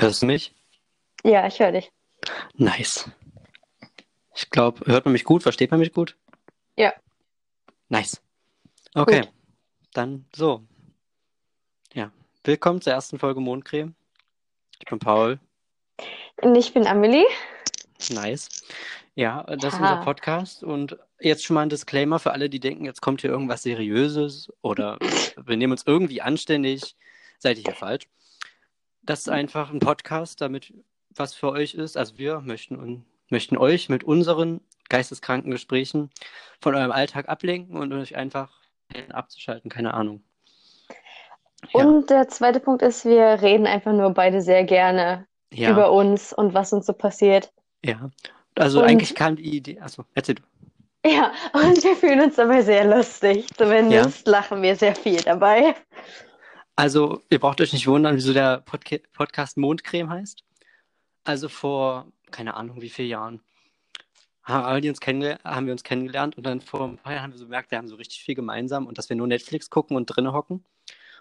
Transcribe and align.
Hörst 0.00 0.22
du 0.22 0.26
mich? 0.26 0.54
Ja, 1.24 1.44
ich 1.48 1.58
höre 1.58 1.72
dich. 1.72 1.90
Nice. 2.54 3.10
Ich 4.32 4.48
glaube, 4.48 4.86
hört 4.86 5.04
man 5.04 5.10
mich 5.12 5.24
gut? 5.24 5.42
Versteht 5.42 5.72
man 5.72 5.80
mich 5.80 5.92
gut? 5.92 6.16
Ja. 6.76 6.92
Nice. 7.88 8.22
Okay, 8.94 9.22
Gut. 9.22 9.32
dann 9.94 10.24
so. 10.32 10.62
Ja, 11.94 12.12
willkommen 12.44 12.80
zur 12.80 12.92
ersten 12.92 13.18
Folge 13.18 13.40
Mondcreme. 13.40 13.96
Ich 14.78 14.86
bin 14.88 15.00
Paul. 15.00 15.40
Und 16.42 16.54
ich 16.54 16.72
bin 16.72 16.86
Amelie. 16.86 17.26
Nice. 18.10 18.48
Ja, 19.16 19.42
das 19.42 19.74
ist 19.74 19.80
Haha. 19.80 19.94
unser 19.94 20.04
Podcast 20.04 20.62
und 20.62 20.96
jetzt 21.18 21.44
schon 21.44 21.54
mal 21.54 21.62
ein 21.62 21.70
Disclaimer 21.70 22.20
für 22.20 22.30
alle, 22.30 22.48
die 22.48 22.60
denken, 22.60 22.84
jetzt 22.84 23.02
kommt 23.02 23.22
hier 23.22 23.30
irgendwas 23.30 23.64
Seriöses 23.64 24.52
oder 24.62 24.96
wir 25.44 25.56
nehmen 25.56 25.72
uns 25.72 25.82
irgendwie 25.84 26.22
anständig. 26.22 26.94
Seid 27.40 27.56
ihr 27.58 27.64
hier 27.64 27.74
falsch. 27.74 28.06
Das 29.08 29.20
ist 29.20 29.30
einfach 29.30 29.70
ein 29.70 29.78
Podcast, 29.78 30.42
damit 30.42 30.74
was 31.16 31.32
für 31.32 31.48
euch 31.48 31.72
ist. 31.72 31.96
Also 31.96 32.18
wir 32.18 32.40
möchten, 32.40 33.06
möchten 33.30 33.56
euch 33.56 33.88
mit 33.88 34.04
unseren 34.04 34.60
geisteskranken 34.90 35.50
Gesprächen 35.50 36.10
von 36.60 36.74
eurem 36.74 36.92
Alltag 36.92 37.26
ablenken 37.26 37.78
und 37.78 37.90
euch 37.94 38.16
einfach 38.16 38.50
abzuschalten, 39.10 39.70
keine 39.70 39.94
Ahnung. 39.94 40.22
Ja, 41.72 41.86
Und 41.86 42.10
der 42.10 42.28
zweite 42.28 42.60
Punkt 42.60 42.82
ist, 42.82 43.06
wir 43.06 43.40
reden 43.40 43.66
einfach 43.66 43.94
nur 43.94 44.10
beide 44.10 44.42
sehr 44.42 44.64
gerne 44.64 45.26
ja, 45.54 45.70
über 45.70 45.90
uns 45.90 46.34
und 46.34 46.52
was 46.52 46.74
uns 46.74 46.84
so 46.84 46.92
passiert. 46.92 47.50
ja. 47.82 48.10
Also 48.56 48.80
Und 48.80 48.88
eigentlich 48.88 49.14
kam 49.14 49.36
die 49.36 49.56
Idee, 49.56 49.80
achso, 49.80 50.04
erzähl 50.14 50.34
du. 50.34 50.42
ja, 51.06 51.32
und 51.54 51.82
wir 51.82 51.96
fühlen 51.96 52.20
uns 52.20 52.36
dabei 52.36 52.60
sehr 52.60 52.84
lustig. 52.84 53.46
Zumindest 53.56 54.26
lachen 54.26 54.60
wir 54.60 54.76
sehr 54.76 54.94
viel 54.94 55.22
dabei. 55.22 55.74
Also, 56.78 57.24
ihr 57.28 57.40
braucht 57.40 57.60
euch 57.60 57.72
nicht 57.72 57.88
wundern, 57.88 58.14
wieso 58.14 58.32
der 58.32 58.58
Podca 58.58 58.98
Podcast 59.12 59.56
Mondcreme 59.56 60.10
heißt. 60.10 60.44
Also 61.24 61.48
vor, 61.48 62.06
keine 62.30 62.54
Ahnung, 62.54 62.80
wie 62.80 62.88
vielen 62.88 63.08
Jahren 63.08 63.40
haben 64.44 64.84
wir 64.84 64.90
uns, 64.90 65.00
haben 65.42 65.66
wir 65.66 65.72
uns 65.72 65.82
kennengelernt 65.82 66.36
und 66.36 66.46
dann 66.46 66.60
vor 66.60 66.84
ein 66.84 66.96
paar 66.96 67.14
Jahren 67.14 67.24
haben 67.24 67.32
wir 67.32 67.38
so 67.38 67.46
gemerkt, 67.46 67.72
wir 67.72 67.78
haben 67.78 67.88
so 67.88 67.96
richtig 67.96 68.22
viel 68.22 68.36
gemeinsam 68.36 68.86
und 68.86 68.96
dass 68.96 69.08
wir 69.08 69.16
nur 69.16 69.26
Netflix 69.26 69.70
gucken 69.70 69.96
und 69.96 70.06
drinnen 70.06 70.32
hocken. 70.32 70.64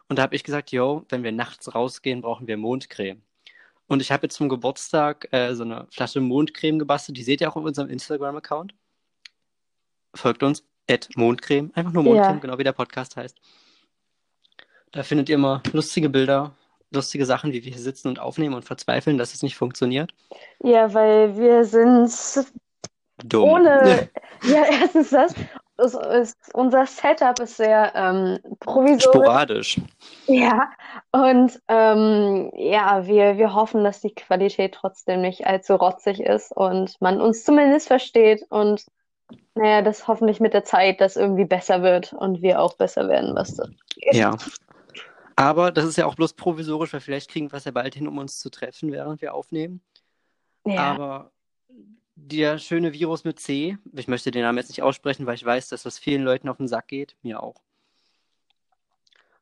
Und 0.08 0.20
da 0.20 0.22
habe 0.22 0.36
ich 0.36 0.44
gesagt, 0.44 0.72
yo, 0.72 1.04
wenn 1.10 1.24
wir 1.24 1.32
nachts 1.32 1.74
rausgehen, 1.74 2.22
brauchen 2.22 2.46
wir 2.46 2.56
Mondcreme. 2.56 3.24
Und 3.88 4.04
ich 4.04 4.12
habe 4.12 4.28
jetzt 4.28 4.36
zum 4.36 4.50
Geburtstag 4.50 5.28
äh, 5.32 5.56
so 5.56 5.64
eine 5.64 5.88
Flasche 5.90 6.22
Mondcreme 6.22 6.78
gebastelt. 6.78 7.18
Die 7.18 7.24
seht 7.24 7.42
ihr 7.42 7.50
auch 7.50 7.56
auf 7.56 7.64
unserem 7.64 7.90
Instagram-Account. 7.90 8.76
Folgt 10.14 10.44
uns, 10.44 10.64
at 10.88 11.10
Mondcreme. 11.16 11.72
Einfach 11.74 11.94
nur 11.94 12.04
Mondcreme, 12.04 12.36
Ja. 12.36 12.40
genau 12.42 12.60
wie 12.60 12.64
der 12.64 12.74
Podcast 12.74 13.16
heißt. 13.18 13.36
Da 14.92 15.04
findet 15.04 15.30
ihr 15.30 15.36
immer 15.36 15.62
lustige 15.74 16.10
Bilder, 16.10 16.52
lustige 16.92 17.26
Sachen, 17.26 17.52
wie 17.52 17.64
wir 17.64 17.72
hier 17.72 17.82
sitzen 17.82 18.08
und 18.08 18.20
aufnehmen 18.20 18.56
und 18.56 18.66
verzweifeln, 18.66 19.18
dass 19.18 19.34
es 19.34 19.44
nicht 19.44 19.56
funktioniert. 19.56 20.14
Ja, 20.64 20.94
weil 20.94 21.38
wir 21.38 21.66
sind 21.66 22.12
Dumm. 23.24 23.44
ohne. 23.44 24.10
Ja, 24.44 24.66
erstens 24.70 25.10
das. 25.10 25.34
Es 25.78 25.96
ist, 25.96 26.54
unser 26.54 26.86
Setup 26.86 27.40
ist 27.40 27.58
sehr 27.58 27.92
ähm, 27.96 28.38
provisorisch. 28.60 29.04
Sporadisch. 29.04 29.82
Ja, 30.28 30.70
und 31.12 31.60
ähm, 31.68 32.52
ja, 32.56 33.08
wir, 33.08 33.38
wir 33.38 33.56
hoffen, 33.56 33.84
dass 33.84 34.02
die 34.02 34.14
Qualität 34.14 34.76
trotzdem 34.76 35.22
nicht 35.22 35.48
allzu 35.48 35.74
rotzig 35.74 36.20
ist 36.20 36.52
und 36.52 37.02
man 37.02 37.20
uns 37.20 37.44
zumindest 37.44 37.88
versteht 37.88 38.46
und 38.50 38.86
naja, 39.56 39.82
das 39.82 40.08
hoffentlich 40.08 40.40
mit 40.40 40.54
der 40.54 40.64
Zeit 40.64 41.02
das 41.02 41.16
irgendwie 41.16 41.46
besser 41.46 41.82
wird 41.82 42.14
und 42.14 42.44
wir 42.44 42.62
auch 42.62 42.76
besser 42.76 43.10
werden, 43.10 43.36
was 43.36 43.56
das 43.56 43.70
geht. 43.96 44.14
Ja. 44.14 44.36
Aber 45.38 45.72
das 45.72 45.86
ist 45.86 45.98
ja 45.98 46.08
auch 46.08 46.16
bloß 46.16 46.34
provisorisch, 46.34 46.92
weil 46.94 47.00
vielleicht 47.00 47.30
kriegen 47.30 47.52
wir 47.52 47.58
es 47.58 47.66
ja 47.66 47.72
bald 47.72 47.94
hin, 47.94 48.08
um 48.08 48.18
uns 48.18 48.40
zu 48.40 48.50
treffen, 48.50 48.92
während 48.92 49.22
wir 49.22 49.36
aufnehmen. 49.36 49.82
Ja, 50.66 50.94
Aber 50.94 51.32
der 52.16 52.58
schöne 52.58 52.92
Virus 52.92 53.24
mit 53.24 53.40
C, 53.40 53.78
ich 53.94 54.08
möchte 54.08 54.32
den 54.32 54.42
Namen 54.42 54.58
jetzt 54.58 54.70
nicht 54.70 54.82
aussprechen, 54.82 55.28
weil 55.28 55.36
ich 55.36 55.46
weiß, 55.46 55.70
dass 55.70 55.84
das 55.84 56.00
vielen 56.00 56.24
Leuten 56.24 56.50
auf 56.50 56.58
den 56.58 56.68
Sack 56.68 56.88
geht, 56.88 57.16
mir 57.22 57.44
auch. 57.44 57.62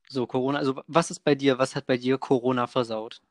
So, 0.10 0.28
Corona, 0.28 0.60
also 0.60 0.82
was 0.86 1.12
ist 1.12 1.22
bei 1.22 1.34
dir, 1.34 1.60
was 1.60 1.78
hat 1.78 1.86
bei 1.88 1.96
dir 1.96 2.18
Corona 2.18 2.68
versaut? 2.68 3.22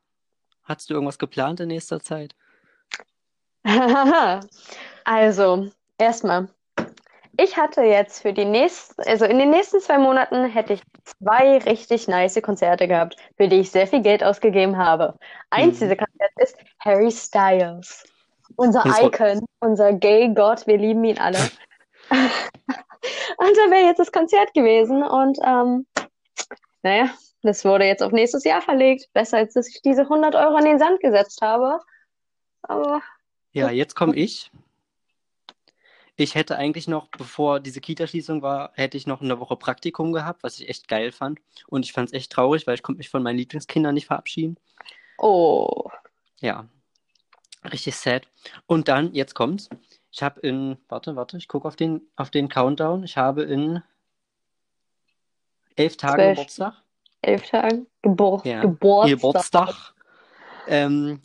Hast 0.63 0.89
du 0.89 0.95
irgendwas 0.95 1.19
geplant 1.19 1.59
in 1.59 1.67
nächster 1.67 1.99
Zeit? 1.99 2.35
also, 5.03 5.69
erstmal, 5.99 6.49
ich 7.37 7.57
hatte 7.57 7.81
jetzt 7.83 8.21
für 8.21 8.33
die 8.33 8.45
nächsten, 8.45 9.01
also 9.03 9.25
in 9.25 9.37
den 9.39 9.49
nächsten 9.49 9.79
zwei 9.79 9.97
Monaten 9.97 10.45
hätte 10.45 10.73
ich 10.73 10.81
zwei 11.03 11.57
richtig 11.59 12.07
nice 12.07 12.39
Konzerte 12.41 12.87
gehabt, 12.87 13.15
für 13.37 13.47
die 13.47 13.59
ich 13.61 13.71
sehr 13.71 13.87
viel 13.87 14.01
Geld 14.01 14.23
ausgegeben 14.23 14.77
habe. 14.77 15.17
Eins 15.49 15.75
Mhm. 15.79 15.85
dieser 15.85 15.95
Konzerte 15.97 16.33
ist 16.41 16.57
Harry 16.79 17.11
Styles. 17.11 18.03
Unser 18.55 18.85
war- 18.85 19.03
Icon, 19.03 19.45
unser 19.59 19.93
Gay-Gott, 19.93 20.67
wir 20.67 20.77
lieben 20.77 21.03
ihn 21.03 21.17
alle. 21.19 21.37
Und 23.37 23.57
da 23.57 23.71
wäre 23.71 23.85
jetzt 23.87 23.99
das 23.99 24.11
Konzert 24.11 24.53
gewesen 24.53 25.03
und 25.03 25.37
ähm, 25.45 25.85
naja, 26.81 27.09
das 27.43 27.63
wurde 27.65 27.85
jetzt 27.85 28.01
auf 28.01 28.11
nächstes 28.11 28.43
Jahr 28.43 28.61
verlegt. 28.61 29.07
Besser, 29.13 29.37
als 29.37 29.53
dass 29.53 29.67
ich 29.67 29.81
diese 29.83 30.01
100 30.03 30.33
Euro 30.35 30.57
in 30.57 30.65
den 30.65 30.79
Sand 30.79 30.99
gesetzt 31.01 31.41
habe. 31.41 31.79
Aber 32.63 33.01
Ja, 33.51 33.69
jetzt 33.69 33.95
komme 33.95 34.15
ich. 34.15 34.51
Ich 36.17 36.35
hätte 36.35 36.57
eigentlich 36.57 36.87
noch, 36.87 37.07
bevor 37.09 37.59
diese 37.59 37.81
Kita-Schließung 37.81 38.41
war, 38.41 38.71
hätte 38.75 38.95
ich 38.95 39.05
noch 39.05 39.21
eine 39.21 39.39
Woche 39.39 39.57
Praktikum 39.57 40.13
gehabt, 40.13 40.43
was 40.43 40.59
ich 40.59 40.69
echt 40.69 40.87
geil 40.87 41.11
fand. 41.11 41.39
Und 41.67 41.83
ich 41.83 41.91
fand 41.91 42.09
es 42.09 42.13
echt 42.13 42.31
traurig, 42.31 42.65
weil 42.67 42.75
ich 42.75 42.83
konnte 42.83 42.99
mich 42.99 43.09
von 43.09 43.21
meinen 43.21 43.37
Lieblingskindern 43.37 43.93
nicht 43.93 44.07
verabschieden. 44.07 44.57
oh, 45.17 45.89
Ja, 46.39 46.67
richtig 47.69 47.95
sad. 47.97 48.27
Und 48.65 48.87
dann, 48.87 49.13
jetzt 49.13 49.33
kommt's. 49.35 49.69
Ich 50.11 50.23
habe 50.23 50.39
in, 50.39 50.77
warte, 50.87 51.17
warte, 51.17 51.35
ich 51.35 51.49
gucke 51.49 51.67
auf 51.67 51.75
den, 51.75 52.01
auf 52.15 52.29
den 52.29 52.47
Countdown. 52.47 53.03
Ich 53.03 53.17
habe 53.17 53.43
in 53.43 53.83
elf 55.75 55.97
Tagen 55.97 56.15
Zwölf. 56.15 56.37
Geburtstag. 56.37 56.73
elf 57.21 57.49
Tage 57.49 57.85
Gebur 58.01 58.41
Ja, 58.45 58.61
Geburtstag. 58.61 59.17
Geburtstag. 59.17 59.93
Ähm, 60.67 61.21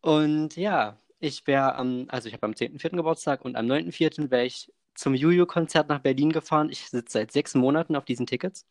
und 0.00 0.56
ja, 0.56 0.96
ich 1.20 1.46
wäre 1.46 1.74
am, 1.76 2.06
also 2.08 2.28
ich 2.28 2.34
habe 2.34 2.46
am 2.46 2.52
10.4. 2.52 2.96
Geburtstag 2.96 3.44
und 3.44 3.56
am 3.56 3.66
9.4. 3.66 4.30
wäre 4.30 4.44
ich 4.44 4.72
zum 4.94 5.14
Juju-Konzert 5.14 5.88
nach 5.88 6.00
Berlin 6.00 6.32
gefahren. 6.32 6.70
Ich 6.70 6.88
sitze 6.88 7.18
seit 7.18 7.32
sechs 7.32 7.54
Monaten 7.54 7.94
auf 7.96 8.04
diesen 8.04 8.26
Tickets. 8.26 8.66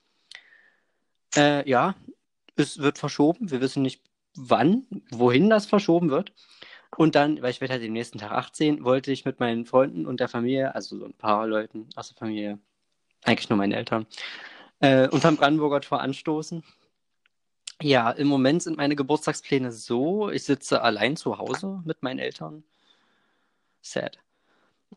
Äh, 1.36 1.68
ja, 1.70 1.96
es 2.56 2.80
wird 2.80 2.98
verschoben. 2.98 3.52
Wir 3.52 3.62
wissen 3.62 3.84
nicht 3.84 4.04
wann, 4.36 4.86
wohin 5.12 5.50
das 5.50 5.66
verschoben 5.66 6.10
wird. 6.10 6.34
Und 6.98 7.16
dann, 7.16 7.42
weil 7.42 7.52
ich 7.52 7.62
werde 7.62 7.74
halt 7.74 7.84
den 7.84 7.94
nächsten 7.94 8.18
Tag 8.18 8.32
18, 8.32 8.84
wollte 8.84 9.12
ich 9.12 9.26
mit 9.26 9.40
meinen 9.40 9.66
Freunden 9.66 10.06
und 10.06 10.20
der 10.20 10.28
Familie, 10.28 10.74
also 10.76 10.98
so 10.98 11.06
ein 11.06 11.14
paar 11.14 11.46
Leuten 11.48 11.88
aus 11.96 12.10
der 12.10 12.18
Familie, 12.18 12.60
eigentlich 13.24 13.50
nur 13.50 13.58
meine 13.58 13.76
Eltern, 13.76 14.08
äh, 14.80 15.08
unterm 15.08 15.38
Brandenburger 15.38 15.82
Tor 15.82 16.02
anstoßen. 16.02 16.64
Ja, 17.82 18.12
im 18.12 18.28
Moment 18.28 18.64
sind 18.64 18.78
meine 18.78 18.96
Geburtstagspläne 18.96 19.72
so, 19.72 20.30
ich 20.30 20.44
sitze 20.44 20.82
allein 20.82 21.16
zu 21.16 21.38
Hause 21.38 21.82
mit 21.86 22.04
meinen 22.04 22.20
Eltern. 22.20 22.64
Sad. 23.82 24.18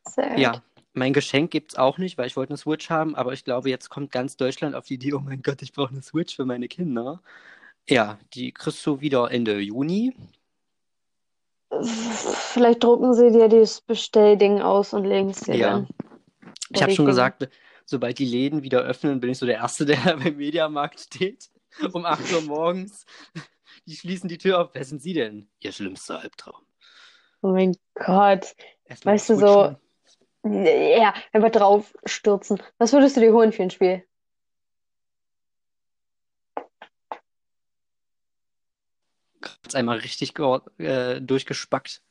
Sad. 0.05 0.39
Ja, 0.39 0.63
mein 0.95 1.13
Geschenk 1.13 1.51
gibt's 1.53 1.77
auch 1.77 1.99
nicht, 1.99 2.19
weil 2.19 2.27
ich 2.27 2.37
wollte 2.37 2.51
eine 2.51 2.59
Switch 2.59 2.91
haben, 2.91 3.15
aber 3.15 3.33
ich 3.33 3.45
glaube, 3.45 3.71
jetzt 3.71 3.89
kommt 3.89 4.11
ganz 4.11 4.37
Deutschland 4.37 4.75
auf 4.75 4.87
die 4.87 4.95
Idee, 4.95 5.13
oh 5.15 5.21
mein 5.21 5.43
Gott, 5.43 5.63
ich 5.63 5.73
brauche 5.73 5.91
eine 5.91 6.03
Switch 6.03 6.35
für 6.35 6.45
meine 6.45 6.69
Kinder. 6.69 7.23
Ja, 7.89 8.19
die 8.35 8.53
kriegst 8.53 8.85
du 8.87 9.01
wieder 9.01 9.31
Ende 9.31 9.59
Juni. 9.61 10.15
Vielleicht 11.81 12.85
drucken 12.85 13.15
sie 13.15 13.31
dir 13.31 13.49
dieses 13.49 13.81
Bestellding 13.81 14.61
aus 14.61 14.93
und 14.93 15.05
legen 15.05 15.31
es 15.31 15.41
dir 15.41 15.55
Ja. 15.57 15.71
dann. 15.71 15.89
Ich 16.71 16.83
habe 16.83 16.93
schon 16.93 17.07
gesagt, 17.07 17.49
sobald 17.85 18.19
die 18.19 18.27
Läden 18.27 18.63
wieder 18.63 18.81
öffnen, 18.81 19.21
bin 19.21 19.31
ich 19.31 19.39
so 19.39 19.47
der 19.47 19.57
Erste, 19.57 19.85
der 19.87 20.17
beim 20.17 20.37
Mediamarkt 20.37 21.01
steht. 21.01 21.49
Um 21.93 22.05
8 22.05 22.33
Uhr 22.33 22.43
morgens. 22.43 23.07
Die 23.87 23.97
schließen 23.97 24.29
die 24.29 24.39
Tür 24.39 24.61
auf. 24.61 24.71
Wer 24.75 24.85
sind 24.85 25.03
Sie 25.03 25.15
denn? 25.15 25.49
Ihr 25.61 25.73
schlimmster 25.73 26.21
Albtraum. 26.21 26.63
Oh 27.43 27.49
mein 27.49 27.77
Gott. 27.95 28.55
Erstmal 28.85 29.15
Weißt 29.15 29.31
du, 29.31 29.37
so-. 29.37 29.77
Ja, 30.45 31.15
einfach 31.33 31.51
drauf 31.51 31.95
stürzen. 32.05 32.61
Was 32.79 32.93
würdest 32.93 33.17
du 33.17 33.21
dir 33.21 33.33
holen 33.33 33.53
für 33.53 33.63
ein 33.63 33.71
Spiel? 33.71 34.05
Jetzt 39.65 39.75
einmal 39.75 39.99
richtig 39.99 40.35
äh, 40.79 41.21
durchgespackt. 41.21 42.03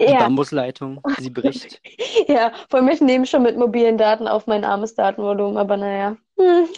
Die 0.00 0.04
Ja, 0.04 0.20
Bambusleitung, 0.20 1.02
sie 1.18 1.28
bricht. 1.28 1.82
ja, 2.28 2.52
vor 2.70 2.80
allem 2.80 2.88
ich 2.88 3.00
nehme 3.00 3.26
schon 3.26 3.42
mit 3.42 3.58
mobilen 3.58 3.98
Daten 3.98 4.26
auf 4.26 4.46
mein 4.46 4.64
armes 4.64 4.94
Datenvolumen, 4.94 5.58
aber 5.58 5.76
naja. 5.76 6.16
Hm. 6.38 6.68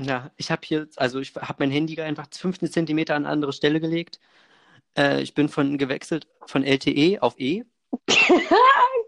Ja, 0.00 0.30
ich 0.36 0.50
habe 0.50 0.62
hier, 0.64 0.88
also 0.96 1.18
ich 1.18 1.34
habe 1.34 1.56
mein 1.58 1.70
Handy 1.70 2.00
einfach 2.00 2.26
15 2.30 2.70
Zentimeter 2.70 3.14
an 3.16 3.24
eine 3.24 3.32
andere 3.32 3.52
Stelle 3.52 3.80
gelegt. 3.80 4.20
Äh, 4.96 5.22
ich 5.22 5.34
bin 5.34 5.48
von 5.48 5.76
gewechselt 5.78 6.26
von 6.46 6.64
LTE 6.64 7.18
auf 7.20 7.38
E. 7.38 7.64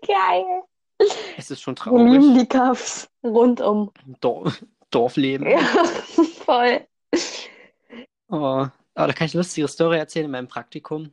Geil. 0.07 0.63
Es 1.37 1.51
ist 1.51 1.61
schon 1.63 1.77
Wir 1.77 2.05
lieben 2.05 2.35
traurig. 2.35 2.39
die 2.41 2.47
Kaffs 2.47 3.11
rundum. 3.23 3.93
Dor 4.21 4.53
Dorfleben. 4.91 5.49
Ja, 5.49 5.59
voll. 6.45 6.87
Oh, 8.29 8.67
Aber 8.95 9.07
da 9.07 9.13
kann 9.13 9.27
ich 9.27 9.35
eine 9.35 9.41
lustige 9.43 9.69
Story 9.69 9.99
erzählen 9.99 10.25
in 10.27 10.31
meinem 10.33 10.49
Praktikum. 10.49 11.13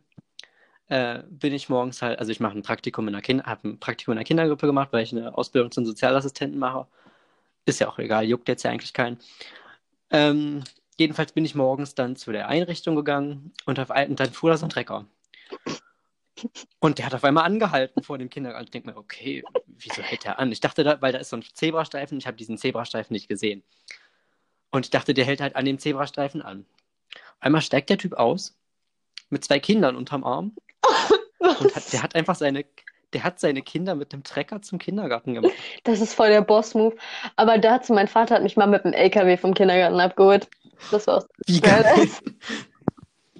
Äh, 0.87 1.23
bin 1.29 1.53
ich 1.53 1.69
morgens 1.69 2.01
halt, 2.01 2.17
also 2.19 2.31
ich 2.31 2.39
mache 2.39 2.57
ein 2.57 2.63
Praktikum 2.63 3.07
in 3.07 3.13
einer 3.13 3.21
Kind, 3.21 3.45
habe 3.45 3.67
ein 3.67 3.79
Praktikum 3.79 4.13
in 4.13 4.17
einer 4.17 4.25
Kindergruppe 4.25 4.65
gemacht, 4.67 4.89
weil 4.91 5.03
ich 5.03 5.11
eine 5.11 5.37
Ausbildung 5.37 5.71
zum 5.71 5.85
Sozialassistenten 5.85 6.59
mache. 6.59 6.87
Ist 7.65 7.79
ja 7.79 7.89
auch 7.89 7.99
egal, 7.99 8.23
juckt 8.25 8.47
jetzt 8.47 8.63
ja 8.63 8.71
eigentlich 8.71 8.93
keinen. 8.93 9.19
Ähm, 10.09 10.63
jedenfalls 10.97 11.33
bin 11.33 11.45
ich 11.45 11.55
morgens 11.55 11.95
dann 11.95 12.15
zu 12.15 12.31
der 12.31 12.47
Einrichtung 12.47 12.95
gegangen 12.95 13.53
und, 13.65 13.79
auf, 13.79 13.89
und 13.89 14.19
dann 14.19 14.31
fuhr 14.31 14.49
da 14.49 14.57
so 14.57 14.65
ein 14.65 14.69
Trecker. 14.69 15.05
Und 16.79 16.99
der 16.99 17.05
hat 17.05 17.15
auf 17.15 17.23
einmal 17.23 17.45
angehalten 17.45 18.03
vor 18.03 18.17
dem 18.17 18.29
Kindergarten. 18.29 18.65
Ich 18.65 18.71
denke 18.71 18.89
mir, 18.89 18.97
okay, 18.97 19.43
wieso 19.65 20.01
hält 20.01 20.25
er 20.25 20.39
an? 20.39 20.51
Ich 20.51 20.59
dachte, 20.59 20.83
da, 20.83 21.01
weil 21.01 21.11
da 21.11 21.19
ist 21.19 21.29
so 21.29 21.37
ein 21.37 21.43
Zebrastreifen, 21.53 22.17
ich 22.17 22.27
habe 22.27 22.37
diesen 22.37 22.57
Zebrastreifen 22.57 23.13
nicht 23.13 23.27
gesehen. 23.27 23.63
Und 24.69 24.85
ich 24.85 24.91
dachte, 24.91 25.13
der 25.13 25.25
hält 25.25 25.41
halt 25.41 25.55
an 25.55 25.65
dem 25.65 25.79
Zebrastreifen 25.79 26.41
an. 26.41 26.65
Einmal 27.39 27.61
steigt 27.61 27.89
der 27.89 27.97
Typ 27.97 28.13
aus 28.13 28.55
mit 29.29 29.43
zwei 29.43 29.59
Kindern 29.59 29.95
unterm 29.95 30.23
Arm 30.23 30.55
und 31.39 31.75
hat, 31.75 31.91
der 31.93 32.03
hat 32.03 32.15
einfach 32.15 32.35
seine, 32.35 32.65
der 33.13 33.23
hat 33.23 33.39
seine 33.39 33.61
Kinder 33.61 33.95
mit 33.95 34.11
dem 34.13 34.23
Trecker 34.23 34.61
zum 34.61 34.79
Kindergarten 34.79 35.33
gemacht. 35.33 35.53
Das 35.83 36.01
ist 36.01 36.13
voll 36.13 36.29
der 36.29 36.41
Boss-Move. 36.41 36.95
Aber 37.35 37.57
dazu, 37.57 37.93
mein 37.93 38.07
Vater 38.07 38.35
hat 38.35 38.43
mich 38.43 38.57
mal 38.57 38.67
mit 38.67 38.83
dem 38.83 38.93
LKW 38.93 39.37
vom 39.37 39.53
Kindergarten 39.53 39.99
abgeholt. 39.99 40.49
Das 40.91 41.07
war's. 41.07 41.25
Wie 41.45 41.61
geil. 41.61 41.83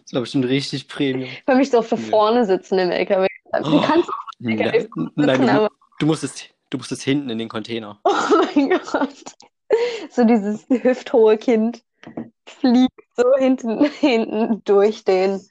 Das 0.04 0.14
war 0.14 0.22
bestimmt 0.22 0.46
richtig 0.46 0.88
Premium. 0.88 1.30
Ich 1.30 1.48
will 1.48 1.56
mich 1.58 1.70
so 1.70 1.82
für 1.82 1.98
vorne 1.98 2.46
sitzen 2.46 2.80
im 2.80 2.92
LKW. 2.92 3.28
Du 3.64 3.78
Oh, 3.78 3.82
kannst 3.86 4.10
Nein, 4.40 4.60
LKW 4.60 4.88
nein 5.16 5.42
du, 5.42 5.52
aber- 5.52 5.70
du, 6.00 6.06
musstest, 6.06 6.50
du 6.70 6.78
musstest 6.78 7.02
hinten 7.04 7.30
in 7.30 7.38
den 7.38 7.50
Container. 7.50 8.00
Oh 8.06 8.14
mein 8.56 8.70
Gott. 8.70 9.24
So 10.12 10.24
dieses 10.24 10.66
hüfthohe 10.70 11.38
Kind 11.38 11.84
fliegt 12.46 12.94
so 13.18 13.24
hinten, 13.38 13.84
hinten 14.00 14.64
durch 14.64 15.04
den 15.04 15.42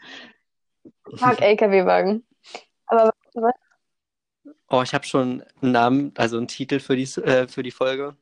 Park 1.19 1.43
LKW-Wagen. 1.43 2.25
Aber 2.87 3.13
was? 3.35 3.53
Oh, 4.69 4.83
ich 4.83 4.93
habe 4.95 5.05
schon 5.07 5.45
einen 5.63 5.73
Namen, 5.73 6.13
also 6.17 6.37
einen 6.37 6.49
Titel 6.49 6.81
für 6.81 6.97
die, 6.97 7.05
äh, 7.21 7.47
für 7.47 7.63
die 7.63 7.71
Folge. 7.71 8.17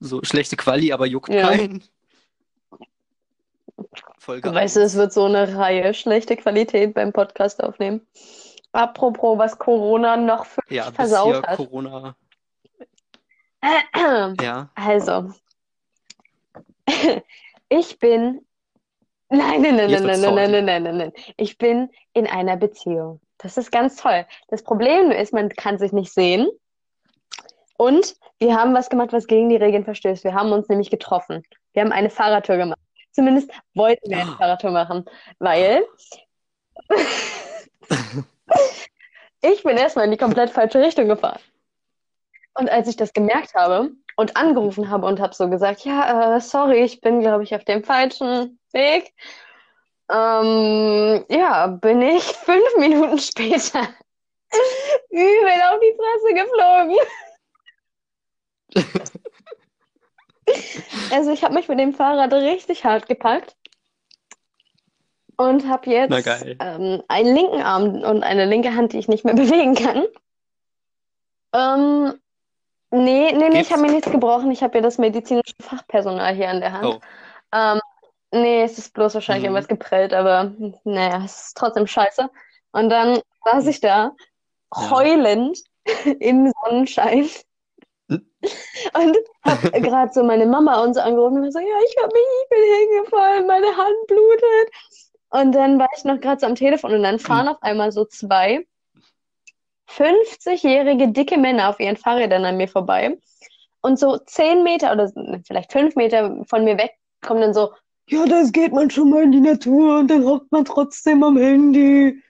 So 0.00 0.22
schlechte 0.22 0.56
Quali, 0.56 0.92
aber 0.92 1.06
juckt 1.06 1.28
Ja. 1.28 1.48
keinen. 1.50 1.82
Folge 4.18 4.52
Weißt 4.52 4.76
du, 4.76 4.80
es 4.80 4.94
wird 4.94 5.12
so 5.12 5.24
eine 5.26 5.56
Reihe 5.56 5.92
schlechte 5.94 6.36
Qualität 6.36 6.94
beim 6.94 7.12
Podcast 7.12 7.62
aufnehmen. 7.62 8.06
Apropos, 8.72 9.38
was 9.38 9.58
Corona 9.58 10.16
noch 10.16 10.46
für 10.46 10.60
Ja, 10.68 10.86
mich 10.86 10.94
versaut 10.94 11.34
hier 11.34 11.42
hat. 11.42 11.56
Corona. 11.56 12.16
Ja. 14.40 14.70
Also, 14.74 15.32
ich 17.68 17.98
bin. 17.98 18.46
Nein, 19.28 19.60
nein, 19.62 19.76
nein, 19.76 19.90
nein, 19.90 20.20
nein, 20.20 20.34
nein, 20.34 20.64
nein, 20.64 20.82
nein, 20.82 20.96
nein. 20.98 21.12
Ich 21.36 21.58
bin 21.58 21.90
in 22.12 22.28
einer 22.28 22.56
Beziehung. 22.56 23.20
Das 23.38 23.56
ist 23.56 23.70
ganz 23.70 23.96
toll. 23.96 24.26
Das 24.48 24.62
Problem 24.62 25.10
ist, 25.10 25.32
man 25.32 25.48
kann 25.50 25.78
sich 25.78 25.92
nicht 25.92 26.12
sehen. 26.12 26.48
Und 27.76 28.16
wir 28.38 28.56
haben 28.56 28.74
was 28.74 28.88
gemacht, 28.88 29.12
was 29.12 29.26
gegen 29.26 29.48
die 29.50 29.56
Regeln 29.56 29.84
verstößt. 29.84 30.24
Wir 30.24 30.34
haben 30.34 30.52
uns 30.52 30.68
nämlich 30.68 30.90
getroffen. 30.90 31.42
Wir 31.72 31.82
haben 31.82 31.92
eine 31.92 32.08
Fahrradtour 32.10 32.56
gemacht. 32.56 32.80
Zumindest 33.12 33.50
wollten 33.74 34.10
wir 34.10 34.18
eine 34.18 34.30
Ah. 34.30 34.36
Fahrradtour 34.36 34.70
machen, 34.70 35.04
weil 35.38 35.84
ich 39.42 39.62
bin 39.62 39.76
erstmal 39.76 40.06
in 40.06 40.10
die 40.10 40.16
komplett 40.16 40.50
falsche 40.50 40.80
Richtung 40.80 41.08
gefahren. 41.08 41.40
Und 42.54 42.70
als 42.70 42.88
ich 42.88 42.96
das 42.96 43.12
gemerkt 43.12 43.54
habe 43.54 43.90
und 44.16 44.36
angerufen 44.36 44.88
habe 44.90 45.06
und 45.06 45.20
habe 45.20 45.34
so 45.34 45.48
gesagt, 45.48 45.84
ja, 45.84 46.36
äh, 46.36 46.40
sorry, 46.40 46.82
ich 46.82 47.00
bin, 47.00 47.20
glaube 47.20 47.44
ich, 47.44 47.54
auf 47.54 47.64
dem 47.64 47.84
falschen 47.84 48.58
Weg, 48.72 49.12
ähm, 50.10 51.24
ja, 51.28 51.66
bin 51.66 52.02
ich 52.02 52.22
fünf 52.44 52.76
Minuten 52.78 53.18
später 53.18 53.88
übel 55.10 55.62
auf 55.70 55.80
die 55.80 55.96
Fresse 55.96 56.34
geflogen. 56.34 56.96
Also 61.10 61.32
ich 61.32 61.42
habe 61.42 61.54
mich 61.54 61.68
mit 61.68 61.80
dem 61.80 61.92
Fahrrad 61.92 62.32
richtig 62.32 62.84
hart 62.84 63.08
gepackt 63.08 63.56
und 65.36 65.68
habe 65.68 65.90
jetzt 65.90 66.28
ähm, 66.60 67.02
einen 67.08 67.34
linken 67.34 67.62
Arm 67.62 68.02
und 68.02 68.22
eine 68.22 68.46
linke 68.46 68.74
Hand, 68.74 68.92
die 68.92 68.98
ich 68.98 69.08
nicht 69.08 69.24
mehr 69.24 69.34
bewegen 69.34 69.74
kann. 69.74 70.04
Ähm, 71.52 72.14
nee, 72.90 73.32
nee, 73.32 73.48
nee, 73.48 73.60
ich 73.60 73.72
habe 73.72 73.82
mir 73.82 73.90
nichts 73.90 74.10
gebrochen. 74.10 74.50
Ich 74.50 74.62
habe 74.62 74.78
ja 74.78 74.82
das 74.82 74.98
medizinische 74.98 75.54
Fachpersonal 75.60 76.34
hier 76.34 76.48
an 76.48 76.60
der 76.60 76.72
Hand. 76.72 76.84
Oh. 76.84 77.00
Ähm, 77.52 77.80
nee, 78.32 78.62
es 78.62 78.78
ist 78.78 78.92
bloß 78.94 79.14
wahrscheinlich 79.14 79.42
Mhm. 79.44 79.56
irgendwas 79.56 79.68
geprellt, 79.68 80.12
aber 80.14 80.52
naja, 80.84 81.22
es 81.24 81.46
ist 81.48 81.56
trotzdem 81.56 81.86
scheiße. 81.86 82.28
Und 82.72 82.90
dann 82.90 83.20
saß 83.44 83.66
ich 83.66 83.80
da, 83.80 84.12
Ja. 84.74 84.90
heulend 84.90 85.58
im 86.20 86.52
Sonnenschein 86.64 87.28
und 88.08 89.16
habe 89.44 89.70
gerade 89.80 90.12
so 90.12 90.22
meine 90.22 90.46
Mama 90.46 90.82
und 90.82 90.94
so 90.94 91.00
angerufen 91.00 91.42
und 91.42 91.52
so, 91.52 91.58
ja, 91.58 91.66
ich 91.88 91.96
habe 92.02 92.12
mich, 92.12 92.24
ich 92.42 92.48
bin 92.48 92.88
hingefallen, 92.96 93.46
meine 93.46 93.76
Hand 93.76 94.06
blutet. 94.06 94.70
Und 95.30 95.52
dann 95.52 95.78
war 95.78 95.88
ich 95.96 96.04
noch 96.04 96.20
gerade 96.20 96.40
so 96.40 96.46
am 96.46 96.54
Telefon 96.54 96.94
und 96.94 97.02
dann 97.02 97.18
fahren 97.18 97.48
auf 97.48 97.60
einmal 97.62 97.90
so 97.92 98.04
zwei 98.04 98.66
50-jährige 99.88 101.08
dicke 101.08 101.36
Männer 101.36 101.68
auf 101.68 101.80
ihren 101.80 101.96
Fahrrädern 101.96 102.44
an 102.44 102.56
mir 102.56 102.68
vorbei. 102.68 103.18
Und 103.80 103.98
so 103.98 104.18
10 104.18 104.62
Meter 104.62 104.92
oder 104.92 105.12
vielleicht 105.46 105.72
5 105.72 105.94
Meter 105.96 106.44
von 106.48 106.64
mir 106.64 106.76
weg 106.78 106.92
kommen 107.24 107.40
dann 107.40 107.54
so, 107.54 107.72
ja, 108.08 108.24
das 108.26 108.52
geht 108.52 108.72
man 108.72 108.90
schon 108.90 109.10
mal 109.10 109.22
in 109.24 109.32
die 109.32 109.40
Natur 109.40 109.98
und 109.98 110.08
dann 110.08 110.24
hockt 110.24 110.50
man 110.52 110.64
trotzdem 110.64 111.22
am 111.22 111.36
Handy. 111.36 112.22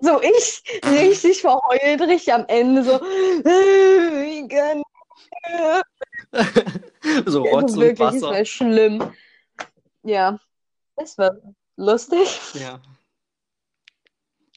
So 0.00 0.20
ich 0.20 0.62
richtig 0.84 1.40
verheult, 1.40 2.00
richtig 2.00 2.32
am 2.32 2.44
Ende 2.48 2.82
so, 2.82 2.92
äh, 2.92 4.22
wie 4.22 4.48
kann 4.48 4.82
so 7.26 7.42
Also 7.42 7.42
Rotz 7.44 7.72
und 7.72 7.80
wirklich, 7.80 7.98
Wasser. 8.00 8.30
war 8.30 8.44
schlimm. 8.44 9.12
Ja, 10.02 10.38
das 10.96 11.16
war 11.18 11.36
lustig. 11.76 12.40
Ja. 12.54 12.80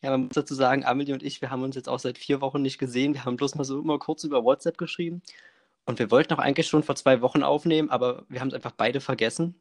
Ja, 0.01 0.11
man 0.11 0.25
muss 0.25 0.35
dazu 0.35 0.55
sagen, 0.55 0.85
Amelie 0.85 1.13
und 1.13 1.23
ich, 1.23 1.41
wir 1.41 1.49
haben 1.51 1.63
uns 1.63 1.75
jetzt 1.75 1.89
auch 1.89 1.99
seit 1.99 2.17
vier 2.17 2.39
Wochen 2.39 2.61
nicht 2.61 2.77
gesehen. 2.77 3.13
Wir 3.13 3.25
haben 3.25 3.35
bloß 3.35 3.55
mal 3.55 3.65
so 3.65 3.79
immer 3.79 3.99
kurz 3.99 4.23
über 4.23 4.45
WhatsApp 4.45 4.77
geschrieben. 4.77 5.21
Und 5.89 5.97
wir 5.97 6.11
wollten 6.11 6.31
auch 6.35 6.37
eigentlich 6.37 6.67
schon 6.67 6.83
vor 6.83 6.95
zwei 6.95 7.19
Wochen 7.21 7.41
aufnehmen, 7.41 7.89
aber 7.89 8.23
wir 8.29 8.41
haben 8.41 8.49
es 8.49 8.53
einfach 8.53 8.73
beide 8.73 9.01
vergessen. 9.01 9.59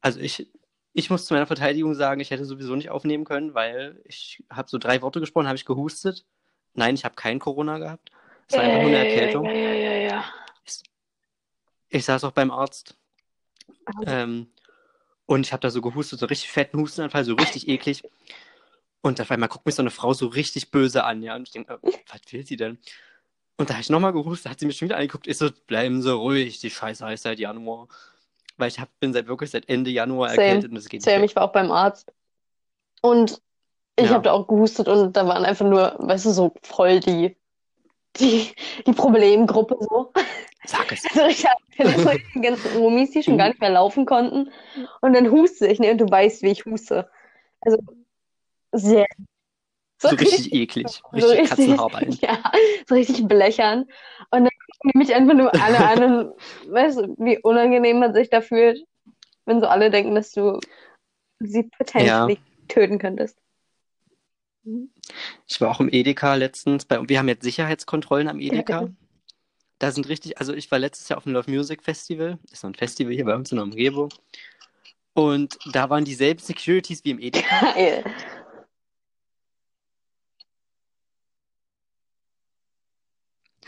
Also 0.00 0.20
ich, 0.20 0.50
ich 0.94 1.10
muss 1.10 1.26
zu 1.26 1.34
meiner 1.34 1.46
Verteidigung 1.46 1.92
sagen, 1.94 2.22
ich 2.22 2.30
hätte 2.30 2.46
sowieso 2.46 2.74
nicht 2.74 2.88
aufnehmen 2.88 3.26
können, 3.26 3.52
weil 3.52 4.00
ich 4.06 4.42
habe 4.48 4.70
so 4.70 4.78
drei 4.78 5.02
Worte 5.02 5.20
gesprochen, 5.20 5.46
habe 5.46 5.56
ich 5.56 5.66
gehustet. 5.66 6.24
Nein, 6.72 6.94
ich 6.94 7.04
habe 7.04 7.14
kein 7.14 7.40
Corona 7.40 7.76
gehabt. 7.76 8.10
Es 8.48 8.56
war 8.56 8.62
einfach 8.62 8.80
nur 8.80 8.88
eine 8.88 9.06
Erkältung. 9.06 9.44
Ja, 9.44 9.52
ja, 9.52 9.72
ja, 9.74 9.92
ja. 9.92 10.24
Ich 11.90 12.06
saß 12.06 12.24
auch 12.24 12.32
beim 12.32 12.50
Arzt. 12.50 12.96
Ähm, 14.06 14.50
und 15.26 15.44
ich 15.44 15.52
habe 15.52 15.60
da 15.60 15.68
so 15.68 15.82
gehustet, 15.82 16.20
so 16.20 16.24
richtig 16.24 16.50
fetten 16.50 16.80
Hustenanfall, 16.80 17.26
so 17.26 17.34
richtig 17.34 17.68
eklig. 17.68 18.02
Und 19.02 19.20
auf 19.20 19.30
einmal 19.30 19.50
guckt 19.50 19.66
mich 19.66 19.74
so 19.74 19.82
eine 19.82 19.90
Frau 19.90 20.14
so 20.14 20.28
richtig 20.28 20.70
böse 20.70 21.04
an, 21.04 21.22
ja. 21.22 21.36
Und 21.36 21.42
ich 21.42 21.52
denke, 21.52 21.74
äh, 21.82 21.92
was 22.06 22.32
will 22.32 22.46
sie 22.46 22.56
denn? 22.56 22.78
Und 23.58 23.68
da 23.68 23.74
habe 23.74 23.82
ich 23.82 23.90
nochmal 23.90 24.12
gehustet, 24.12 24.50
hat 24.52 24.60
sie 24.60 24.66
mich 24.66 24.78
schon 24.78 24.88
wieder 24.88 24.96
angeguckt. 24.96 25.26
Ich 25.26 25.36
so, 25.36 25.50
bleiben 25.66 26.00
Sie 26.00 26.12
ruhig, 26.12 26.60
die 26.60 26.70
Scheiße 26.70 27.04
heißt 27.04 27.24
seit 27.24 27.38
Januar. 27.40 27.88
Weil 28.56 28.68
ich 28.68 28.78
hab, 28.78 28.88
bin 29.00 29.12
seit 29.12 29.26
wirklich 29.26 29.50
seit 29.50 29.68
Ende 29.68 29.90
Januar 29.90 30.30
Same. 30.30 30.42
erkältet 30.42 30.70
und 30.70 30.76
es 30.76 30.88
geht 30.88 31.02
Sam, 31.02 31.20
nicht. 31.20 31.30
ich 31.32 31.36
war 31.36 31.44
auch 31.44 31.52
beim 31.52 31.70
Arzt. 31.70 32.12
Und 33.02 33.42
ich 33.96 34.06
Ja. 34.06 34.12
habe 34.12 34.22
da 34.22 34.32
auch 34.32 34.46
gehustet 34.46 34.88
und 34.88 35.16
da 35.16 35.26
waren 35.26 35.44
einfach 35.44 35.66
nur, 35.68 35.96
weißt 35.98 36.26
du, 36.26 36.30
so 36.30 36.54
voll 36.62 37.00
die, 37.00 37.36
die, 38.16 38.52
die 38.86 38.92
Problemgruppe 38.92 39.76
so. 39.80 40.12
weg. 40.14 40.24
Sag 40.64 40.92
es. 40.92 41.04
Also 41.10 41.26
ich 41.26 41.46
hatte 41.46 42.20
die 42.34 42.40
ganzen 42.40 42.76
Omis, 42.80 43.12
die 43.12 43.22
schon 43.22 43.38
gar 43.38 43.48
nicht 43.48 43.60
mehr 43.60 43.70
laufen 43.70 44.06
konnten. 44.06 44.50
Und 45.00 45.12
dann 45.14 45.30
huste 45.30 45.66
ich, 45.66 45.78
ne? 45.78 45.92
Und 45.92 45.98
du 45.98 46.10
weißt, 46.10 46.42
wie 46.42 46.50
ich 46.50 46.64
huste. 46.64 47.08
Also 47.60 47.78
sehr. 48.72 49.06
So 50.00 50.08
richtig 50.08 50.52
eklig. 50.52 50.86
so 50.88 51.08
Richtig 51.12 51.30
richtig- 51.30 51.48
Katzenhaarbein. 51.50 52.18
Ja, 52.22 52.38
so 52.88 52.94
richtig 52.94 53.26
blechern. 53.26 53.80
Und 54.30 54.44
dann 54.44 54.48
gucken 54.82 54.92
mich 54.98 55.14
einfach 55.14 55.34
nur 55.34 55.54
alle 55.60 55.78
an 55.78 56.02
und 56.02 56.32
weißt 56.72 56.98
du, 56.98 57.16
wie 57.18 57.38
unangenehm 57.38 57.98
man 57.98 58.14
sich 58.14 58.30
da 58.30 58.40
fühlt, 58.40 58.84
wenn 59.44 59.60
so 59.60 59.66
alle 59.66 59.90
denken, 59.90 60.14
dass 60.14 60.32
du 60.32 60.60
sie 61.40 61.64
potentially 61.64 62.38
töten 62.68 62.98
könntest. 62.98 63.38
Ich 65.46 65.60
war 65.60 65.70
auch 65.70 65.80
im 65.80 65.88
Edeka 65.90 66.34
letztens. 66.34 66.84
Bei, 66.84 67.00
wir 67.08 67.18
haben 67.18 67.28
jetzt 67.28 67.42
Sicherheitskontrollen 67.42 68.28
am 68.28 68.38
Edeka. 68.40 68.82
Ja. 68.82 68.88
Da 69.78 69.92
sind 69.92 70.08
richtig, 70.08 70.38
also 70.38 70.52
ich 70.52 70.70
war 70.70 70.78
letztes 70.78 71.08
Jahr 71.08 71.16
auf 71.16 71.24
dem 71.24 71.32
Love 71.32 71.50
Music 71.50 71.82
Festival. 71.82 72.38
Das 72.42 72.54
ist 72.54 72.60
so 72.60 72.66
ein 72.66 72.74
Festival 72.74 73.14
hier 73.14 73.24
bei 73.24 73.34
uns 73.34 73.50
in 73.50 73.56
der 73.56 73.64
Umgebung. 73.64 74.10
Und 75.14 75.58
da 75.72 75.88
waren 75.88 76.04
dieselben 76.04 76.40
Securities 76.40 77.04
wie 77.04 77.10
im 77.10 77.18
Edeka. 77.18 77.72
Geil. 77.72 78.04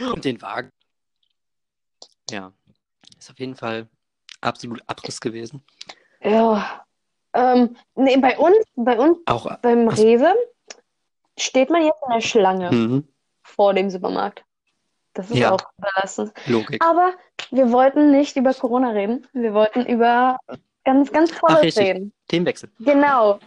Und 0.00 0.25
den 0.25 0.40
Wagen. 0.42 0.71
Ja. 2.30 2.52
Ist 3.19 3.30
auf 3.30 3.38
jeden 3.38 3.54
Fall 3.57 3.88
absolut 4.40 4.83
Abriss 4.87 5.21
gewesen. 5.21 5.62
Ja. 6.23 6.85
Ähm, 7.33 7.76
nee, 7.95 8.16
bei 8.16 8.38
uns, 8.38 8.57
bei 8.76 8.99
uns 8.99 9.19
Auch. 9.26 9.59
beim 9.61 9.88
Also- 9.88 10.02
Rewe 10.02 10.35
steht 11.38 11.71
man 11.71 11.83
jetzt 11.85 12.00
in 12.07 12.12
der 12.14 12.21
Schlange 12.21 12.71
Mhm. 12.73 13.09
vor 13.42 13.75
dem 13.75 13.90
Supermarkt. 13.90 14.45
Das 15.14 15.30
ist 15.30 15.37
Ja. 15.38 15.52
auch 15.52 15.61
belastend. 15.76 16.33
Logik. 16.47 16.83
Aber 16.85 17.14
wir 17.50 17.71
wollten 17.73 18.11
nicht 18.11 18.37
über 18.37 18.54
Corona 18.54 18.90
reden. 18.90 19.26
Wir 19.33 19.52
wollten 19.54 19.85
über 19.87 20.38
ganz, 20.85 21.11
ganz 21.12 21.33
Ach, 21.35 21.38
Tolles 21.40 21.62
richtig. 21.62 21.87
reden. 21.88 22.12
Themenwechsel. 22.28 22.71
Genau. 22.78 23.38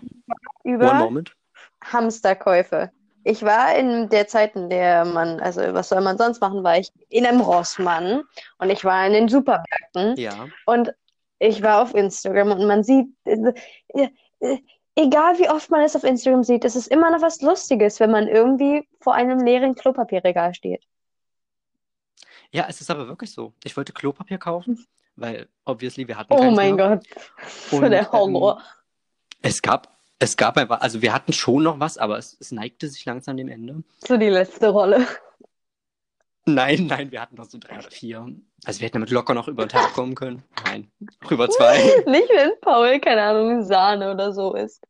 Über 0.63 0.93
moment. 0.95 1.35
Hamsterkäufe. 1.83 2.91
Ich 3.23 3.41
war 3.43 3.75
in 3.75 4.09
der 4.09 4.27
Zeit, 4.27 4.55
in 4.55 4.69
der 4.69 5.05
man, 5.05 5.39
also 5.39 5.61
was 5.73 5.89
soll 5.89 6.01
man 6.01 6.17
sonst 6.17 6.41
machen, 6.41 6.63
war 6.63 6.77
ich 6.77 6.91
in 7.09 7.25
einem 7.25 7.41
Rossmann 7.41 8.23
und 8.57 8.69
ich 8.69 8.83
war 8.83 9.05
in 9.07 9.13
den 9.13 9.29
Supermärkten 9.29 10.15
Ja. 10.17 10.47
und 10.65 10.93
ich 11.39 11.61
war 11.61 11.81
auf 11.81 11.93
Instagram 11.95 12.51
und 12.51 12.67
man 12.67 12.83
sieht, 12.83 13.07
äh, 13.25 13.53
äh, 14.39 14.57
egal 14.95 15.39
wie 15.39 15.49
oft 15.49 15.69
man 15.69 15.81
es 15.81 15.95
auf 15.95 16.03
Instagram 16.03 16.43
sieht, 16.43 16.65
es 16.65 16.75
ist 16.75 16.87
immer 16.87 17.11
noch 17.11 17.21
was 17.21 17.41
Lustiges, 17.41 17.99
wenn 17.99 18.11
man 18.11 18.27
irgendwie 18.27 18.87
vor 19.01 19.13
einem 19.13 19.39
leeren 19.39 19.75
Klopapierregal 19.75 20.53
steht. 20.53 20.83
Ja, 22.51 22.65
es 22.69 22.81
ist 22.81 22.91
aber 22.91 23.07
wirklich 23.07 23.31
so. 23.31 23.53
Ich 23.63 23.75
wollte 23.75 23.93
Klopapier 23.93 24.37
kaufen, 24.37 24.85
weil 25.15 25.47
obviously 25.65 26.07
wir 26.07 26.17
hatten 26.17 26.33
Oh 26.33 26.51
mein 26.51 26.75
mehr. 26.75 26.97
Gott, 26.97 27.07
für 27.37 27.75
Und, 27.85 27.91
der 27.91 28.11
Horror. 28.11 28.61
Es 29.41 29.61
gab, 29.61 29.89
es 30.23 30.37
gab 30.37 30.57
einfach, 30.57 30.79
also 30.81 31.01
wir 31.01 31.13
hatten 31.13 31.33
schon 31.33 31.63
noch 31.63 31.79
was, 31.79 31.97
aber 31.97 32.17
es, 32.17 32.37
es 32.39 32.51
neigte 32.51 32.87
sich 32.87 33.03
langsam 33.05 33.35
dem 33.35 33.49
Ende. 33.49 33.83
So 34.07 34.17
die 34.17 34.29
letzte 34.29 34.69
Rolle. 34.69 35.05
Nein, 36.45 36.87
nein, 36.87 37.11
wir 37.11 37.21
hatten 37.21 37.35
noch 37.35 37.45
so 37.45 37.57
drei 37.57 37.77
oder 37.79 37.91
vier. 37.91 38.27
Also 38.65 38.79
wir 38.79 38.85
hätten 38.85 38.95
damit 38.95 39.11
locker 39.11 39.33
noch 39.33 39.47
über 39.47 39.65
den 39.65 39.69
Tag 39.69 39.93
kommen 39.93 40.15
können. 40.15 40.43
Nein, 40.65 40.91
über 41.29 41.49
zwei. 41.49 41.77
Nicht, 42.05 42.29
wenn 42.29 42.51
Paul, 42.61 42.99
keine 42.99 43.21
Ahnung, 43.21 43.63
Sahne 43.63 44.11
oder 44.11 44.33
so 44.33 44.53
ist. 44.55 44.81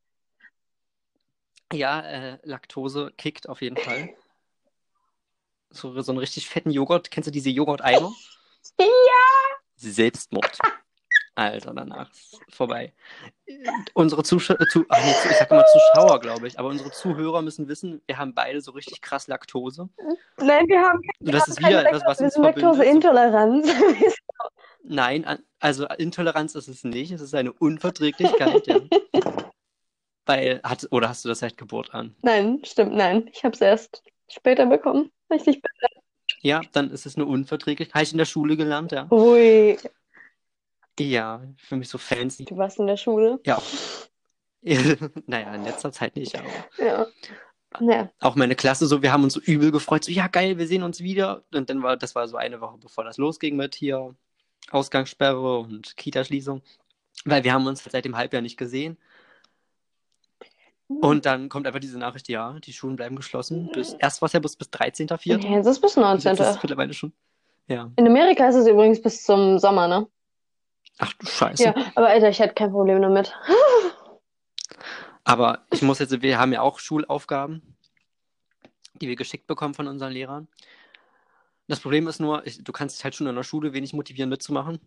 Ja, 1.72 2.02
äh, 2.02 2.38
Laktose 2.44 3.12
kickt 3.18 3.50
auf 3.50 3.62
jeden 3.62 3.78
Fall. 3.78 4.10
So, 5.72 6.00
so 6.02 6.12
einen 6.12 6.20
richtig 6.20 6.48
fetten 6.48 6.70
Joghurt. 6.70 7.10
Kennst 7.10 7.28
du 7.28 7.32
diese 7.32 7.50
Joghurt-Eimer? 7.50 8.12
Ja. 8.80 8.86
Selbstmord. 9.76 10.58
Alter, 11.36 11.74
danach 11.74 12.12
ist 12.12 12.40
vorbei. 12.50 12.94
Unsere 13.94 14.24
Zuschauer, 14.24 14.60
zu, 14.72 14.86
ach, 14.90 15.04
nee, 15.04 15.12
ich 15.12 15.38
sag 15.38 15.50
immer 15.50 15.66
Zuschauer, 15.66 16.20
glaube 16.20 16.48
ich, 16.48 16.60
aber 16.60 16.70
unsere 16.70 16.92
Zuhörer 16.92 17.42
müssen 17.42 17.68
wissen, 17.68 18.02
wir 18.06 18.18
haben 18.18 18.36
beide 18.36 18.62
so 18.62 18.72
richtig 18.72 19.02
krass 19.02 19.28
Laktose. 19.28 19.90
Nein, 20.38 20.68
wir 20.68 20.80
haben 20.80 21.02
Und 21.20 21.34
das 21.34 21.48
ist 21.48 21.60
keine 21.60 21.80
wieder 21.80 21.90
etwas, 21.90 22.04
was 22.06 22.20
wir 22.20 22.26
uns. 22.26 22.38
Laktoseintoleranz. 22.38 23.68
Nein, 24.84 25.26
also 25.60 25.88
Intoleranz 25.88 26.56
ist 26.56 26.68
es 26.68 26.84
nicht, 26.84 27.12
es 27.12 27.22
ist 27.22 27.34
eine 27.34 27.54
Unverträglichkeit, 27.54 28.68
ja. 28.68 28.80
Weil, 30.26 30.62
hat, 30.64 30.88
oder 30.92 31.10
hast 31.10 31.26
du 31.26 31.30
das 31.30 31.40
seit 31.40 31.58
Geburt 31.58 31.94
an? 31.94 32.16
Nein, 32.22 32.62
stimmt, 32.64 32.94
nein. 32.94 33.30
Ich 33.34 33.44
habe 33.44 33.54
es 33.56 33.62
erst 33.62 34.04
später 34.30 34.66
bekommen. 34.66 35.12
Richtig. 35.30 35.62
Ja, 36.42 36.62
dann 36.72 36.92
ist 36.92 37.06
es 37.06 37.16
eine 37.16 37.26
Unverträglichkeit. 37.26 37.94
Habe 37.94 38.04
ich 38.04 38.12
in 38.14 38.18
der 38.18 38.26
Schule 38.26 38.56
gelernt, 38.56 38.94
ja. 38.94 39.08
Ui, 39.12 39.78
Ja, 41.00 41.42
für 41.58 41.76
mich 41.76 41.90
so 41.90 41.98
fancy. 41.98 42.46
du 42.46 42.58
warst 42.58 42.80
in 42.80 42.88
der 42.88 42.98
Schule. 42.98 43.40
Ja. 43.46 43.62
naja, 45.28 45.54
in 45.56 45.64
letzter 45.64 45.92
Zeit 45.92 46.16
nicht, 46.16 46.38
aber 46.38 46.48
Ja. 46.78 47.08
Ja. 47.80 48.12
auch 48.20 48.36
meine 48.36 48.56
Klasse 48.56 48.86
so, 48.86 49.02
wir 49.02 49.12
haben 49.12 49.24
uns 49.24 49.34
so 49.34 49.40
übel 49.42 49.72
gefreut, 49.72 50.04
so, 50.04 50.12
ja 50.12 50.28
geil, 50.28 50.60
wir 50.60 50.68
sehen 50.68 50.84
uns 50.84 51.00
wieder. 51.02 51.44
Und 51.52 51.70
dann 51.72 51.82
war, 51.82 51.98
das 51.98 52.14
war 52.14 52.28
so 52.28 52.38
eine 52.38 52.62
Woche, 52.62 52.78
bevor 52.78 53.04
das 53.04 53.18
losging 53.18 53.56
mit 53.56 53.74
hier 53.74 54.16
Ausgangssperre 54.70 55.58
und 55.60 55.98
Kitaschließung. 55.98 56.62
Weil 57.26 57.44
wir 57.44 57.54
haben 57.54 57.66
uns 57.66 57.84
seit 57.84 58.06
dem 58.06 58.16
Halbjahr 58.16 58.42
nicht 58.44 58.58
gesehen. 58.58 58.98
Und 60.88 61.26
dann 61.26 61.50
kommt 61.50 61.66
einfach 61.66 61.80
diese 61.80 61.98
Nachricht, 61.98 62.28
ja, 62.30 62.60
die 62.60 62.74
Schulen 62.74 62.96
bleiben 62.96 63.16
geschlossen. 63.16 63.72
Bis, 63.74 63.94
erst 63.94 64.22
war 64.22 64.28
es 64.28 64.34
ja 64.34 64.40
bis, 64.40 64.56
bis 64.56 64.68
13.04. 64.70 65.42
Ja, 65.42 65.58
Jetzt 65.58 65.66
ist 65.68 65.82
bis 65.82 65.98
Und 65.98 66.04
jetzt 66.04 66.26
19. 66.26 66.32
ist 66.34 66.56
es 66.58 66.64
mittlerweile 66.64 66.94
schon. 66.94 67.14
Ja. 67.68 67.92
In 67.96 68.06
Amerika 68.08 68.48
ist 68.48 68.56
es 68.56 68.68
übrigens 68.68 69.02
bis 69.02 69.24
zum 69.24 69.58
Sommer, 69.58 69.88
ne? 69.88 70.08
Ach 71.00 71.14
du 71.14 71.26
Scheiße. 71.26 71.64
Ja, 71.64 71.76
aber 71.96 72.08
Alter, 72.08 72.30
ich 72.30 72.40
hätte 72.40 72.54
kein 72.54 72.72
Problem 72.72 73.02
damit. 73.02 73.34
Aber 75.24 75.66
ich 75.72 75.82
muss 75.82 76.00
jetzt, 76.00 76.22
wir 76.22 76.40
haben 76.40 76.54
ja 76.54 76.62
auch 76.62 76.80
Schulaufgaben, 76.80 77.76
die 78.96 79.08
wir 79.08 79.16
geschickt 79.16 79.48
bekommen 79.48 79.74
von 79.74 79.88
unseren 79.88 80.12
Lehrern. 80.12 80.48
Das 81.68 81.80
Problem 81.80 82.08
ist 82.08 82.20
nur, 82.20 82.46
ich, 82.46 82.64
du 82.64 82.72
kannst 82.72 82.98
dich 82.98 83.04
halt 83.04 83.16
schon 83.16 83.28
in 83.28 83.36
der 83.36 83.44
Schule 83.44 83.74
wenig 83.74 83.94
motivieren 83.94 84.30
mitzumachen. 84.30 84.80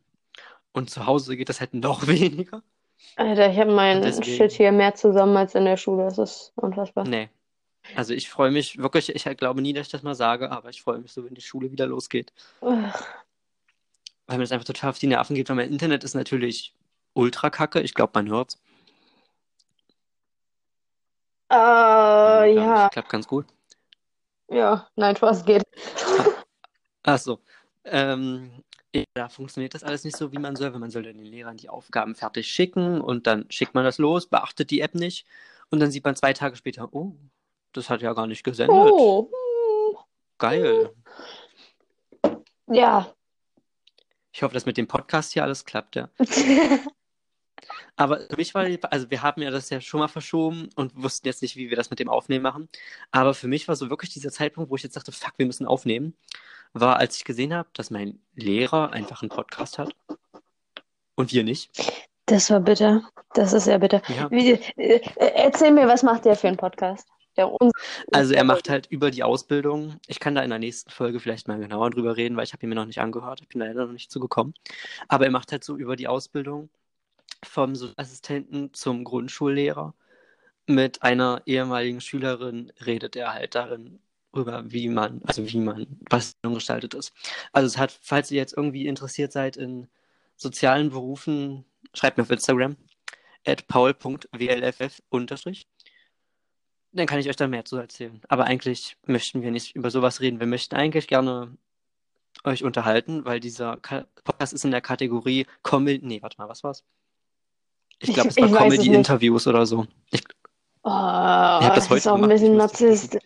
Und 0.72 0.90
zu 0.90 1.06
Hause 1.06 1.36
geht 1.36 1.48
das 1.48 1.60
halt 1.60 1.74
noch 1.74 2.06
weniger. 2.06 2.62
Alter, 3.16 3.50
ich 3.50 3.58
habe 3.58 3.72
meinen 3.72 4.02
Deswegen. 4.02 4.36
Shit 4.36 4.52
hier 4.52 4.72
mehr 4.72 4.94
zusammen 4.94 5.36
als 5.36 5.54
in 5.54 5.64
der 5.64 5.76
Schule. 5.76 6.04
Das 6.04 6.18
ist 6.18 6.52
unfassbar. 6.56 7.04
Nee. 7.04 7.30
Also 7.94 8.14
ich 8.14 8.28
freue 8.28 8.50
mich 8.50 8.78
wirklich, 8.78 9.14
ich 9.14 9.24
glaube 9.36 9.62
nie, 9.62 9.72
dass 9.72 9.86
ich 9.86 9.92
das 9.92 10.02
mal 10.02 10.16
sage, 10.16 10.50
aber 10.50 10.70
ich 10.70 10.82
freue 10.82 10.98
mich 10.98 11.12
so, 11.12 11.24
wenn 11.24 11.34
die 11.34 11.40
Schule 11.40 11.70
wieder 11.70 11.86
losgeht. 11.86 12.32
Ugh. 12.60 12.92
Weil 14.26 14.38
mir 14.38 14.44
das 14.44 14.52
einfach 14.52 14.66
total 14.66 14.90
auf 14.90 14.98
die 14.98 15.06
Nerven 15.06 15.34
geht, 15.34 15.48
weil 15.48 15.56
mein 15.56 15.70
Internet 15.70 16.04
ist 16.04 16.14
natürlich 16.14 16.74
ultra 17.14 17.50
kacke. 17.50 17.80
Ich 17.80 17.94
glaube, 17.94 18.12
man 18.14 18.28
hört's. 18.28 18.58
Äh, 21.48 21.54
glaub 21.54 22.56
ja, 22.56 22.86
Ich 22.86 22.92
klappt 22.92 23.08
ganz 23.08 23.26
gut. 23.28 23.46
ja, 24.50 24.88
nein, 24.96 25.16
Spaß 25.16 25.44
geht. 25.44 25.62
Ach 27.04 27.18
so. 27.18 27.38
Ähm, 27.84 28.50
ja, 28.92 29.04
da 29.14 29.28
funktioniert 29.28 29.74
das 29.74 29.84
alles 29.84 30.02
nicht 30.02 30.16
so, 30.16 30.32
wie 30.32 30.38
man 30.38 30.56
soll. 30.56 30.72
Weil 30.72 30.80
man 30.80 30.90
soll 30.90 31.04
dann 31.04 31.18
den 31.18 31.26
Lehrern 31.26 31.56
die 31.56 31.68
Aufgaben 31.68 32.14
fertig 32.16 32.48
schicken 32.48 33.00
und 33.00 33.26
dann 33.28 33.46
schickt 33.50 33.74
man 33.74 33.84
das 33.84 33.98
los, 33.98 34.26
beachtet 34.26 34.70
die 34.70 34.80
App 34.80 34.94
nicht 34.94 35.26
und 35.70 35.80
dann 35.80 35.90
sieht 35.90 36.04
man 36.04 36.16
zwei 36.16 36.32
Tage 36.32 36.56
später, 36.56 36.88
oh, 36.92 37.12
das 37.72 37.90
hat 37.90 38.02
ja 38.02 38.12
gar 38.12 38.26
nicht 38.26 38.44
gesendet. 38.44 38.76
Oh, 38.76 39.30
Geil. 40.38 40.90
ja. 42.68 43.12
Ich 44.36 44.42
hoffe, 44.42 44.52
dass 44.52 44.66
mit 44.66 44.76
dem 44.76 44.86
Podcast 44.86 45.32
hier 45.32 45.44
alles 45.44 45.64
klappt, 45.64 45.96
ja. 45.96 46.10
Aber 47.96 48.20
für 48.20 48.36
mich 48.36 48.54
war, 48.54 48.66
also 48.90 49.10
wir 49.10 49.22
haben 49.22 49.40
ja 49.40 49.50
das 49.50 49.70
ja 49.70 49.80
schon 49.80 50.00
mal 50.00 50.08
verschoben 50.08 50.68
und 50.74 50.94
wussten 50.94 51.26
jetzt 51.26 51.40
nicht, 51.40 51.56
wie 51.56 51.70
wir 51.70 51.76
das 51.78 51.88
mit 51.88 52.00
dem 52.00 52.10
Aufnehmen 52.10 52.42
machen. 52.42 52.68
Aber 53.10 53.32
für 53.32 53.48
mich 53.48 53.66
war 53.66 53.76
so 53.76 53.88
wirklich 53.88 54.12
dieser 54.12 54.30
Zeitpunkt, 54.30 54.70
wo 54.70 54.76
ich 54.76 54.82
jetzt 54.82 54.94
dachte, 54.94 55.10
fuck, 55.10 55.32
wir 55.38 55.46
müssen 55.46 55.64
aufnehmen, 55.64 56.12
war, 56.74 56.98
als 56.98 57.16
ich 57.16 57.24
gesehen 57.24 57.54
habe, 57.54 57.70
dass 57.72 57.90
mein 57.90 58.20
Lehrer 58.34 58.92
einfach 58.92 59.22
einen 59.22 59.30
Podcast 59.30 59.78
hat 59.78 59.96
und 61.14 61.32
wir 61.32 61.42
nicht. 61.42 61.70
Das 62.26 62.50
war 62.50 62.60
bitter. 62.60 63.08
Das 63.32 63.54
ist 63.54 63.66
ja 63.66 63.78
bitter. 63.78 64.02
Ja. 64.14 64.30
Wie, 64.30 64.50
äh, 64.50 65.00
erzähl 65.16 65.70
mir, 65.70 65.88
was 65.88 66.02
macht 66.02 66.26
der 66.26 66.36
für 66.36 66.48
einen 66.48 66.58
Podcast? 66.58 67.08
Der 67.36 67.50
uns 67.50 67.72
Also 68.12 68.34
er 68.34 68.44
macht 68.44 68.68
halt 68.68 68.86
über 68.86 69.10
die 69.10 69.22
Ausbildung. 69.22 69.98
Ich 70.06 70.20
kann 70.20 70.34
da 70.34 70.42
in 70.42 70.50
der 70.50 70.58
nächsten 70.58 70.90
Folge 70.90 71.20
vielleicht 71.20 71.48
mal 71.48 71.58
genauer 71.58 71.90
drüber 71.90 72.16
reden, 72.16 72.36
weil 72.36 72.44
ich 72.44 72.52
habe 72.52 72.64
ihn 72.64 72.70
mir 72.70 72.74
noch 72.74 72.86
nicht 72.86 73.00
angehört. 73.00 73.40
Ich 73.42 73.48
bin 73.48 73.60
leider 73.60 73.86
noch 73.86 73.92
nicht 73.92 74.10
zugekommen. 74.10 74.54
Aber 75.08 75.24
er 75.26 75.30
macht 75.30 75.52
halt 75.52 75.64
so 75.64 75.76
über 75.76 75.96
die 75.96 76.08
Ausbildung 76.08 76.70
vom 77.44 77.74
Assistenten 77.96 78.72
zum 78.72 79.04
Grundschullehrer. 79.04 79.94
Mit 80.66 81.02
einer 81.02 81.42
ehemaligen 81.46 82.00
Schülerin 82.00 82.72
redet 82.84 83.16
er 83.16 83.34
halt 83.34 83.54
darin 83.54 84.00
über, 84.34 84.70
wie 84.70 84.88
man, 84.88 85.22
also 85.24 85.46
wie 85.48 85.60
man 85.60 85.86
was 86.10 86.36
gestaltet 86.42 86.94
ist. 86.94 87.12
Also 87.52 87.66
es 87.66 87.78
hat, 87.78 87.96
falls 88.02 88.30
ihr 88.30 88.38
jetzt 88.38 88.56
irgendwie 88.56 88.86
interessiert 88.86 89.32
seid 89.32 89.56
in 89.56 89.88
sozialen 90.36 90.90
Berufen, 90.90 91.64
schreibt 91.94 92.18
mir 92.18 92.24
auf 92.24 92.30
Instagram 92.30 92.76
at 93.46 93.66
paul.wlff 93.68 95.02
unterstrich 95.08 95.68
dann 96.96 97.06
kann 97.06 97.18
ich 97.18 97.28
euch 97.28 97.36
da 97.36 97.46
mehr 97.46 97.64
zu 97.64 97.76
erzählen. 97.76 98.20
Aber 98.28 98.44
eigentlich 98.44 98.96
möchten 99.06 99.42
wir 99.42 99.50
nicht 99.50 99.76
über 99.76 99.90
sowas 99.90 100.20
reden. 100.20 100.40
Wir 100.40 100.46
möchten 100.46 100.74
eigentlich 100.76 101.06
gerne 101.08 101.56
euch 102.44 102.64
unterhalten, 102.64 103.24
weil 103.24 103.40
dieser 103.40 103.76
Ka 103.78 104.06
Podcast 104.24 104.52
ist 104.52 104.64
in 104.64 104.70
der 104.70 104.80
Kategorie 104.80 105.46
Comedy. 105.62 106.04
Nee, 106.06 106.22
warte 106.22 106.36
mal, 106.38 106.48
was 106.48 106.62
war's? 106.64 106.84
Ich 108.00 108.12
glaube, 108.12 108.28
es 108.30 108.36
Ich- 108.36 108.42
war 108.42 108.50
ich. 108.50 108.56
Comedy-Interviews 108.58 109.46
oder 109.46 109.66
so. 109.66 109.86
Ich, 110.10 110.22
Oh, 110.82 110.90
hab 110.90 111.74
das 111.74 111.84
das 111.84 111.90
heute 111.90 111.98
ist 111.98 112.06
auch 112.06 112.22
ein 112.22 112.28
bisschen 112.28 112.52
ich 112.52 112.58
Narzisst. 112.58 113.18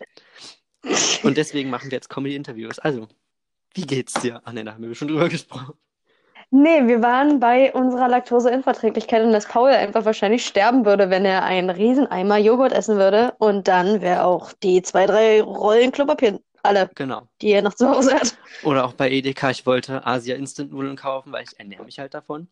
und 1.23 1.37
deswegen 1.37 1.69
machen 1.69 1.91
wir 1.91 1.97
jetzt 1.97 2.09
Comedy-Interviews. 2.09 2.79
Also, 2.79 3.07
wie 3.75 3.85
geht's 3.85 4.13
dir? 4.13 4.41
Ach 4.43 4.51
nee, 4.51 4.63
da 4.63 4.73
haben 4.73 4.83
wir 4.87 4.95
schon 4.95 5.09
drüber 5.09 5.29
gesprochen. 5.29 5.75
Nee, 6.53 6.85
wir 6.85 7.01
waren 7.01 7.39
bei 7.39 7.73
unserer 7.73 8.09
Laktoseinverträglichkeit 8.09 9.23
und 9.23 9.31
dass 9.31 9.47
Paul 9.47 9.69
einfach 9.69 10.03
wahrscheinlich 10.03 10.45
sterben 10.45 10.85
würde, 10.85 11.09
wenn 11.09 11.23
er 11.23 11.43
einen 11.45 11.69
Rieseneimer 11.69 12.37
Joghurt 12.37 12.73
essen 12.73 12.97
würde. 12.97 13.33
Und 13.39 13.69
dann 13.69 14.01
wäre 14.01 14.25
auch 14.25 14.51
die 14.61 14.81
zwei, 14.81 15.05
drei 15.05 15.41
Rollen 15.41 15.93
Klopapier 15.93 16.41
alle, 16.61 16.89
Genau. 16.95 17.27
die 17.41 17.51
er 17.51 17.61
noch 17.61 17.73
zu 17.73 17.87
Hause 17.89 18.13
hat. 18.15 18.37
Oder 18.63 18.83
auch 18.85 18.93
bei 18.93 19.09
Edeka, 19.09 19.49
ich 19.49 19.65
wollte 19.65 20.05
Asia 20.05 20.35
Instant 20.35 20.71
Nudeln 20.73 20.97
kaufen, 20.97 21.31
weil 21.31 21.43
ich 21.43 21.57
ernähre 21.57 21.85
mich 21.85 21.99
halt 21.99 22.13
davon. 22.13 22.49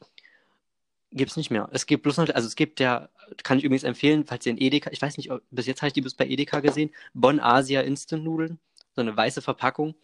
Gibt's 1.11 1.35
nicht 1.35 1.51
mehr. 1.51 1.67
Es 1.73 1.85
gibt 1.85 2.03
bloß 2.03 2.17
noch, 2.17 2.29
also 2.33 2.47
es 2.47 2.55
gibt 2.55 2.79
ja, 2.79 3.09
kann 3.43 3.57
ich 3.57 3.65
übrigens 3.65 3.83
empfehlen, 3.83 4.25
falls 4.25 4.45
ihr 4.45 4.51
in 4.53 4.61
Edeka, 4.61 4.91
ich 4.91 5.01
weiß 5.01 5.17
nicht, 5.17 5.29
ob, 5.31 5.41
bis 5.51 5.65
jetzt 5.65 5.81
habe 5.81 5.87
ich 5.87 5.93
die 5.93 6.01
bis 6.01 6.13
bei 6.13 6.25
Edeka 6.25 6.61
gesehen, 6.61 6.91
Bonn 7.13 7.39
Asia 7.39 7.81
Instant 7.81 8.23
Nudeln, 8.23 8.59
so 8.95 9.01
eine 9.01 9.15
weiße 9.17 9.41
Verpackung 9.41 9.95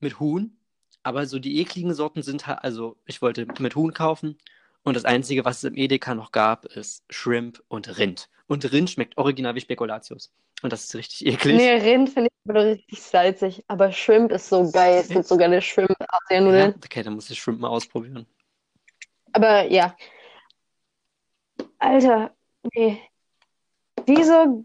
mit 0.00 0.18
Huhn. 0.18 0.56
Aber 1.06 1.26
so 1.26 1.38
die 1.38 1.60
ekligen 1.60 1.94
Sorten 1.94 2.22
sind 2.22 2.48
halt, 2.48 2.64
also 2.64 2.96
ich 3.06 3.22
wollte 3.22 3.46
mit 3.60 3.76
Huhn 3.76 3.94
kaufen 3.94 4.36
Und 4.82 4.94
das 4.96 5.04
Einzige, 5.04 5.44
was 5.44 5.58
es 5.58 5.64
im 5.64 5.76
Edeka 5.76 6.14
noch 6.16 6.32
gab, 6.32 6.64
ist 6.66 7.04
Shrimp 7.10 7.62
und 7.68 7.98
Rind. 7.98 8.28
Und 8.48 8.70
Rind 8.72 8.90
schmeckt 8.90 9.16
original 9.16 9.54
wie 9.54 9.60
Spekulatius. 9.60 10.32
Und 10.62 10.72
das 10.72 10.84
ist 10.84 10.96
richtig 10.96 11.26
eklig. 11.26 11.56
Nee, 11.56 11.74
Rind 11.74 12.10
finde 12.10 12.30
ich 12.30 12.50
aber 12.50 12.64
richtig 12.66 13.02
salzig. 13.02 13.64
Aber 13.68 13.92
Shrimp 13.92 14.32
ist 14.32 14.48
so 14.48 14.70
geil. 14.72 14.98
Es 15.00 15.10
gibt 15.12 15.26
sogar 15.26 15.46
eine 15.46 15.60
Ja, 16.50 16.70
Shrimp-Asianudeln. 16.70 16.74
okay, 16.84 17.02
dann 17.04 17.14
muss 17.14 17.30
ich 17.30 17.38
Shrimp 17.40 17.60
mal 17.60 17.68
ausprobieren. 17.68 18.26
Aber 19.32 19.62
ja. 19.70 19.96
Alter, 21.78 22.34
nee. 22.74 23.00
Wieso 24.06 24.64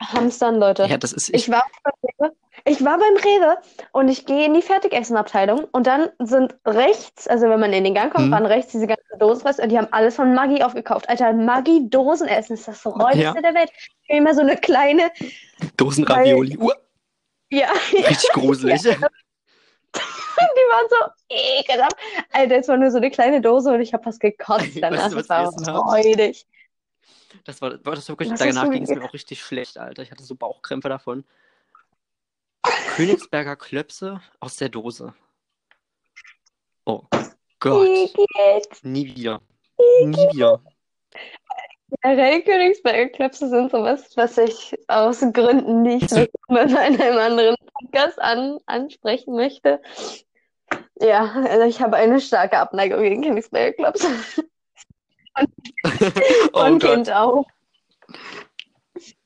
hamstern 0.00 0.56
Leute? 0.56 0.84
Ja, 0.84 0.98
das 0.98 1.12
ist. 1.12 1.30
Ich 1.34 1.48
Ich, 1.48 1.48
war 1.50 1.62
beim 1.82 1.92
Rewe, 2.02 2.36
ich 2.64 2.84
war 2.84 2.98
beim 2.98 3.16
Rewe 3.16 3.58
und 3.92 4.08
ich 4.08 4.26
gehe 4.26 4.46
in 4.46 4.54
die 4.54 4.62
Fertigessenabteilung 4.62 5.64
und 5.72 5.86
dann 5.86 6.10
sind 6.18 6.56
rechts, 6.66 7.26
also 7.28 7.48
wenn 7.48 7.60
man 7.60 7.72
in 7.72 7.84
den 7.84 7.94
Gang 7.94 8.12
kommt, 8.12 8.26
Hm. 8.26 8.32
waren 8.32 8.46
rechts 8.46 8.72
diese 8.72 8.86
ganzen 8.86 9.18
Dosenreste 9.18 9.62
und 9.62 9.68
die 9.70 9.78
haben 9.78 9.88
alles 9.92 10.16
von 10.16 10.34
Maggi 10.34 10.62
aufgekauft. 10.62 11.08
Alter, 11.08 11.32
Maggi 11.32 11.88
Dosenessen 11.88 12.54
ist 12.54 12.68
das 12.68 12.84
räudigste 12.86 13.20
Ja. 13.22 13.32
der 13.40 13.54
Welt. 13.54 13.70
Ich 14.02 14.08
will 14.08 14.16
immer 14.18 14.34
so 14.34 14.40
eine 14.40 14.56
kleine, 14.56 15.10
Dosenravioli. 15.76 16.56
Uh, 16.58 16.70
ja, 17.50 17.68
richtig 17.92 18.30
gruselig. 18.32 18.82
die 18.82 18.88
waren 20.70 20.86
so 20.88 20.96
ekelhaft. 21.28 21.96
Alter, 22.32 22.56
es 22.56 22.68
war 22.68 22.76
nur 22.76 22.90
so 22.90 22.96
eine 22.98 23.10
kleine 23.10 23.40
Dose 23.40 23.72
und 23.72 23.80
ich 23.80 23.92
habe 23.92 24.02
fast 24.04 24.20
gekotzt 24.20 24.60
Weißt 24.76 24.82
danach. 24.82 25.10
du, 25.10 25.16
Das 25.16 25.28
was 25.28 25.28
war 25.28 25.48
essen 25.48 25.66
haben? 25.66 25.88
räudig. 25.88 26.46
Das 27.44 27.60
war, 27.62 27.72
war 27.84 27.94
das 27.94 28.08
wirklich, 28.08 28.30
Was 28.30 28.40
hast 28.40 28.48
danach 28.48 28.64
du 28.64 28.70
ging 28.70 28.82
es 28.82 28.90
mir 28.90 29.02
auch 29.04 29.12
richtig 29.12 29.42
schlecht, 29.42 29.78
Alter. 29.78 30.02
Ich 30.02 30.10
hatte 30.10 30.22
so 30.24 30.34
Bauchkrämpfe 30.34 30.88
davon. 30.88 31.24
Königsberger 33.00 33.56
Klöpse 33.56 34.20
aus 34.40 34.56
der 34.56 34.68
Dose. 34.68 35.14
Oh 36.84 37.04
Gott. 37.58 37.88
Nie 38.82 39.06
wieder. 39.06 39.40
Nie 40.04 40.28
wieder. 40.34 40.60
Generell 42.02 42.42
Königsberger 42.42 43.08
Klöpse 43.08 43.48
sind 43.48 43.70
sowas, 43.70 44.14
was 44.16 44.36
ich 44.36 44.76
aus 44.88 45.20
Gründen 45.32 45.80
nicht 45.80 46.12
mit, 46.12 46.30
mit 46.50 46.76
einem 46.76 47.16
anderen 47.16 47.56
Podcast 47.72 48.20
an, 48.20 48.58
ansprechen 48.66 49.34
möchte. 49.34 49.80
Ja, 51.00 51.24
also 51.24 51.64
ich 51.64 51.80
habe 51.80 51.96
eine 51.96 52.20
starke 52.20 52.58
Abneigung 52.58 53.00
gegen 53.00 53.22
Königsberger 53.22 53.72
Klöpse. 53.72 54.08
Oh 56.52 56.60
Von 56.60 56.78
Gott. 56.78 56.90
Kind 56.90 57.12
auf. 57.12 57.46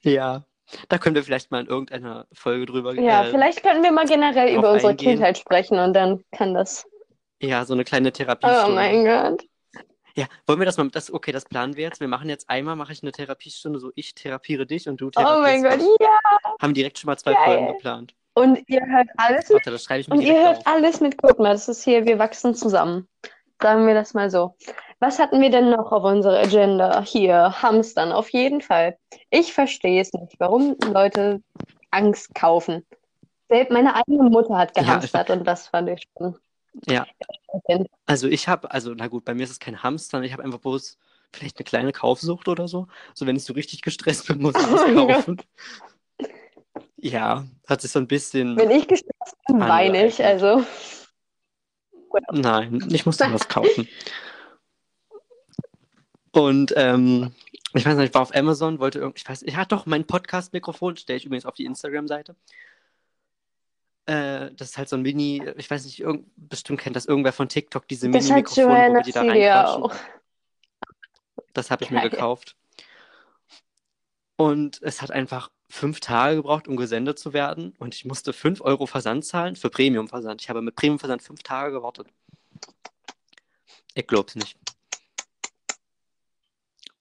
Ja. 0.02 0.45
Da 0.88 0.99
können 0.99 1.14
wir 1.14 1.23
vielleicht 1.25 1.50
mal 1.50 1.61
in 1.61 1.66
irgendeiner 1.66 2.26
Folge 2.33 2.66
drüber 2.66 2.95
Ja, 2.95 3.25
äh, 3.26 3.31
vielleicht 3.31 3.62
könnten 3.62 3.83
wir 3.83 3.93
mal 3.93 4.07
generell 4.07 4.57
über 4.57 4.73
unsere 4.73 4.90
eingehen. 4.90 5.12
Kindheit 5.12 5.38
sprechen 5.38 5.78
und 5.78 5.93
dann 5.95 6.25
kann 6.33 6.54
das. 6.54 6.87
Ja, 7.40 7.64
so 7.64 7.75
eine 7.75 7.85
kleine 7.85 8.09
Oh 8.09 8.12
Therapiestunde. 8.12 8.75
mein 8.75 9.04
Gott. 9.04 9.45
Ja, 10.16 10.26
wollen 10.47 10.61
wir 10.61 10.66
das 10.66 10.76
mal, 10.76 10.88
das, 10.90 11.12
okay, 11.12 11.33
das 11.33 11.45
planen 11.45 11.76
wir 11.76 11.83
jetzt. 11.85 11.99
Wir 12.00 12.07
machen 12.09 12.28
jetzt 12.28 12.49
einmal, 12.49 12.76
mache 12.76 12.93
ich 12.93 13.02
eine 13.02 13.11
Therapiestunde, 13.11 13.81
so 13.81 13.90
ich 13.97 14.14
therapiere 14.14 14.64
dich 14.64 14.88
und 14.88 15.00
du 15.00 15.07
Oh 15.07 15.11
mein 15.40 15.62
therapierst 15.62 15.64
Gott, 15.64 15.78
mich. 15.78 15.97
ja. 16.00 16.52
Haben 16.61 16.75
direkt 16.75 16.99
schon 16.99 17.09
mal 17.09 17.16
zwei 17.19 17.33
Geil. 17.33 17.45
Folgen 17.45 17.66
geplant. 17.66 18.14
Und 18.35 18.61
ihr 18.69 18.81
hört 18.87 19.09
alles 19.16 19.49
mit, 19.49 19.57
Warte, 19.57 19.71
das 19.73 19.85
schreibe 19.85 20.00
ich 20.00 20.09
mir 20.09 20.14
und 20.16 20.21
ihr 20.23 20.35
hört 20.45 20.59
auf. 20.59 20.66
alles 20.66 21.00
mit. 21.00 21.19
Guck 21.21 21.38
mal, 21.38 21.52
das 21.52 21.69
ist 21.69 21.83
hier, 21.85 22.04
wir 22.07 22.19
wachsen 22.19 22.54
zusammen. 22.54 23.09
Sagen 23.61 23.87
wir 23.87 23.94
das 23.94 24.14
mal 24.14 24.30
so. 24.30 24.56
Was 25.00 25.18
hatten 25.18 25.40
wir 25.40 25.50
denn 25.50 25.70
noch 25.70 25.92
auf 25.92 26.04
unserer 26.04 26.40
Agenda? 26.40 27.02
Hier, 27.02 27.62
Hamstern, 27.62 28.12
auf 28.12 28.30
jeden 28.30 28.61
Fall. 28.61 28.96
Ich 29.30 29.52
verstehe 29.52 30.00
es 30.00 30.12
nicht, 30.12 30.34
warum 30.38 30.76
Leute 30.92 31.42
Angst 31.90 32.34
kaufen. 32.34 32.84
Selbst 33.49 33.70
meine 33.70 33.94
eigene 33.94 34.30
Mutter 34.30 34.56
hat 34.56 34.76
Ja, 34.76 34.82
gehamstert 34.82 35.30
und 35.30 35.44
das 35.44 35.68
fand 35.68 35.90
ich 35.90 36.02
schon. 36.16 36.37
Ja, 36.88 37.06
also 38.06 38.26
ich 38.26 38.49
habe, 38.49 38.70
also 38.70 38.94
na 38.96 39.06
gut, 39.06 39.25
bei 39.25 39.34
mir 39.34 39.44
ist 39.44 39.50
es 39.50 39.61
kein 39.61 39.82
Hamstern, 39.82 40.25
ich 40.25 40.32
habe 40.32 40.42
einfach 40.42 40.58
bloß 40.58 40.99
vielleicht 41.32 41.58
eine 41.58 41.64
kleine 41.64 41.92
Kaufsucht 41.92 42.49
oder 42.49 42.66
so. 42.66 42.88
So 43.14 43.26
wenn 43.26 43.37
ich 43.37 43.44
so 43.44 43.52
richtig 43.52 43.82
gestresst 43.82 44.26
bin, 44.26 44.40
muss 44.40 44.54
ich 44.56 44.66
Oh 44.96 45.06
kaufen. 45.06 45.40
Ja, 46.96 47.45
hat 47.69 47.82
sich 47.82 47.90
so 47.90 47.99
ein 47.99 48.06
bisschen. 48.06 48.56
Wenn 48.56 48.71
ich 48.71 48.88
gestresst 48.88 49.36
bin, 49.47 49.60
weine 49.60 50.06
ich. 50.06 50.25
Also, 50.25 50.64
Nein, 52.32 52.86
ich 52.90 53.06
musste 53.06 53.32
was 53.32 53.48
kaufen. 53.48 53.88
Und 56.32 56.74
ähm, 56.76 57.32
ich 57.74 57.86
weiß 57.86 57.96
nicht, 57.96 58.08
ich 58.08 58.14
war 58.14 58.22
auf 58.22 58.34
Amazon, 58.34 58.78
wollte 58.78 58.98
irgendwie, 58.98 59.20
ich 59.20 59.28
weiß, 59.28 59.44
ja 59.46 59.64
doch, 59.64 59.86
mein 59.86 60.06
Podcast-Mikrofon 60.06 60.96
stelle 60.96 61.16
ich 61.16 61.24
übrigens 61.24 61.46
auf 61.46 61.54
die 61.54 61.64
Instagram-Seite. 61.64 62.34
Äh, 64.06 64.50
das 64.54 64.70
ist 64.70 64.78
halt 64.78 64.88
so 64.88 64.96
ein 64.96 65.02
Mini, 65.02 65.42
ich 65.56 65.70
weiß 65.70 65.84
nicht, 65.84 66.00
irgend, 66.00 66.26
bestimmt 66.36 66.80
kennt 66.80 66.96
das 66.96 67.06
irgendwer 67.06 67.32
von 67.32 67.48
TikTok, 67.48 67.88
diese 67.88 68.08
Mini-Mikrofone, 68.08 69.02
die 69.02 69.12
da 69.12 69.22
reinquatschen. 69.22 69.98
Das 71.52 71.70
habe 71.70 71.84
ich 71.84 71.90
mir 71.90 72.00
Geil. 72.00 72.10
gekauft. 72.10 72.56
Und 74.36 74.82
es 74.82 75.00
hat 75.00 75.10
einfach 75.12 75.50
fünf 75.68 76.00
Tage 76.00 76.36
gebraucht, 76.36 76.68
um 76.68 76.76
gesendet 76.76 77.18
zu 77.18 77.32
werden. 77.32 77.74
Und 77.78 77.94
ich 77.94 78.04
musste 78.04 78.32
fünf 78.32 78.60
Euro 78.60 78.86
Versand 78.86 79.24
zahlen 79.24 79.56
für 79.56 79.70
Premium-Versand. 79.70 80.42
Ich 80.42 80.48
habe 80.48 80.62
mit 80.62 80.76
Premium-Versand 80.76 81.22
fünf 81.22 81.42
Tage 81.42 81.72
gewartet. 81.72 82.08
Ich 83.94 84.06
glaub's 84.06 84.34
nicht. 84.34 84.56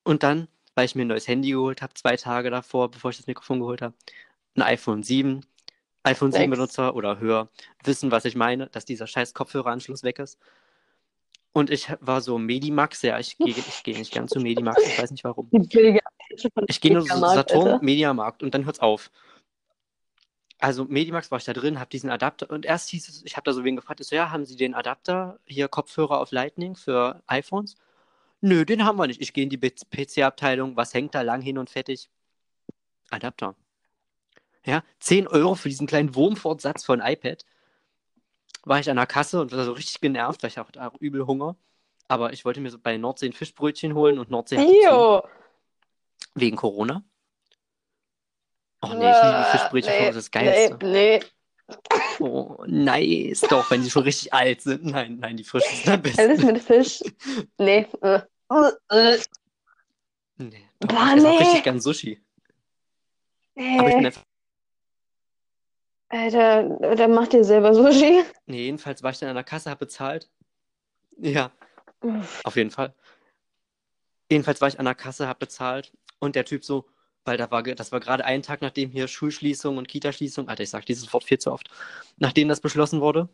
Und 0.04 0.24
dann, 0.24 0.48
weil 0.76 0.86
ich 0.86 0.96
mir 0.96 1.04
ein 1.04 1.08
neues 1.08 1.28
Handy 1.28 1.52
geholt 1.52 1.82
habe, 1.82 1.94
zwei 1.94 2.18
Tage 2.18 2.50
davor, 2.50 2.92
bevor 2.92 3.12
ich 3.12 3.18
das 3.18 3.28
Mikrofon 3.28 3.60
geholt 3.60 3.82
habe, 3.82 3.94
ein 4.56 4.62
iPhone 4.62 5.04
7. 5.04 5.46
iPhone 6.04 6.32
Sechs. 6.32 6.44
7-Benutzer 6.44 6.96
oder 6.96 7.20
höher 7.20 7.50
wissen, 7.84 8.12
was 8.12 8.26
ich 8.26 8.36
meine, 8.36 8.68
dass 8.68 8.86
dieser 8.86 9.08
scheiß 9.08 9.34
Kopfhöreranschluss 9.34 10.04
weg 10.04 10.20
ist. 10.20 10.38
Und 11.54 11.70
ich 11.70 11.94
war 12.00 12.22
so 12.22 12.38
Medimax, 12.40 13.04
ja, 13.04 13.20
ich 13.20 13.38
gehe 13.38 13.50
ich 13.50 13.84
geh 13.84 13.94
nicht 13.94 14.12
gern 14.12 14.28
zu 14.28 14.40
Medimax, 14.40 14.82
ich 14.86 15.00
weiß 15.00 15.12
nicht 15.12 15.24
warum. 15.24 15.50
Die 15.52 15.60
billige 15.60 16.00
Ich 16.68 16.82
gehe 16.82 16.94
nur 16.94 17.04
Saturn. 17.06 17.84
Mediamarkt 17.84 18.44
und 18.44 18.54
dann 18.54 18.66
hört's 18.66 18.80
auf. 18.80 19.12
Also 20.60 20.86
Medimax 20.86 21.30
war 21.30 21.40
ich 21.40 21.44
da 21.44 21.52
drin, 21.52 21.80
habe 21.80 21.90
diesen 21.90 22.10
Adapter 22.10 22.50
und 22.50 22.66
erst 22.66 22.90
hieß 22.90 23.10
es, 23.10 23.24
ich 23.26 23.36
habe 23.36 23.44
da 23.44 23.52
so 23.52 23.66
wen 23.66 23.76
gefragt, 23.76 24.00
ich 24.00 24.08
so, 24.08 24.16
ja, 24.16 24.32
haben 24.32 24.46
Sie 24.46 24.56
den 24.56 24.76
Adapter, 24.76 25.40
hier 25.46 25.68
Kopfhörer 25.68 26.22
auf 26.22 26.32
Lightning 26.32 26.76
für 26.76 27.22
iPhones? 27.28 27.76
Nö, 28.40 28.66
den 28.66 28.86
haben 28.86 28.98
wir 28.98 29.08
nicht. 29.08 29.22
Ich 29.22 29.34
gehe 29.34 29.44
in 29.44 29.50
die 29.50 29.58
PC-Abteilung, 29.58 30.78
was 30.78 30.94
hängt 30.94 31.16
da 31.16 31.22
lang 31.22 31.42
hin 31.42 31.58
und 31.58 31.70
fettig? 31.70 32.10
Adapter. 33.10 33.56
Ja, 34.66 34.84
10 35.00 35.28
Euro 35.28 35.56
für 35.56 35.70
diesen 35.70 35.88
kleinen 35.88 36.16
Wurmfortsatz 36.16 36.86
von 36.86 37.02
iPad. 37.02 37.46
War 38.64 38.80
ich 38.80 38.90
an 38.90 38.96
der 38.96 39.06
Kasse 39.06 39.42
und 39.42 39.52
war 39.52 39.66
so 39.66 39.74
richtig 39.74 40.00
genervt, 40.00 40.44
weil 40.44 40.50
ich 40.50 40.60
auch 40.60 40.72
da 40.72 40.92
übel 41.00 41.28
Hunger. 41.28 41.58
Aber 42.08 42.32
ich 42.32 42.46
wollte 42.46 42.62
mir 42.62 42.70
so 42.70 42.80
bei 42.80 42.98
Nordsee 42.98 43.28
ein 43.28 43.34
Fischbrötchen 43.34 43.94
holen 43.94 44.20
und 44.20 44.30
Nordsee 44.32 44.58
hatte 44.58 44.68
zu. 44.68 44.74
Bio. 44.74 45.24
Wegen 46.36 46.56
Corona? 46.58 47.04
Oh 48.82 48.88
nee, 48.88 49.10
ich 49.10 49.24
liebe 49.24 49.46
Fischbrötchen, 49.52 49.94
nee, 49.94 50.08
das 50.08 50.16
ist 50.18 50.26
das 50.26 50.32
Geilste. 50.32 50.78
Nee, 50.86 51.20
nee. 51.20 51.24
Oh, 52.20 52.64
nice. 52.68 53.42
Doch, 53.42 53.70
wenn 53.72 53.82
die 53.84 53.90
schon 53.90 54.04
richtig 54.04 54.34
alt 54.34 54.62
sind. 54.62 54.84
Nein, 54.86 55.18
nein, 55.20 55.38
die 55.38 55.44
frischen 55.44 55.76
sind 55.76 55.94
am 55.94 56.02
besten. 56.02 56.20
Alles 56.20 56.44
mit 56.44 56.62
Fisch. 56.62 57.02
Nee. 57.58 57.88
Nee, 60.38 60.68
Boah, 60.80 61.14
ich 61.16 61.24
nee. 61.24 61.38
richtig 61.38 61.64
gern 61.64 61.80
Sushi. 61.80 62.22
Aber 63.56 63.88
ich 63.88 63.94
bin 63.94 64.00
Nee. 64.02 64.08
einfach. 64.08 64.24
Alter, 66.10 66.96
dann 66.96 67.14
macht 67.14 67.34
ihr 67.34 67.44
selber 67.44 67.74
Sushi. 67.74 68.24
Nee, 68.46 68.64
jedenfalls 68.66 69.02
war 69.02 69.12
ich 69.12 69.20
dann 69.20 69.30
an 69.30 69.36
der 69.36 69.44
Kasse, 69.44 69.70
hab 69.72 69.80
bezahlt. 69.80 70.30
Ja, 71.18 71.52
Uff. 72.02 72.42
auf 72.44 72.56
jeden 72.56 72.72
Fall. 72.72 72.94
Jedenfalls 74.30 74.60
war 74.62 74.68
ich 74.68 74.78
an 74.80 74.86
der 74.86 74.96
Kasse, 74.96 75.28
hab 75.28 75.40
bezahlt. 75.40 75.92
Und 76.24 76.38
der 76.38 76.46
Typ 76.46 76.64
so, 76.64 76.86
weil 77.26 77.36
da 77.36 77.52
war, 77.52 77.64
das 77.64 77.92
war 77.92 78.00
gerade 78.00 78.24
ein 78.24 78.42
Tag, 78.44 78.62
nachdem 78.62 78.90
hier 78.92 79.10
Schulschließung 79.10 79.76
und 79.76 79.90
Kitaschließung, 79.90 80.48
Alter, 80.48 80.64
ich 80.64 80.70
sag 80.70 80.86
dieses 80.86 81.12
Wort 81.12 81.26
viel 81.26 81.38
zu 81.38 81.52
oft, 81.52 81.70
nachdem 82.16 82.48
das 82.48 82.62
beschlossen 82.62 83.02
wurde. 83.02 83.28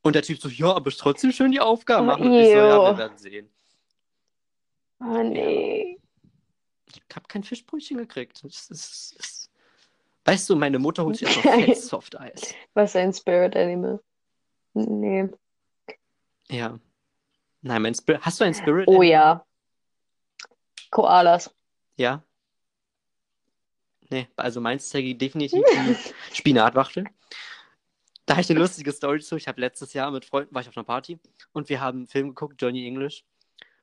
Und 0.00 0.14
der 0.14 0.22
Typ 0.22 0.40
so, 0.40 0.48
ja, 0.48 0.74
aber 0.74 0.88
ist 0.88 0.98
trotzdem 0.98 1.30
schön 1.30 1.52
die 1.52 1.60
Aufgaben 1.60 2.04
Oh, 2.04 2.12
machen. 2.12 2.28
Und 2.28 2.32
ich 2.32 2.48
so, 2.48 2.56
ja, 2.56 2.90
wir 2.92 2.96
werden 2.96 3.18
sehen. 3.18 3.50
Oh 4.98 5.22
nee. 5.22 5.98
Ich 6.86 7.02
habe 7.14 7.28
kein 7.28 7.44
Fischbrötchen 7.44 7.98
gekriegt. 7.98 8.42
Das 8.44 8.70
ist, 8.70 9.18
das... 9.18 9.50
Weißt 10.24 10.48
du, 10.48 10.56
meine 10.56 10.78
Mutter 10.78 11.04
holt 11.04 11.16
sich 11.16 11.28
jetzt 11.28 11.44
noch 11.44 11.52
fett 11.64 11.76
Soft-Eis. 11.76 12.54
Was 12.72 12.96
ein 12.96 13.12
Spirit 13.12 13.54
Animal. 13.54 14.00
Nee. 14.72 15.28
Ja. 16.48 16.78
Nein, 17.60 17.82
mein 17.82 17.94
Spirit. 17.94 18.22
Hast 18.22 18.40
du 18.40 18.44
ein 18.44 18.54
Spirit? 18.54 18.88
Oh 18.88 19.02
ja. 19.02 19.44
Koalas. 20.90 21.54
Ja. 22.00 22.22
Nee, 24.08 24.26
also 24.36 24.60
meins 24.62 24.88
zeige 24.88 25.08
ich 25.08 25.18
definitiv 25.18 25.62
die 25.62 25.96
Spinatwachtel. 26.34 27.04
Da 28.24 28.34
habe 28.34 28.40
ich 28.40 28.50
eine 28.50 28.58
lustige 28.58 28.90
Story 28.92 29.20
zu. 29.20 29.36
Ich 29.36 29.46
habe 29.46 29.60
letztes 29.60 29.92
Jahr 29.92 30.10
mit 30.10 30.24
Freunden, 30.24 30.54
war 30.54 30.62
ich 30.62 30.68
auf 30.68 30.76
einer 30.76 30.84
Party 30.84 31.18
und 31.52 31.68
wir 31.68 31.80
haben 31.82 31.98
einen 31.98 32.06
Film 32.06 32.28
geguckt, 32.28 32.60
Johnny 32.60 32.86
English. 32.86 33.24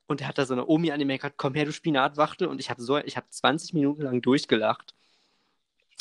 Und 0.08 0.20
er 0.20 0.26
hat 0.28 0.36
da 0.38 0.46
so 0.46 0.54
eine 0.54 0.66
Omi 0.66 0.90
an 0.90 0.98
dem 0.98 1.16
komm 1.36 1.54
her, 1.54 1.64
du 1.64 1.72
Spinatwachtel. 1.72 2.48
Und 2.48 2.58
ich 2.60 2.70
habe 2.70 2.82
so, 2.82 2.96
ich 2.98 3.16
habe 3.16 3.28
20 3.28 3.72
Minuten 3.74 4.02
lang 4.02 4.20
durchgelacht. 4.20 4.94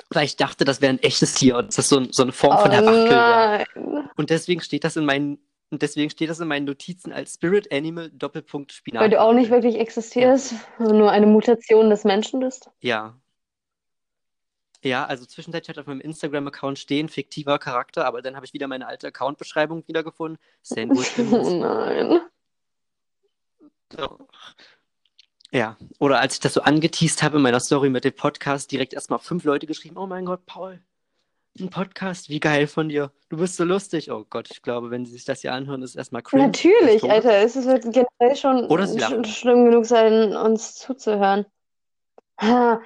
Weil 0.09 0.25
ich 0.25 0.37
dachte, 0.37 0.65
das 0.65 0.81
wäre 0.81 0.93
ein 0.93 1.03
echtes 1.03 1.35
Tier. 1.35 1.61
Dass 1.61 1.75
das 1.75 1.89
so, 1.89 1.97
ein- 1.99 2.11
so 2.13 2.23
eine 2.23 2.31
Form 2.31 2.57
von 2.57 2.71
der 2.71 2.81
Oh 2.83 2.85
Wachtel 2.87 3.09
nein. 3.09 4.09
Und 4.15 4.29
deswegen 4.31 4.61
steht 4.61 4.85
das 4.85 4.95
in 4.95 5.05
meinen 5.05 5.37
Und 5.69 5.81
deswegen 5.81 6.09
steht 6.09 6.29
das 6.29 6.39
in 6.39 6.47
meinen 6.47 6.65
Notizen 6.65 7.11
als 7.11 7.33
Spirit 7.33 7.73
Animal 7.73 8.09
Doppelpunkt 8.11 8.71
Spinat. 8.71 9.01
Weil 9.01 9.09
du 9.09 9.19
auch 9.21 9.33
nicht 9.33 9.51
wirklich 9.51 9.75
existierst, 9.79 10.53
nur 10.79 11.11
eine 11.11 11.25
Mutation 11.25 11.89
des 11.89 12.05
Menschen 12.05 12.39
bist. 12.39 12.69
Ja. 12.79 13.19
Ja, 14.83 15.05
also 15.05 15.25
zwischenzeitlich 15.25 15.69
hat 15.69 15.79
auf 15.79 15.87
meinem 15.87 15.99
Instagram-Account 15.99 16.79
stehen, 16.79 17.09
fiktiver 17.09 17.59
Charakter, 17.59 18.05
aber 18.05 18.21
dann 18.21 18.35
habe 18.35 18.45
ich 18.45 18.53
wieder 18.53 18.67
meine 18.67 18.87
alte 18.87 19.07
Account-Beschreibung 19.07 19.85
wiedergefunden. 19.87 20.37
Sandwich. 20.61 21.11
Oh 21.17 21.59
nein. 21.59 22.21
So. 23.91 24.27
Ja, 25.51 25.77
oder 25.99 26.19
als 26.19 26.35
ich 26.35 26.39
das 26.41 26.53
so 26.53 26.61
angeteased 26.61 27.23
habe 27.23 27.37
in 27.37 27.43
meiner 27.43 27.59
Story 27.59 27.89
mit 27.89 28.03
dem 28.03 28.13
Podcast, 28.13 28.71
direkt 28.71 28.93
erstmal 28.93 29.19
fünf 29.19 29.43
Leute 29.45 29.65
geschrieben, 29.65 29.97
oh 29.97 30.05
mein 30.05 30.25
Gott, 30.25 30.45
Paul, 30.45 30.81
ein 31.59 31.69
Podcast, 31.69 32.29
wie 32.29 32.39
geil 32.39 32.67
von 32.67 32.89
dir. 32.89 33.11
Du 33.29 33.37
bist 33.37 33.55
so 33.55 33.63
lustig. 33.63 34.11
Oh 34.11 34.25
Gott, 34.29 34.49
ich 34.51 34.61
glaube, 34.61 34.91
wenn 34.91 35.05
sie 35.05 35.13
sich 35.13 35.25
das 35.25 35.41
hier 35.41 35.53
anhören, 35.53 35.81
ist 35.81 35.91
es 35.91 35.95
erstmal 35.95 36.21
cringe. 36.21 36.47
Natürlich, 36.47 37.03
Alter. 37.09 37.33
Es 37.43 37.55
wird 37.55 37.83
generell 37.83 38.35
schon 38.35 38.67
sch 38.69 39.37
schlimm 39.37 39.65
genug 39.65 39.85
sein, 39.85 40.35
uns 40.35 40.75
zuzuhören. 40.75 41.45
Ha, 42.39 42.81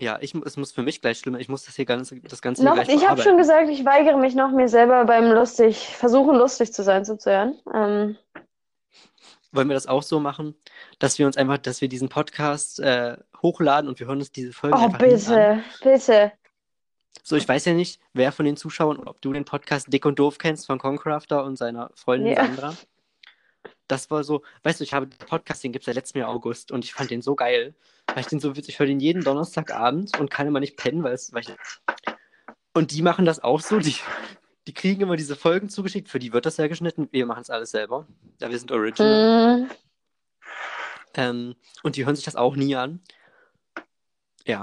Ja, 0.00 0.18
ich, 0.20 0.34
es 0.34 0.56
muss 0.56 0.72
für 0.72 0.82
mich 0.82 1.00
gleich 1.00 1.18
schlimmer. 1.18 1.40
Ich 1.40 1.48
muss 1.48 1.64
das 1.64 1.74
hier 1.74 1.84
ganz, 1.84 2.14
das 2.22 2.40
Ganze 2.40 2.62
hier 2.62 2.70
Noch, 2.70 2.76
gleich 2.76 2.88
ich 2.88 3.08
habe 3.08 3.20
schon 3.20 3.36
gesagt, 3.36 3.68
ich 3.68 3.84
weigere 3.84 4.16
mich 4.16 4.34
noch, 4.34 4.52
mir 4.52 4.68
selber 4.68 5.04
beim 5.04 5.32
lustig, 5.32 5.88
versuchen 5.88 6.36
lustig 6.36 6.72
zu 6.72 6.82
sein, 6.82 7.04
zuzuhören. 7.04 7.58
Ähm, 7.74 8.16
Wollen 9.50 9.68
wir 9.68 9.74
das 9.74 9.86
auch 9.86 10.02
so 10.02 10.20
machen, 10.20 10.54
dass 10.98 11.18
wir 11.18 11.26
uns 11.26 11.36
einfach, 11.36 11.58
dass 11.58 11.80
wir 11.80 11.88
diesen 11.88 12.08
Podcast 12.08 12.78
äh, 12.80 13.16
hochladen 13.42 13.88
und 13.88 13.98
wir 13.98 14.06
hören 14.06 14.18
uns 14.18 14.30
diese 14.30 14.52
Folgen 14.52 14.76
oh, 14.76 14.84
einfach 14.84 15.00
nie 15.00 15.14
an? 15.14 15.18
bitte, 15.18 15.62
bitte. 15.82 16.32
So, 17.28 17.36
ich 17.36 17.46
weiß 17.46 17.66
ja 17.66 17.74
nicht, 17.74 18.00
wer 18.14 18.32
von 18.32 18.46
den 18.46 18.56
Zuschauern 18.56 18.96
oder 18.96 19.10
ob 19.10 19.20
du 19.20 19.34
den 19.34 19.44
Podcast 19.44 19.92
Dick 19.92 20.06
und 20.06 20.18
Doof 20.18 20.38
kennst 20.38 20.64
von 20.64 20.78
Concrafter 20.78 21.44
und 21.44 21.56
seiner 21.58 21.90
Freundin 21.94 22.32
Ja. 22.32 22.42
Sandra. 22.42 22.74
Das 23.86 24.10
war 24.10 24.24
so, 24.24 24.42
weißt 24.62 24.80
du, 24.80 24.84
ich 24.84 24.94
habe 24.94 25.08
den 25.08 25.26
Podcast, 25.26 25.62
den 25.62 25.72
gibt 25.72 25.82
es 25.82 25.86
seit 25.86 25.96
letztem 25.96 26.20
Jahr 26.20 26.30
August 26.30 26.72
und 26.72 26.86
ich 26.86 26.94
fand 26.94 27.10
den 27.10 27.20
so 27.20 27.34
geil, 27.34 27.74
weil 28.06 28.20
ich 28.20 28.28
den 28.28 28.40
so 28.40 28.56
witzig, 28.56 28.76
ich 28.76 28.78
höre 28.78 28.86
den 28.86 28.98
jeden 28.98 29.22
Donnerstagabend 29.22 30.18
und 30.18 30.30
kann 30.30 30.46
immer 30.46 30.60
nicht 30.60 30.78
pennen, 30.78 31.02
weil 31.02 31.12
es, 31.12 31.30
weil 31.34 31.42
ich, 31.42 31.54
und 32.72 32.92
die 32.92 33.02
machen 33.02 33.26
das 33.26 33.44
auch 33.44 33.60
so, 33.60 33.78
die, 33.78 33.96
die 34.66 34.72
kriegen 34.72 35.02
immer 35.02 35.16
diese 35.16 35.36
Folgen 35.36 35.68
zugeschickt, 35.68 36.08
für 36.08 36.18
die 36.18 36.32
wird 36.32 36.46
das 36.46 36.56
ja 36.56 36.66
geschnitten, 36.66 37.08
wir 37.12 37.26
machen 37.26 37.42
es 37.42 37.50
alles 37.50 37.72
selber, 37.72 38.06
ja, 38.40 38.48
wir 38.48 38.58
sind 38.58 38.72
original. 38.72 39.64
Mm, 39.64 39.70
Ähm, 41.12 41.56
und 41.82 41.96
die 41.96 42.06
hören 42.06 42.16
sich 42.16 42.24
das 42.24 42.36
auch 42.36 42.56
nie 42.56 42.74
an. 42.74 43.02
Ja, 44.46 44.62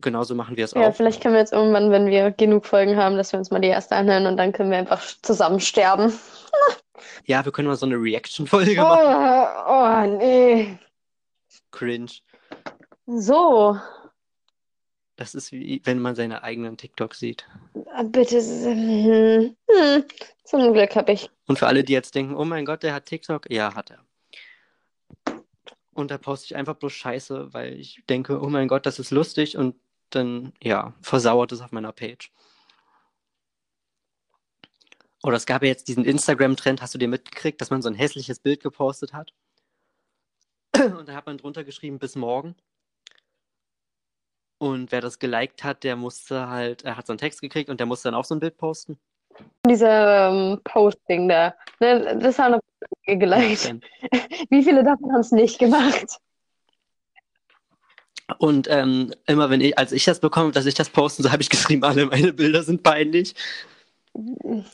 genauso 0.00 0.34
machen 0.34 0.56
wir 0.56 0.64
es 0.64 0.74
ja, 0.74 0.88
auch. 0.88 0.94
vielleicht 0.94 1.22
können 1.22 1.34
wir 1.34 1.40
jetzt 1.40 1.52
irgendwann, 1.52 1.90
wenn 1.90 2.06
wir 2.06 2.30
genug 2.30 2.66
Folgen 2.66 2.96
haben, 2.96 3.16
dass 3.16 3.32
wir 3.32 3.38
uns 3.38 3.50
mal 3.50 3.60
die 3.60 3.68
erste 3.68 3.96
anhören 3.96 4.26
und 4.26 4.36
dann 4.36 4.52
können 4.52 4.70
wir 4.70 4.78
einfach 4.78 5.02
zusammen 5.22 5.60
sterben. 5.60 6.12
Ja, 7.24 7.44
wir 7.44 7.52
können 7.52 7.66
mal 7.68 7.76
so 7.76 7.86
eine 7.86 7.96
Reaction-Folge 7.96 8.72
Oh, 8.78 8.84
machen. 8.84 10.14
oh, 10.14 10.18
nee. 10.18 10.78
Cringe. 11.70 12.10
So, 13.06 13.78
Das 15.16 15.34
ist 15.34 15.50
wie, 15.50 15.80
wenn 15.84 15.98
man 15.98 16.14
seine 16.14 16.42
eigenen 16.42 16.76
TikTok 16.76 17.14
sieht. 17.14 17.46
Ah, 17.94 18.02
bitte. 18.02 18.40
Hm, 18.40 19.56
hm. 19.70 20.04
Zum 20.44 20.72
Glück 20.74 20.94
habe 20.96 21.12
ich. 21.12 21.30
Und 21.46 21.58
für 21.58 21.66
alle, 21.68 21.84
die 21.84 21.92
jetzt 21.94 22.14
denken, 22.14 22.34
oh 22.36 22.44
mein 22.44 22.64
Gott, 22.66 22.82
der 22.82 22.92
hat 22.94 23.06
TikTok, 23.06 23.50
ja, 23.50 23.74
hat 23.74 23.90
er. 23.92 24.04
Und 25.94 26.10
da 26.10 26.18
poste 26.18 26.46
ich 26.46 26.56
einfach 26.56 26.74
bloß 26.74 26.92
Scheiße, 26.92 27.52
weil 27.52 27.74
ich 27.80 28.02
denke, 28.08 28.40
oh 28.40 28.48
mein 28.48 28.68
Gott, 28.68 28.84
das 28.86 28.98
ist 28.98 29.10
lustig 29.10 29.56
und 29.56 29.74
dann, 30.14 30.52
ja, 30.62 30.94
versauert 31.00 31.52
es 31.52 31.60
auf 31.60 31.72
meiner 31.72 31.92
Page. 31.92 32.32
Oder 35.22 35.36
es 35.36 35.46
gab 35.46 35.62
ja 35.62 35.68
jetzt 35.68 35.88
diesen 35.88 36.04
Instagram-Trend, 36.04 36.80
hast 36.80 36.94
du 36.94 36.98
den 36.98 37.10
mitgekriegt, 37.10 37.60
dass 37.60 37.70
man 37.70 37.82
so 37.82 37.88
ein 37.88 37.94
hässliches 37.94 38.40
Bild 38.40 38.62
gepostet 38.62 39.12
hat? 39.12 39.32
Und 40.74 41.08
da 41.08 41.14
hat 41.14 41.26
man 41.26 41.36
drunter 41.38 41.64
geschrieben, 41.64 41.98
bis 41.98 42.16
morgen. 42.16 42.56
Und 44.58 44.92
wer 44.92 45.00
das 45.00 45.18
geliked 45.18 45.64
hat, 45.64 45.84
der 45.84 45.96
musste 45.96 46.48
halt, 46.48 46.84
er 46.84 46.96
hat 46.96 47.06
so 47.06 47.12
einen 47.12 47.18
Text 47.18 47.40
gekriegt 47.40 47.70
und 47.70 47.80
der 47.80 47.86
musste 47.86 48.08
dann 48.08 48.14
auch 48.14 48.26
so 48.26 48.34
ein 48.34 48.40
Bild 48.40 48.58
posten. 48.58 48.98
Dieser 49.66 50.28
ähm, 50.28 50.60
Posting 50.64 51.30
da. 51.30 51.54
Ne, 51.80 52.18
das 52.18 52.38
haben 52.38 52.52
noch 52.52 52.60
geliked. 53.06 53.80
Wie 54.50 54.62
viele 54.62 54.84
davon 54.84 55.12
haben 55.12 55.20
es 55.20 55.32
nicht 55.32 55.58
gemacht? 55.58 56.20
Und 58.38 58.68
ähm, 58.70 59.14
immer 59.26 59.50
wenn 59.50 59.60
ich, 59.60 59.78
als 59.78 59.92
ich 59.92 60.04
das 60.04 60.20
bekomme, 60.20 60.52
dass 60.52 60.66
ich 60.66 60.74
das 60.74 60.90
posten, 60.90 61.22
so 61.22 61.32
habe 61.32 61.42
ich 61.42 61.50
geschrieben, 61.50 61.84
alle 61.84 62.06
meine 62.06 62.32
Bilder 62.32 62.62
sind 62.62 62.82
peinlich. 62.82 63.34
Mhm. 64.14 64.64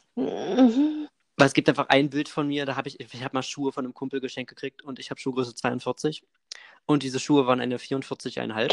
Weil 1.37 1.47
es 1.47 1.53
gibt 1.53 1.69
einfach 1.69 1.89
ein 1.89 2.09
Bild 2.09 2.29
von 2.29 2.49
mir, 2.49 2.65
da 2.65 2.77
habe 2.77 2.89
ich, 2.89 2.99
ich 2.99 3.23
habe 3.23 3.35
mal 3.35 3.43
Schuhe 3.43 3.71
von 3.71 3.85
einem 3.85 3.93
Kumpel 3.93 4.21
geschenkt 4.21 4.49
gekriegt 4.49 4.83
und 4.83 4.99
ich 4.99 5.11
habe 5.11 5.21
Schuhgröße 5.21 5.55
42. 5.55 6.25
Und 6.87 7.03
diese 7.03 7.21
Schuhe 7.21 7.47
waren 7.47 7.61
eine 7.61 7.77
44,5. 7.77 8.73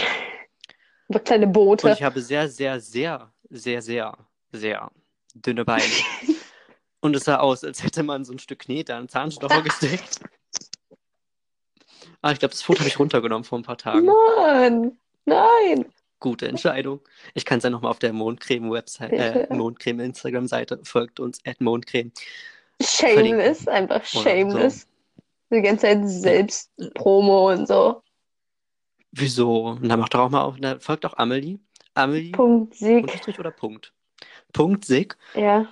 So 1.09 1.19
kleine 1.19 1.47
Und 1.47 1.53
Boote. 1.53 1.91
ich 1.91 2.03
habe 2.03 2.21
sehr, 2.21 2.47
sehr, 2.47 2.79
sehr, 2.79 3.31
sehr, 3.49 3.81
sehr, 3.81 4.17
sehr 4.51 4.91
dünne 5.33 5.65
Beine. 5.65 5.83
Und 7.01 7.17
es 7.17 7.25
sah 7.25 7.39
aus, 7.39 7.65
als 7.65 7.83
hätte 7.83 8.01
man 8.01 8.23
so 8.23 8.31
ein 8.31 8.39
Stück 8.39 8.59
Knete 8.59 8.95
an 8.95 9.09
Zahnstocher 9.09 9.61
gesteckt. 9.63 10.21
Ah, 12.23 12.31
ich 12.31 12.39
glaube, 12.39 12.53
das 12.53 12.61
Foto 12.61 12.79
habe 12.79 12.87
ich 12.87 12.97
runtergenommen 12.97 13.43
vor 13.43 13.59
ein 13.59 13.63
paar 13.63 13.77
Tagen. 13.77 14.05
Mann, 14.05 14.97
nein. 15.25 15.85
Gute 16.21 16.47
Entscheidung. 16.47 17.01
Ich 17.33 17.43
kann 17.43 17.57
es 17.57 17.65
ja 17.65 17.69
nochmal 17.69 17.91
auf 17.91 17.99
der 17.99 18.13
Mondcreme-Website, 18.13 19.11
äh. 19.11 19.53
Mondcreme-Instagram-Seite, 19.53 20.79
folgt 20.83 21.19
uns, 21.19 21.39
at 21.45 21.59
Mondcreme. 21.59 22.13
Shameless, 22.81 23.67
einfach 23.67 24.05
shameless. 24.05 24.87
Die 25.51 25.61
ganze 25.61 25.81
Zeit 25.81 25.99
Selbstpromo 26.07 27.51
und 27.51 27.67
so. 27.67 28.01
Wieso? 29.11 29.67
Und 29.71 29.89
dann 29.89 29.99
macht 29.99 30.13
doch 30.13 30.21
auch 30.21 30.29
mal 30.29 30.43
auf, 30.43 30.55
da 30.59 30.79
folgt 30.79 31.05
auch 31.05 31.17
Amelie. 31.17 31.59
Amelie, 31.93 32.31
Punkt 32.31 32.73
Sieg. 32.75 33.03
Unterstrich 33.03 33.37
oder 33.37 33.51
Punkt? 33.51 33.93
Punkt 34.53 34.85
Sig. 34.85 35.17
Ja. 35.35 35.67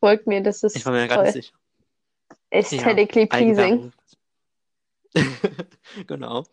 Folgt 0.00 0.26
mir, 0.26 0.42
das 0.42 0.62
ist 0.62 0.76
Ich 0.76 0.84
war 0.84 0.92
mir 0.92 1.00
ja 1.00 1.06
gar 1.06 1.22
nicht 1.22 1.32
toll. 1.32 1.42
sicher. 1.42 1.54
Aesthetically 2.50 3.26
pleasing. 3.26 3.90
Genau. 6.06 6.44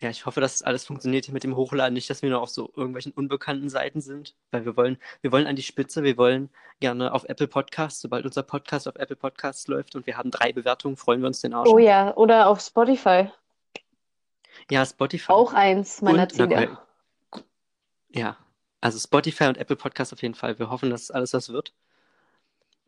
Ja, 0.00 0.10
ich 0.10 0.26
hoffe, 0.26 0.40
dass 0.40 0.62
alles 0.62 0.84
funktioniert 0.84 1.26
hier 1.26 1.34
mit 1.34 1.44
dem 1.44 1.54
Hochladen. 1.54 1.94
Nicht, 1.94 2.10
dass 2.10 2.22
wir 2.22 2.30
nur 2.30 2.42
auf 2.42 2.48
so 2.48 2.72
irgendwelchen 2.74 3.12
unbekannten 3.12 3.68
Seiten 3.68 4.00
sind, 4.00 4.34
weil 4.50 4.64
wir 4.64 4.76
wollen, 4.76 4.98
wir 5.20 5.30
wollen 5.30 5.46
an 5.46 5.54
die 5.54 5.62
Spitze, 5.62 6.02
wir 6.02 6.16
wollen 6.16 6.50
gerne 6.80 7.12
auf 7.12 7.22
Apple 7.28 7.46
Podcasts, 7.46 8.00
sobald 8.00 8.24
unser 8.24 8.42
Podcast 8.42 8.88
auf 8.88 8.96
Apple 8.96 9.14
Podcasts 9.14 9.68
läuft 9.68 9.94
und 9.94 10.04
wir 10.08 10.16
haben 10.16 10.32
drei 10.32 10.52
Bewertungen, 10.52 10.96
freuen 10.96 11.20
wir 11.20 11.28
uns 11.28 11.40
den 11.40 11.54
Arsch. 11.54 11.68
Oh 11.68 11.78
ja, 11.78 12.16
oder 12.16 12.48
auf 12.48 12.60
Spotify. 12.60 13.30
Ja, 14.68 14.84
Spotify. 14.84 15.30
Auch 15.30 15.52
eins 15.52 16.02
meiner 16.02 16.24
Und, 16.24 16.36
na, 16.36 16.48
Ziele. 16.48 16.78
Ja, 18.08 18.36
also 18.80 18.98
Spotify 18.98 19.44
und 19.44 19.56
Apple 19.56 19.76
Podcasts 19.76 20.12
auf 20.12 20.22
jeden 20.22 20.34
Fall. 20.34 20.58
Wir 20.58 20.68
hoffen, 20.68 20.90
dass 20.90 21.12
alles 21.12 21.32
was 21.32 21.50
wird. 21.50 21.72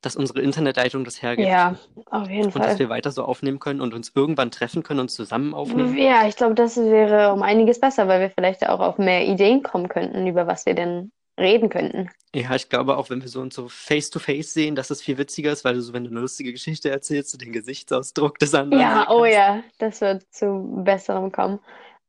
Dass 0.05 0.17
unsere 0.17 0.40
Internetleitung 0.40 1.05
das 1.05 1.23
hergibt. 1.23 1.49
Ja, 1.49 1.75
auf 2.11 2.29
jeden 2.29 2.47
Und 2.47 2.57
dass 2.57 2.67
Fall. 2.67 2.79
wir 2.79 2.88
weiter 2.90 3.11
so 3.11 3.25
aufnehmen 3.25 3.59
können 3.59 3.81
und 3.81 3.95
uns 3.95 4.12
irgendwann 4.14 4.51
treffen 4.51 4.83
können 4.83 5.01
und 5.01 5.09
zusammen 5.11 5.55
aufnehmen. 5.55 5.97
Ja, 5.97 6.27
ich 6.29 6.37
glaube, 6.37 6.55
das 6.55 6.77
wäre 6.77 7.33
um 7.33 7.43
einiges 7.43 7.81
besser, 7.81 8.07
weil 8.07 8.21
wir 8.21 8.31
vielleicht 8.31 8.69
auch 8.69 8.81
auf 8.81 8.99
mehr 8.99 9.27
Ideen 9.27 9.62
kommen 9.62 9.88
könnten, 9.88 10.27
über 10.27 10.47
was 10.47 10.67
wir 10.67 10.75
denn 10.75 11.11
reden 11.38 11.69
könnten. 11.69 12.11
Ja, 12.35 12.55
ich 12.55 12.69
glaube 12.69 12.97
auch, 12.97 13.11
wenn 13.11 13.23
wir 13.23 13.29
so 13.29 13.40
uns 13.40 13.55
so 13.55 13.69
face-to-face 13.69 14.53
sehen, 14.53 14.75
dass 14.75 14.90
es 14.90 15.01
viel 15.03 15.19
witziger 15.19 15.53
ist, 15.53 15.64
weil 15.64 15.75
du 15.75 15.81
so, 15.81 15.93
wenn 15.93 16.05
du 16.05 16.11
eine 16.11 16.21
lustige 16.21 16.53
Geschichte 16.53 16.90
erzählst, 16.90 17.33
du 17.33 17.38
den 17.38 17.53
Gesichtsausdruck 17.53 18.38
des 18.38 18.55
anderen 18.55 18.83
Ja, 18.83 19.07
oh 19.09 19.23
kannst. 19.23 19.35
ja, 19.37 19.62
das 19.79 20.01
wird 20.01 20.23
zu 20.33 20.83
Besserem 20.85 21.33
kommen. 21.33 21.61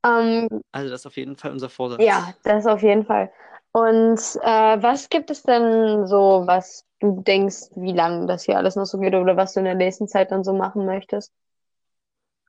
Ähm, 0.06 0.48
Also 0.72 0.90
das 0.90 1.02
ist 1.02 1.06
auf 1.08 1.16
jeden 1.18 1.36
Fall 1.36 1.52
unser 1.52 1.70
Vorsatz. 1.70 2.02
ja, 2.04 2.34
das 2.44 2.66
auf 2.66 2.82
jeden 2.82 3.06
Fall. 3.06 3.32
Und 3.76 4.20
äh, 4.42 4.82
was 4.82 5.10
gibt 5.10 5.30
es 5.30 5.44
denn 5.44 6.08
so, 6.08 6.44
was 6.46 6.86
du 7.02 7.22
denkst, 7.22 7.72
wie 7.76 7.92
lange 7.92 8.26
das 8.26 8.46
hier 8.46 8.56
alles 8.58 8.78
noch 8.78 8.86
so 8.86 8.98
geht 8.98 9.14
oder 9.14 9.36
was 9.36 9.52
du 9.52 9.60
in 9.60 9.66
der 9.66 9.76
nächsten 9.76 10.08
Zeit 10.08 10.32
dann 10.32 10.46
so 10.46 10.54
machen 10.54 10.86
möchtest? 10.86 11.34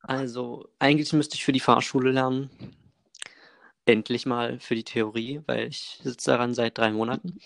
Also 0.03 0.69
eigentlich 0.79 1.13
müsste 1.13 1.35
ich 1.35 1.45
für 1.45 1.51
die 1.51 1.59
Fahrschule 1.59 2.13
lernen. 2.13 2.49
Endlich 3.87 4.25
mal 4.25 4.61
für 4.61 4.77
die 4.77 4.85
Theorie, 4.85 5.43
weil 5.47 5.67
ich 5.67 5.99
sitze 6.05 6.31
daran 6.31 6.55
seit 6.55 6.79
drei 6.79 6.93
Monaten. 6.93 7.41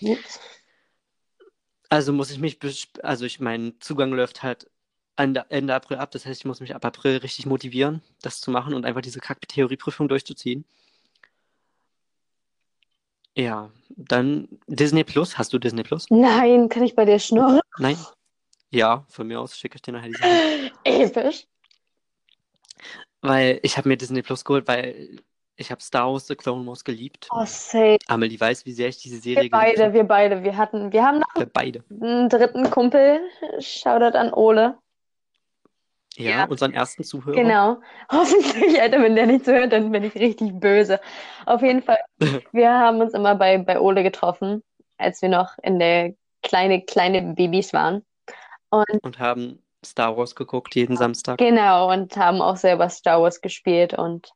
Also 1.89 2.13
muss 2.13 2.29
ich 2.29 2.37
mich, 2.37 2.59
also 3.01 3.25
ich, 3.25 3.39
mein 3.39 3.73
Zugang 3.79 4.11
läuft 4.11 4.43
halt 4.43 4.69
Ende, 5.15 5.43
Ende 5.49 5.73
April 5.73 5.97
ab. 5.97 6.11
Das 6.11 6.27
heißt, 6.27 6.41
ich 6.41 6.45
muss 6.45 6.59
mich 6.59 6.75
ab 6.75 6.85
April 6.85 7.17
richtig 7.17 7.47
motivieren, 7.47 8.03
das 8.21 8.41
zu 8.41 8.51
machen 8.51 8.75
und 8.75 8.85
einfach 8.85 9.01
diese 9.01 9.21
Kack-Theorieprüfung 9.21 10.07
durchzuziehen. 10.07 10.65
Ja, 13.35 13.69
dann 13.89 14.47
Disney 14.67 15.03
Plus. 15.03 15.37
Hast 15.37 15.53
du 15.53 15.59
Disney 15.59 15.83
Plus? 15.83 16.05
Nein, 16.09 16.69
kann 16.69 16.83
ich 16.83 16.95
bei 16.95 17.05
dir 17.05 17.19
schnurren? 17.19 17.61
Nein? 17.77 17.97
Ja, 18.69 19.05
von 19.09 19.27
mir 19.27 19.39
aus 19.39 19.57
schicke 19.57 19.75
ich 19.75 19.81
dir 19.81 19.91
nachher 19.93 20.09
die 20.09 20.15
Sachen. 20.15 20.71
Episch. 20.83 21.47
Weil 23.21 23.59
ich 23.63 23.77
habe 23.77 23.87
mir 23.89 23.97
Disney 23.97 24.21
Plus 24.21 24.43
geholt, 24.43 24.67
weil 24.67 25.19
Ich 25.57 25.69
habe 25.71 25.81
Star 25.81 26.11
Wars 26.11 26.27
The 26.27 26.35
Clone 26.35 26.65
Wars 26.65 26.83
geliebt. 26.83 27.27
Oh, 27.31 27.45
safe. 27.45 27.97
Amelie 28.07 28.39
weiß, 28.39 28.65
wie 28.65 28.71
sehr 28.71 28.87
ich 28.89 28.97
diese 28.97 29.19
Serie 29.19 29.43
Wir 29.43 29.49
beide, 29.51 29.75
geliebt 29.77 29.93
wir 29.93 30.03
beide. 30.05 30.43
Wir 30.43 30.57
hatten, 30.57 30.91
wir 30.91 31.03
haben 31.03 31.19
noch 31.19 31.27
habe. 31.35 31.41
Wir 31.41 31.51
beide. 31.53 31.83
einen 32.01 32.29
dritten 32.29 32.69
Kumpel. 32.71 33.19
Shoutout 33.59 34.17
an 34.17 34.33
Ole. 34.33 34.77
Ja, 36.17 36.29
Ja. 36.31 36.43
unseren 36.45 36.73
ersten 36.73 37.03
Zuhörer. 37.03 37.35
Genau. 37.41 37.77
Hoffentlich, 38.11 38.81
Alter, 38.81 39.01
wenn 39.01 39.15
der 39.15 39.25
nicht 39.27 39.45
zuhört, 39.45 39.71
dann 39.71 39.91
bin 39.91 40.03
ich 40.03 40.15
richtig 40.15 40.59
böse. 40.59 40.99
Auf 41.45 41.61
jeden 41.61 41.81
Fall, 41.81 41.99
wir 42.51 42.69
haben 42.71 42.99
uns 43.01 43.13
immer 43.13 43.35
bei, 43.35 43.57
bei 43.57 43.79
Ole 43.79 44.03
getroffen, 44.03 44.61
als 44.97 45.21
wir 45.21 45.29
noch 45.29 45.57
in 45.63 45.79
der 45.79 46.13
kleine, 46.43 46.81
kleine 46.81 47.21
Babys 47.33 47.73
waren. 47.73 48.05
Und 48.69 48.85
Und 49.03 49.19
haben 49.19 49.61
Star 49.85 50.15
Wars 50.15 50.35
geguckt 50.35 50.75
jeden 50.75 50.95
Samstag. 50.97 51.37
genau, 51.37 51.91
und 51.91 52.15
haben 52.17 52.41
auch 52.41 52.57
selber 52.57 52.89
Star 52.89 53.21
Wars 53.21 53.41
gespielt 53.41 53.93
und 53.93 54.31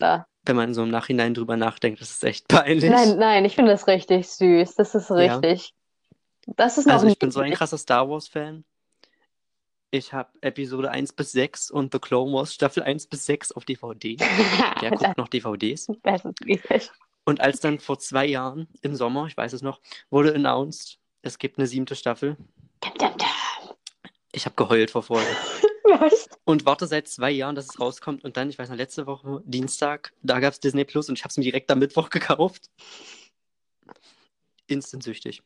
äh, 0.00 0.20
Wenn 0.46 0.56
man 0.56 0.74
so 0.74 0.82
im 0.82 0.90
Nachhinein 0.90 1.34
drüber 1.34 1.56
nachdenkt, 1.56 2.00
das 2.00 2.10
ist 2.10 2.24
echt 2.24 2.48
peinlich. 2.48 2.90
nein, 2.90 3.18
nein, 3.18 3.44
ich 3.44 3.54
finde 3.54 3.72
das 3.72 3.86
richtig 3.86 4.28
süß. 4.28 4.74
Das 4.76 4.94
ist 4.94 5.10
Ja. 5.10 5.16
richtig. 5.16 5.72
Das 6.46 6.76
ist 6.78 6.86
noch 6.86 6.94
Also 6.94 7.06
ich 7.06 7.18
bin 7.18 7.30
so 7.30 7.40
ein 7.40 7.52
krasser 7.52 7.78
Star 7.78 8.08
Wars-Fan. 8.08 8.64
Ich 9.94 10.12
habe 10.12 10.28
Episode 10.40 10.90
1 10.90 11.12
bis 11.12 11.30
6 11.30 11.70
und 11.70 11.92
The 11.92 12.00
Clone 12.00 12.32
Wars 12.32 12.52
Staffel 12.52 12.82
1 12.82 13.06
bis 13.06 13.26
6 13.26 13.52
auf 13.52 13.64
DVD. 13.64 14.16
Wer 14.80 14.90
guckt 14.90 15.16
noch 15.16 15.28
DVDs? 15.28 15.86
Das 16.02 16.24
ist 16.24 16.44
riesig. 16.44 16.90
Und 17.24 17.40
als 17.40 17.60
dann 17.60 17.78
vor 17.78 18.00
zwei 18.00 18.26
Jahren 18.26 18.66
im 18.82 18.96
Sommer, 18.96 19.28
ich 19.28 19.36
weiß 19.36 19.52
es 19.52 19.62
noch, 19.62 19.80
wurde 20.10 20.34
announced, 20.34 20.98
es 21.22 21.38
gibt 21.38 21.58
eine 21.58 21.68
siebte 21.68 21.94
Staffel. 21.94 22.36
Ich 24.32 24.46
habe 24.46 24.56
geheult 24.56 24.90
vor 24.90 25.04
Freude. 25.04 25.28
Was? 25.84 26.28
Und 26.42 26.66
warte 26.66 26.88
seit 26.88 27.06
zwei 27.06 27.30
Jahren, 27.30 27.54
dass 27.54 27.66
es 27.66 27.78
rauskommt. 27.78 28.24
Und 28.24 28.36
dann, 28.36 28.50
ich 28.50 28.58
weiß 28.58 28.70
noch, 28.70 28.76
letzte 28.76 29.06
Woche, 29.06 29.42
Dienstag, 29.44 30.12
da 30.24 30.40
gab 30.40 30.54
es 30.54 30.58
Disney 30.58 30.84
Plus 30.84 31.08
und 31.08 31.16
ich 31.16 31.22
habe 31.22 31.30
es 31.30 31.36
mir 31.36 31.44
direkt 31.44 31.70
am 31.70 31.78
Mittwoch 31.78 32.10
gekauft. 32.10 32.68
Instant 34.66 35.04
süchtig. 35.04 35.40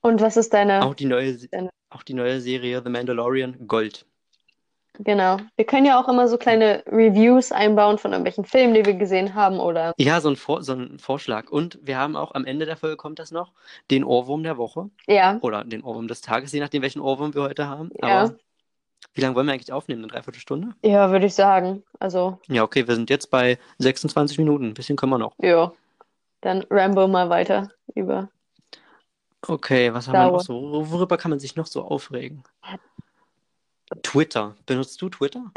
Und 0.00 0.20
was 0.20 0.36
ist 0.36 0.52
deine? 0.52 0.84
Auch 0.84 0.94
die 0.96 1.04
neue, 1.04 1.36
Dann- 1.46 1.70
auch 1.90 2.02
die 2.02 2.14
neue 2.14 2.40
Serie 2.40 2.82
The 2.82 2.90
Mandalorian, 2.90 3.66
Gold. 3.66 4.06
Genau. 4.98 5.38
Wir 5.56 5.64
können 5.64 5.86
ja 5.86 5.98
auch 5.98 6.08
immer 6.08 6.28
so 6.28 6.36
kleine 6.36 6.82
Reviews 6.86 7.52
einbauen 7.52 7.96
von 7.96 8.12
irgendwelchen 8.12 8.44
Filmen, 8.44 8.74
die 8.74 8.84
wir 8.84 8.94
gesehen 8.94 9.34
haben 9.34 9.58
oder. 9.58 9.94
Ja, 9.98 10.20
so 10.20 10.28
ein, 10.28 10.36
Vor 10.36 10.62
so 10.62 10.74
ein 10.74 10.98
Vorschlag. 10.98 11.50
Und 11.50 11.78
wir 11.82 11.96
haben 11.96 12.16
auch 12.16 12.34
am 12.34 12.44
Ende 12.44 12.66
der 12.66 12.76
Folge 12.76 12.96
kommt 12.96 13.18
das 13.18 13.30
noch, 13.30 13.52
den 13.90 14.04
Ohrwurm 14.04 14.42
der 14.42 14.58
Woche. 14.58 14.90
Ja, 15.06 15.38
Oder 15.40 15.64
den 15.64 15.82
Ohrwurm 15.82 16.06
des 16.08 16.20
Tages, 16.20 16.52
je 16.52 16.60
nachdem, 16.60 16.82
welchen 16.82 17.00
Ohrwurm 17.00 17.34
wir 17.34 17.42
heute 17.42 17.66
haben. 17.68 17.90
Ja. 18.02 18.22
Aber 18.24 18.34
wie 19.14 19.20
lange 19.22 19.34
wollen 19.34 19.46
wir 19.46 19.54
eigentlich 19.54 19.72
aufnehmen? 19.72 20.02
Eine 20.02 20.12
Dreiviertelstunde? 20.12 20.74
ja, 20.82 21.10
würde 21.10 21.26
ich 21.26 21.34
sagen. 21.34 21.82
Also, 21.98 22.38
Ja, 22.48 22.62
okay, 22.62 22.86
wir 22.86 22.94
sind 22.94 23.08
jetzt 23.08 23.30
bei 23.30 23.58
26 23.78 24.36
Minuten. 24.38 24.66
Ein 24.66 24.74
bisschen 24.74 24.96
können 24.96 25.12
wir 25.12 25.18
noch. 25.18 25.34
ja. 25.38 25.72
Dann 26.42 26.64
Rambo 26.70 27.06
mal 27.06 27.28
weiter 27.28 27.68
über. 27.94 28.30
Okay, 29.46 29.92
was 29.92 30.08
haben 30.08 30.14
wir 30.14 30.32
noch 30.32 30.40
so? 30.40 30.90
Worüber 30.90 31.16
kann 31.16 31.30
man 31.30 31.40
sich 31.40 31.56
noch 31.56 31.66
so 31.66 31.82
aufregen? 31.82 32.44
Twitter. 34.02 34.54
Benutzt 34.66 35.00
du 35.00 35.08
Twitter? 35.08 35.50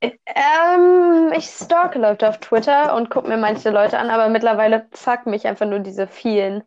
Ähm, 0.00 1.32
ich 1.36 1.46
stalke 1.46 1.98
Leute 1.98 2.28
auf 2.28 2.38
Twitter 2.40 2.94
und 2.96 3.08
gucke 3.10 3.28
mir 3.28 3.36
manche 3.36 3.70
Leute 3.70 3.98
an, 3.98 4.10
aber 4.10 4.28
mittlerweile 4.28 4.86
fuck 4.92 5.26
mich 5.26 5.46
einfach 5.46 5.66
nur 5.66 5.78
diese 5.78 6.06
vielen 6.08 6.62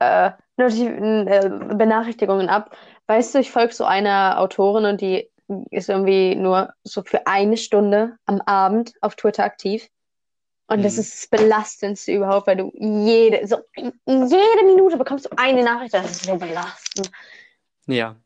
äh, 0.00 0.30
äh, 0.58 1.48
Benachrichtigungen 1.74 2.48
ab. 2.48 2.76
Weißt 3.06 3.34
du, 3.34 3.38
ich 3.38 3.50
folge 3.50 3.72
so 3.72 3.84
einer 3.84 4.38
Autorin 4.38 4.84
und 4.84 5.00
die 5.00 5.30
ist 5.70 5.88
irgendwie 5.88 6.34
nur 6.34 6.74
so 6.82 7.02
für 7.02 7.26
eine 7.26 7.56
Stunde 7.56 8.16
am 8.26 8.40
Abend 8.42 8.94
auf 9.00 9.16
Twitter 9.16 9.44
aktiv. 9.44 9.88
Und 10.68 10.82
das 10.82 10.94
Mhm. 10.94 11.00
ist 11.00 11.14
das 11.14 11.26
Belastendste 11.28 12.12
überhaupt, 12.12 12.46
weil 12.48 12.56
du 12.56 12.72
jede, 12.74 13.46
so 13.46 13.58
jede 13.76 14.64
Minute 14.66 14.96
bekommst 14.96 15.26
du 15.26 15.30
eine 15.36 15.62
Nachricht. 15.62 15.94
Das 15.94 16.10
ist 16.10 16.24
so 16.24 16.36
belastend. 16.36 17.10
Ja. 17.86 18.16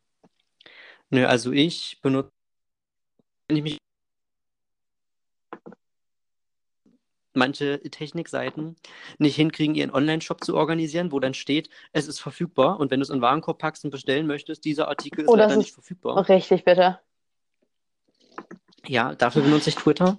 Nö, 1.11 1.27
also 1.27 1.53
ich 1.53 2.01
benutze, 2.01 2.31
wenn 3.49 3.57
ich 3.59 3.63
mich 3.63 3.79
manche 7.35 7.81
Technikseiten 7.83 8.77
nicht 9.19 9.37
hinkriegen, 9.37 9.75
ihren 9.75 9.91
Online-Shop 9.93 10.43
zu 10.43 10.57
organisieren, 10.57 11.13
wo 11.13 11.21
dann 11.21 11.35
steht, 11.35 11.69
es 11.93 12.09
ist 12.09 12.21
verfügbar 12.21 12.81
und 12.81 12.91
wenn 12.91 13.01
du 13.01 13.05
es 13.05 13.11
in 13.11 13.17
den 13.17 13.23
Warenkorb 13.23 13.59
packst 13.59 13.85
und 13.85 13.91
bestellen 13.91 14.27
möchtest, 14.27 14.65
dieser 14.65 14.89
Artikel 14.89 15.25
ist 15.25 15.29
Oh, 15.29 15.37
das 15.37 15.45
leider 15.45 15.53
ist- 15.53 15.59
nicht 15.59 15.75
verfügbar. 15.75 16.29
Richtig, 16.29 16.65
bitte. 16.65 17.01
Ja, 18.87 19.15
dafür 19.15 19.43
benutze 19.43 19.69
ich 19.69 19.77
Twitter 19.77 20.17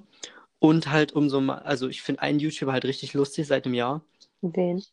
und 0.61 0.91
halt 0.91 1.11
um 1.13 1.27
so 1.27 1.41
mal, 1.41 1.57
also 1.59 1.89
ich 1.89 2.03
finde 2.03 2.21
einen 2.21 2.39
YouTuber 2.39 2.71
halt 2.71 2.85
richtig 2.85 3.15
lustig 3.15 3.47
seit 3.47 3.65
dem 3.65 3.73
Jahr, 3.73 4.05
Wen? 4.41 4.83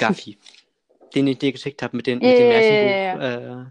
Gaffi, 0.00 0.36
den 1.14 1.28
ich 1.28 1.38
dir 1.38 1.52
geschickt 1.52 1.80
habe 1.80 1.96
mit 1.96 2.08
den, 2.08 2.20
Ja, 2.20 2.28
mit 2.28 2.38
den 2.38 2.50
ja, 2.50 2.52
ja, 2.52 3.16
Märchenbuch 3.16 3.70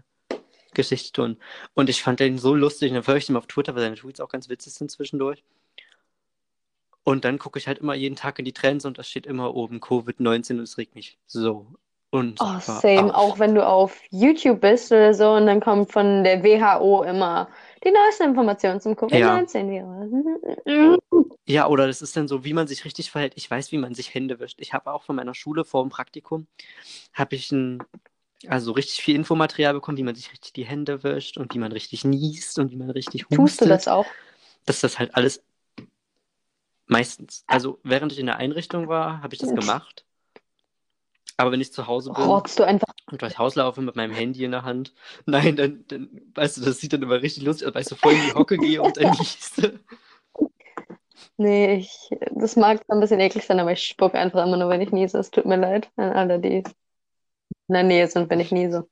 Und 1.74 1.90
ich 1.90 2.02
fand 2.02 2.20
den 2.20 2.38
so 2.38 2.54
lustig. 2.54 2.90
Und 2.90 2.94
dann 2.94 3.04
folge 3.04 3.18
ich 3.18 3.28
ihm 3.28 3.36
auf 3.36 3.46
Twitter, 3.46 3.74
weil 3.74 3.82
seine 3.82 3.96
Tweets 3.96 4.18
auch 4.18 4.28
ganz 4.30 4.48
witzig 4.48 4.72
sind 4.72 4.90
zwischendurch. 4.90 5.44
Und 7.04 7.24
dann 7.24 7.38
gucke 7.38 7.58
ich 7.58 7.68
halt 7.68 7.78
immer 7.78 7.94
jeden 7.94 8.16
Tag 8.16 8.38
in 8.38 8.46
die 8.46 8.52
Trends 8.52 8.86
und 8.86 8.98
da 8.98 9.02
steht 9.02 9.26
immer 9.26 9.54
oben 9.54 9.78
Covid-19 9.78 10.52
und 10.52 10.60
es 10.60 10.78
regt 10.78 10.94
mich 10.94 11.18
so 11.26 11.66
Oh, 12.14 12.20
unsagbar 12.20 12.80
same. 12.80 13.14
auf. 13.14 13.14
Auch 13.14 13.38
wenn 13.38 13.54
du 13.54 13.66
auf 13.66 14.00
YouTube 14.10 14.60
bist 14.60 14.92
oder 14.92 15.14
so 15.14 15.32
und 15.32 15.46
dann 15.46 15.60
kommt 15.60 15.92
von 15.92 16.24
der 16.24 16.42
WHO 16.42 17.04
immer 17.04 17.48
die 17.84 17.90
neuesten 17.90 18.30
Informationen 18.30 18.80
zum 18.80 18.96
Covid-19-Virus. 18.96 20.10
Ja, 21.46 21.68
oder 21.68 21.86
das 21.86 22.00
ist 22.00 22.16
dann 22.16 22.26
so, 22.26 22.42
wie 22.42 22.54
man 22.54 22.66
sich 22.66 22.86
richtig 22.86 23.10
verhält. 23.10 23.34
Ich 23.36 23.50
weiß, 23.50 23.70
wie 23.70 23.76
man 23.76 23.94
sich 23.94 24.14
Hände 24.14 24.40
wäscht. 24.40 24.62
Ich 24.62 24.72
habe 24.72 24.90
auch 24.90 25.02
von 25.02 25.14
meiner 25.14 25.34
Schule 25.34 25.66
vor 25.66 25.84
dem 25.84 25.90
Praktikum, 25.90 26.46
habe 27.12 27.34
ich 27.34 27.52
ein, 27.52 27.82
also 28.48 28.72
richtig 28.72 29.02
viel 29.02 29.14
Infomaterial 29.14 29.74
bekommen, 29.74 29.98
wie 29.98 30.04
man 30.04 30.14
sich 30.14 30.32
richtig 30.32 30.54
die 30.54 30.64
Hände 30.64 31.02
wäscht 31.02 31.36
und 31.36 31.54
wie 31.54 31.58
man 31.58 31.70
richtig 31.70 32.06
niest 32.06 32.58
und 32.58 32.70
wie 32.70 32.76
man 32.76 32.88
richtig 32.88 33.24
hustet. 33.24 33.36
Tust 33.36 33.60
du 33.60 33.66
das 33.66 33.88
auch? 33.88 34.06
dass 34.64 34.80
das 34.80 34.98
halt 34.98 35.14
alles 35.14 35.42
meistens. 36.86 37.44
Also 37.46 37.78
während 37.82 38.12
ich 38.12 38.18
in 38.18 38.26
der 38.26 38.36
Einrichtung 38.36 38.88
war, 38.88 39.22
habe 39.22 39.34
ich 39.34 39.40
das 39.40 39.54
gemacht. 39.54 40.04
Aber 41.36 41.50
wenn 41.50 41.60
ich 41.60 41.72
zu 41.72 41.86
Hause 41.86 42.12
bin 42.12 42.24
Rotzt 42.24 42.58
du 42.58 42.64
einfach. 42.64 42.92
und 43.10 43.20
durchs 43.20 43.38
Haus 43.38 43.56
laufe 43.56 43.80
mit 43.82 43.96
meinem 43.96 44.12
Handy 44.12 44.44
in 44.44 44.52
der 44.52 44.62
Hand, 44.62 44.94
nein, 45.26 45.56
dann, 45.56 45.84
dann 45.88 46.08
weißt 46.34 46.58
du, 46.58 46.60
das 46.62 46.78
sieht 46.78 46.92
dann 46.92 47.02
immer 47.02 47.20
richtig 47.22 47.44
lustig 47.44 47.66
aus, 47.66 47.74
weil 47.74 47.82
ich 47.82 47.88
so 47.88 47.96
voll 47.96 48.12
in 48.12 48.22
die 48.28 48.34
Hocke 48.34 48.58
gehe 48.58 48.82
und 48.82 48.96
dann 48.96 49.10
nieste. 49.18 49.80
Nee, 51.36 51.78
ich, 51.78 52.10
das 52.30 52.54
mag 52.54 52.80
ein 52.86 53.00
bisschen 53.00 53.18
eklig 53.18 53.44
sein, 53.44 53.58
aber 53.58 53.72
ich 53.72 53.84
spuck 53.84 54.14
einfach 54.14 54.46
immer 54.46 54.56
nur, 54.56 54.68
wenn 54.68 54.80
ich 54.80 54.92
niese. 54.92 55.18
Es 55.18 55.32
tut 55.32 55.46
mir 55.46 55.56
leid 55.56 55.90
an 55.96 56.12
alle, 56.12 56.38
die 56.38 56.58
in 56.58 56.64
der 57.68 57.82
Nähe 57.82 58.06
sind, 58.06 58.30
wenn 58.30 58.38
ich 58.38 58.52
niese. 58.52 58.88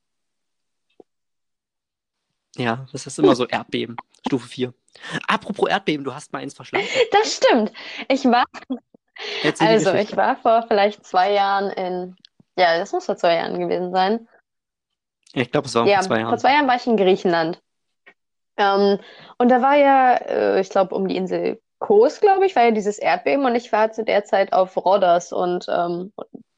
Ja, 2.57 2.87
das 2.91 3.07
ist 3.07 3.19
immer 3.21 3.37
so 3.37 3.47
Erdbeben, 3.47 3.97
Stufe 4.27 4.49
4. 4.49 4.75
Apropos 5.29 5.71
Erdbeben, 5.71 6.05
du 6.05 6.13
hast 6.15 6.33
mal 6.33 6.41
eins 6.41 6.55
verschlafen. 6.55 6.89
Das 7.13 7.37
stimmt. 7.37 7.73
Ich 8.09 8.25
war, 8.25 8.45
Erzähl 9.43 9.69
also 9.69 9.95
ich 9.95 10.17
war 10.17 10.37
vor 10.37 10.65
vielleicht 10.67 11.05
zwei 11.07 11.33
Jahren 11.33 11.71
in, 11.71 12.17
ja, 12.57 12.79
das 12.79 12.93
muss 12.93 13.07
vor 13.07 13.17
zwei 13.17 13.37
Jahren 13.37 13.59
gewesen 13.59 13.93
sein. 13.93 14.29
Ich 15.35 15.51
glaube, 15.51 15.67
es 15.67 15.75
war 15.75 15.87
Ja, 15.87 15.97
vor 15.97 16.03
zwei 16.05 16.19
Jahren. 16.19 16.29
vor 16.29 16.39
zwei 16.39 16.53
Jahren 16.53 16.69
war 16.69 16.77
ich 16.77 16.87
in 16.87 16.97
Griechenland. 16.97 17.63
Ähm, 18.57 18.99
und 19.39 19.49
da 19.49 19.63
war 19.63 19.77
ja, 19.77 20.15
äh, 20.15 20.61
ich 20.61 20.69
glaube, 20.69 20.95
um 20.95 21.09
die 21.09 21.17
Insel 21.17 21.61
Kos, 21.79 22.21
glaube 22.21 22.47
ich, 22.47 22.55
war 22.55 22.65
ja 22.65 22.71
dieses 22.71 22.99
Erdbeben 22.99 23.45
und 23.45 23.57
ich 23.57 23.73
war 23.73 23.91
zu 23.91 24.05
der 24.05 24.25
Zeit 24.25 24.53
auf 24.53 24.77
Rhodos 24.77 25.33
und 25.33 25.67
ähm, 25.69 26.13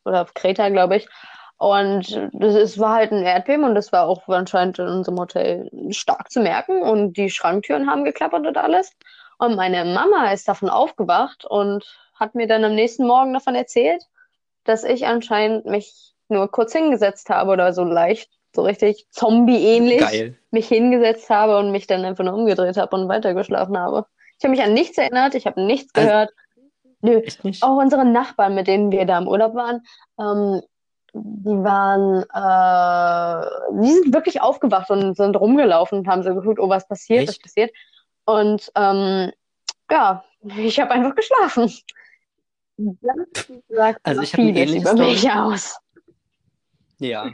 oder 0.05 0.23
auf 0.23 0.35
Kreta, 0.35 0.69
glaube 0.69 0.97
ich. 0.97 1.09
Und 1.57 2.29
das, 2.35 2.55
es 2.55 2.79
war 2.79 2.97
halt 2.97 3.13
ein 3.13 3.23
Erdbeben 3.23 3.65
und 3.65 3.75
das 3.75 3.91
war 3.91 4.07
auch 4.07 4.29
anscheinend 4.29 4.79
in 4.79 4.87
unserem 4.89 5.19
Hotel 5.19 5.71
stark 5.93 6.31
zu 6.31 6.41
merken 6.41 6.83
und 6.83 7.17
die 7.17 7.31
Schranktüren 7.31 7.89
haben 7.89 8.05
geklappert 8.05 8.47
und 8.47 8.59
alles. 8.59 8.93
Und 9.39 9.57
meine 9.57 9.85
Mama 9.87 10.31
ist 10.33 10.47
davon 10.47 10.69
aufgewacht 10.69 11.47
und 11.47 11.85
hat 12.17 12.35
mir 12.35 12.47
dann 12.47 12.65
am 12.65 12.75
nächsten 12.75 13.07
Morgen 13.07 13.33
davon 13.33 13.55
erzählt, 13.55 14.05
dass 14.65 14.85
ich 14.85 15.07
anscheinend 15.07 15.67
mich 15.67 16.13
nur 16.29 16.51
kurz 16.51 16.73
hingesetzt 16.73 17.29
habe 17.31 17.51
oder 17.53 17.73
so 17.73 17.85
leicht, 17.85 18.31
so 18.55 18.63
richtig 18.63 19.07
Zombie-ähnlich 19.11 20.35
mich 20.51 20.69
hingesetzt 20.69 21.29
habe 21.31 21.59
und 21.59 21.71
mich 21.71 21.87
dann 21.87 22.05
einfach 22.05 22.25
nur 22.25 22.35
umgedreht 22.35 22.77
habe 22.77 22.97
und 22.97 23.09
weitergeschlafen 23.09 23.77
habe. 23.79 24.07
Ich 24.39 24.45
habe 24.45 24.51
mich 24.51 24.63
an 24.63 24.75
nichts 24.75 24.99
erinnert, 24.99 25.35
ich 25.35 25.47
habe 25.47 25.63
nichts 25.63 25.95
Also- 25.95 26.07
gehört. 26.09 26.31
Nö, 27.01 27.19
Echt 27.19 27.45
nicht? 27.45 27.63
auch 27.63 27.77
unsere 27.77 28.07
Nachbarn, 28.07 28.55
mit 28.55 28.67
denen 28.67 28.91
wir 28.91 29.05
da 29.05 29.19
im 29.19 29.29
Urlaub 29.29 29.55
waren, 29.55 29.83
ähm, 30.19 30.63
die 31.13 31.63
waren, 31.63 32.23
äh, 32.23 33.47
die 33.83 33.93
sind 33.93 34.15
wirklich 34.15 34.41
aufgewacht 34.41 34.91
und 34.91 35.15
sind 35.15 35.37
rumgelaufen 35.37 35.99
und 35.99 36.09
haben 36.09 36.23
so 36.23 36.35
geguckt, 36.35 36.59
oh, 36.59 36.69
was 36.71 36.89
passiert, 36.89 37.29
was 37.29 37.35
Echt? 37.35 37.43
passiert. 37.43 37.71
Und 38.25 38.73
ähm, 38.75 39.33
ja, 39.91 40.25
ich 40.57 40.81
habe 40.81 40.93
einfach 40.93 41.15
geschlafen. 41.15 41.71
Also 44.03 44.23
ich 44.23 44.33
hab 44.33 44.41
eine 44.41 44.59
ähnliche 44.59 44.87
Story. 44.87 45.31
aus. 45.31 45.77
Ja. 46.99 47.33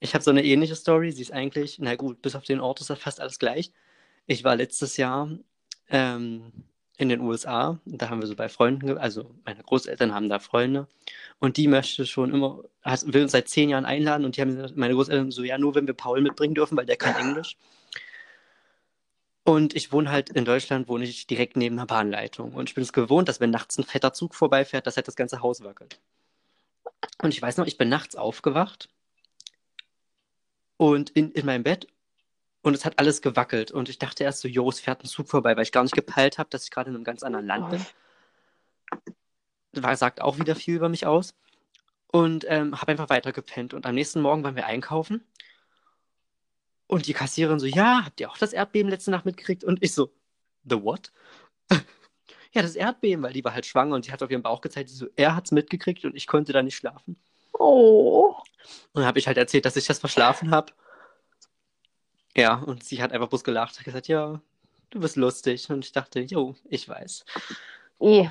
Ich 0.00 0.14
habe 0.14 0.24
so 0.24 0.30
eine 0.30 0.44
ähnliche 0.44 0.74
Story. 0.74 1.12
Sie 1.12 1.22
ist 1.22 1.32
eigentlich, 1.32 1.78
na 1.78 1.94
gut, 1.96 2.22
bis 2.22 2.34
auf 2.34 2.44
den 2.44 2.60
Ort 2.60 2.80
ist 2.80 2.90
das 2.90 2.98
fast 2.98 3.20
alles 3.20 3.38
gleich. 3.38 3.72
Ich 4.26 4.44
war 4.44 4.56
letztes 4.56 4.96
Jahr 4.96 5.30
ähm, 5.88 6.52
in 6.96 7.08
den 7.08 7.20
USA. 7.20 7.80
Da 7.84 8.10
haben 8.10 8.20
wir 8.20 8.26
so 8.26 8.36
bei 8.36 8.48
Freunden, 8.48 8.98
also 8.98 9.34
meine 9.44 9.62
Großeltern 9.62 10.14
haben 10.14 10.28
da 10.28 10.38
Freunde. 10.38 10.86
Und 11.38 11.56
die 11.56 11.68
möchte 11.68 12.06
schon 12.06 12.32
immer, 12.32 12.62
will 12.84 13.22
uns 13.22 13.32
seit 13.32 13.48
zehn 13.48 13.70
Jahren 13.70 13.84
einladen. 13.84 14.24
Und 14.24 14.36
die 14.36 14.40
haben 14.40 14.72
meine 14.74 14.94
Großeltern 14.94 15.30
so, 15.30 15.42
ja, 15.42 15.58
nur 15.58 15.74
wenn 15.74 15.86
wir 15.86 15.94
Paul 15.94 16.20
mitbringen 16.20 16.54
dürfen, 16.54 16.76
weil 16.76 16.86
der 16.86 16.96
kann 16.96 17.16
Englisch. 17.16 17.56
Und 19.44 19.74
ich 19.74 19.92
wohne 19.92 20.10
halt 20.10 20.30
in 20.30 20.44
Deutschland, 20.44 20.88
wohne 20.88 21.04
ich 21.04 21.26
direkt 21.26 21.56
neben 21.56 21.78
einer 21.78 21.86
Bahnleitung. 21.86 22.52
Und 22.52 22.68
ich 22.68 22.74
bin 22.74 22.82
es 22.82 22.92
gewohnt, 22.92 23.28
dass 23.28 23.40
wenn 23.40 23.50
nachts 23.50 23.78
ein 23.78 23.84
fetter 23.84 24.12
Zug 24.12 24.34
vorbeifährt, 24.34 24.86
dass 24.86 24.96
halt 24.96 25.08
das 25.08 25.16
ganze 25.16 25.40
Haus 25.40 25.64
wackelt. 25.64 25.98
Und 27.22 27.32
ich 27.32 27.40
weiß 27.40 27.56
noch, 27.56 27.66
ich 27.66 27.78
bin 27.78 27.88
nachts 27.88 28.16
aufgewacht 28.16 28.88
und 30.76 31.10
in, 31.10 31.32
in 31.32 31.46
meinem 31.46 31.62
Bett 31.62 31.86
und 32.62 32.74
es 32.74 32.84
hat 32.84 32.98
alles 32.98 33.22
gewackelt. 33.22 33.70
Und 33.70 33.88
ich 33.88 33.98
dachte 33.98 34.24
erst 34.24 34.40
so, 34.40 34.48
jo, 34.48 34.68
es 34.68 34.80
fährt 34.80 35.02
ein 35.02 35.08
Zug 35.08 35.28
vorbei, 35.28 35.56
weil 35.56 35.62
ich 35.62 35.72
gar 35.72 35.82
nicht 35.82 35.94
gepeilt 35.94 36.38
habe, 36.38 36.50
dass 36.50 36.64
ich 36.64 36.70
gerade 36.70 36.90
in 36.90 36.96
einem 36.96 37.04
ganz 37.04 37.22
anderen 37.22 37.46
Land 37.46 37.70
bin. 37.70 37.86
War, 39.82 39.96
sagt 39.96 40.20
auch 40.20 40.38
wieder 40.38 40.56
viel 40.56 40.76
über 40.76 40.88
mich 40.88 41.06
aus. 41.06 41.34
Und 42.12 42.44
ähm, 42.48 42.80
habe 42.80 42.92
einfach 42.92 43.08
weiter 43.08 43.32
gepennt. 43.32 43.72
Und 43.72 43.86
am 43.86 43.94
nächsten 43.94 44.20
Morgen 44.20 44.42
waren 44.42 44.56
wir 44.56 44.66
einkaufen. 44.66 45.24
Und 46.90 47.06
die 47.06 47.12
Kassiererin 47.12 47.60
so, 47.60 47.66
ja, 47.66 48.02
habt 48.04 48.18
ihr 48.18 48.28
auch 48.28 48.36
das 48.36 48.52
Erdbeben 48.52 48.90
letzte 48.90 49.12
Nacht 49.12 49.24
mitgekriegt? 49.24 49.62
Und 49.62 49.80
ich 49.80 49.94
so, 49.94 50.10
the 50.64 50.82
what? 50.82 51.12
ja, 51.70 52.62
das 52.62 52.74
Erdbeben, 52.74 53.22
weil 53.22 53.32
die 53.32 53.44
war 53.44 53.54
halt 53.54 53.64
schwanger 53.64 53.94
und 53.94 54.04
sie 54.04 54.10
hat 54.10 54.24
auf 54.24 54.30
ihren 54.32 54.42
Bauch 54.42 54.60
gezeigt, 54.60 54.88
so, 54.90 55.06
er 55.14 55.36
hat's 55.36 55.52
mitgekriegt 55.52 56.04
und 56.04 56.16
ich 56.16 56.26
konnte 56.26 56.52
da 56.52 56.64
nicht 56.64 56.74
schlafen. 56.74 57.14
Oh. 57.52 58.34
Und 58.92 58.94
dann 58.94 59.06
habe 59.06 59.20
ich 59.20 59.28
halt 59.28 59.38
erzählt, 59.38 59.66
dass 59.66 59.76
ich 59.76 59.86
das 59.86 60.00
verschlafen 60.00 60.50
habe. 60.50 60.72
Ja, 62.36 62.54
und 62.54 62.82
sie 62.82 63.00
hat 63.00 63.12
einfach 63.12 63.28
bloß 63.28 63.44
gelacht, 63.44 63.78
hat 63.78 63.84
gesagt, 63.84 64.08
ja, 64.08 64.40
du 64.90 64.98
bist 64.98 65.14
lustig. 65.14 65.70
Und 65.70 65.84
ich 65.84 65.92
dachte, 65.92 66.18
jo, 66.18 66.56
ich 66.68 66.88
weiß. 66.88 67.24
Eh. 68.00 68.28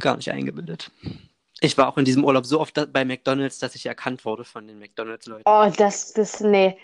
Gar 0.00 0.16
nicht 0.16 0.32
eingebildet. 0.32 0.90
Ich 1.60 1.78
war 1.78 1.86
auch 1.88 1.98
in 1.98 2.04
diesem 2.04 2.24
Urlaub 2.24 2.44
so 2.44 2.60
oft 2.60 2.92
bei 2.92 3.04
McDonalds, 3.04 3.60
dass 3.60 3.76
ich 3.76 3.86
erkannt 3.86 4.24
wurde 4.24 4.44
von 4.44 4.66
den 4.66 4.80
McDonalds-Leuten. 4.80 5.44
Oh, 5.46 5.72
das, 5.76 6.12
das, 6.12 6.40
nee. 6.40 6.76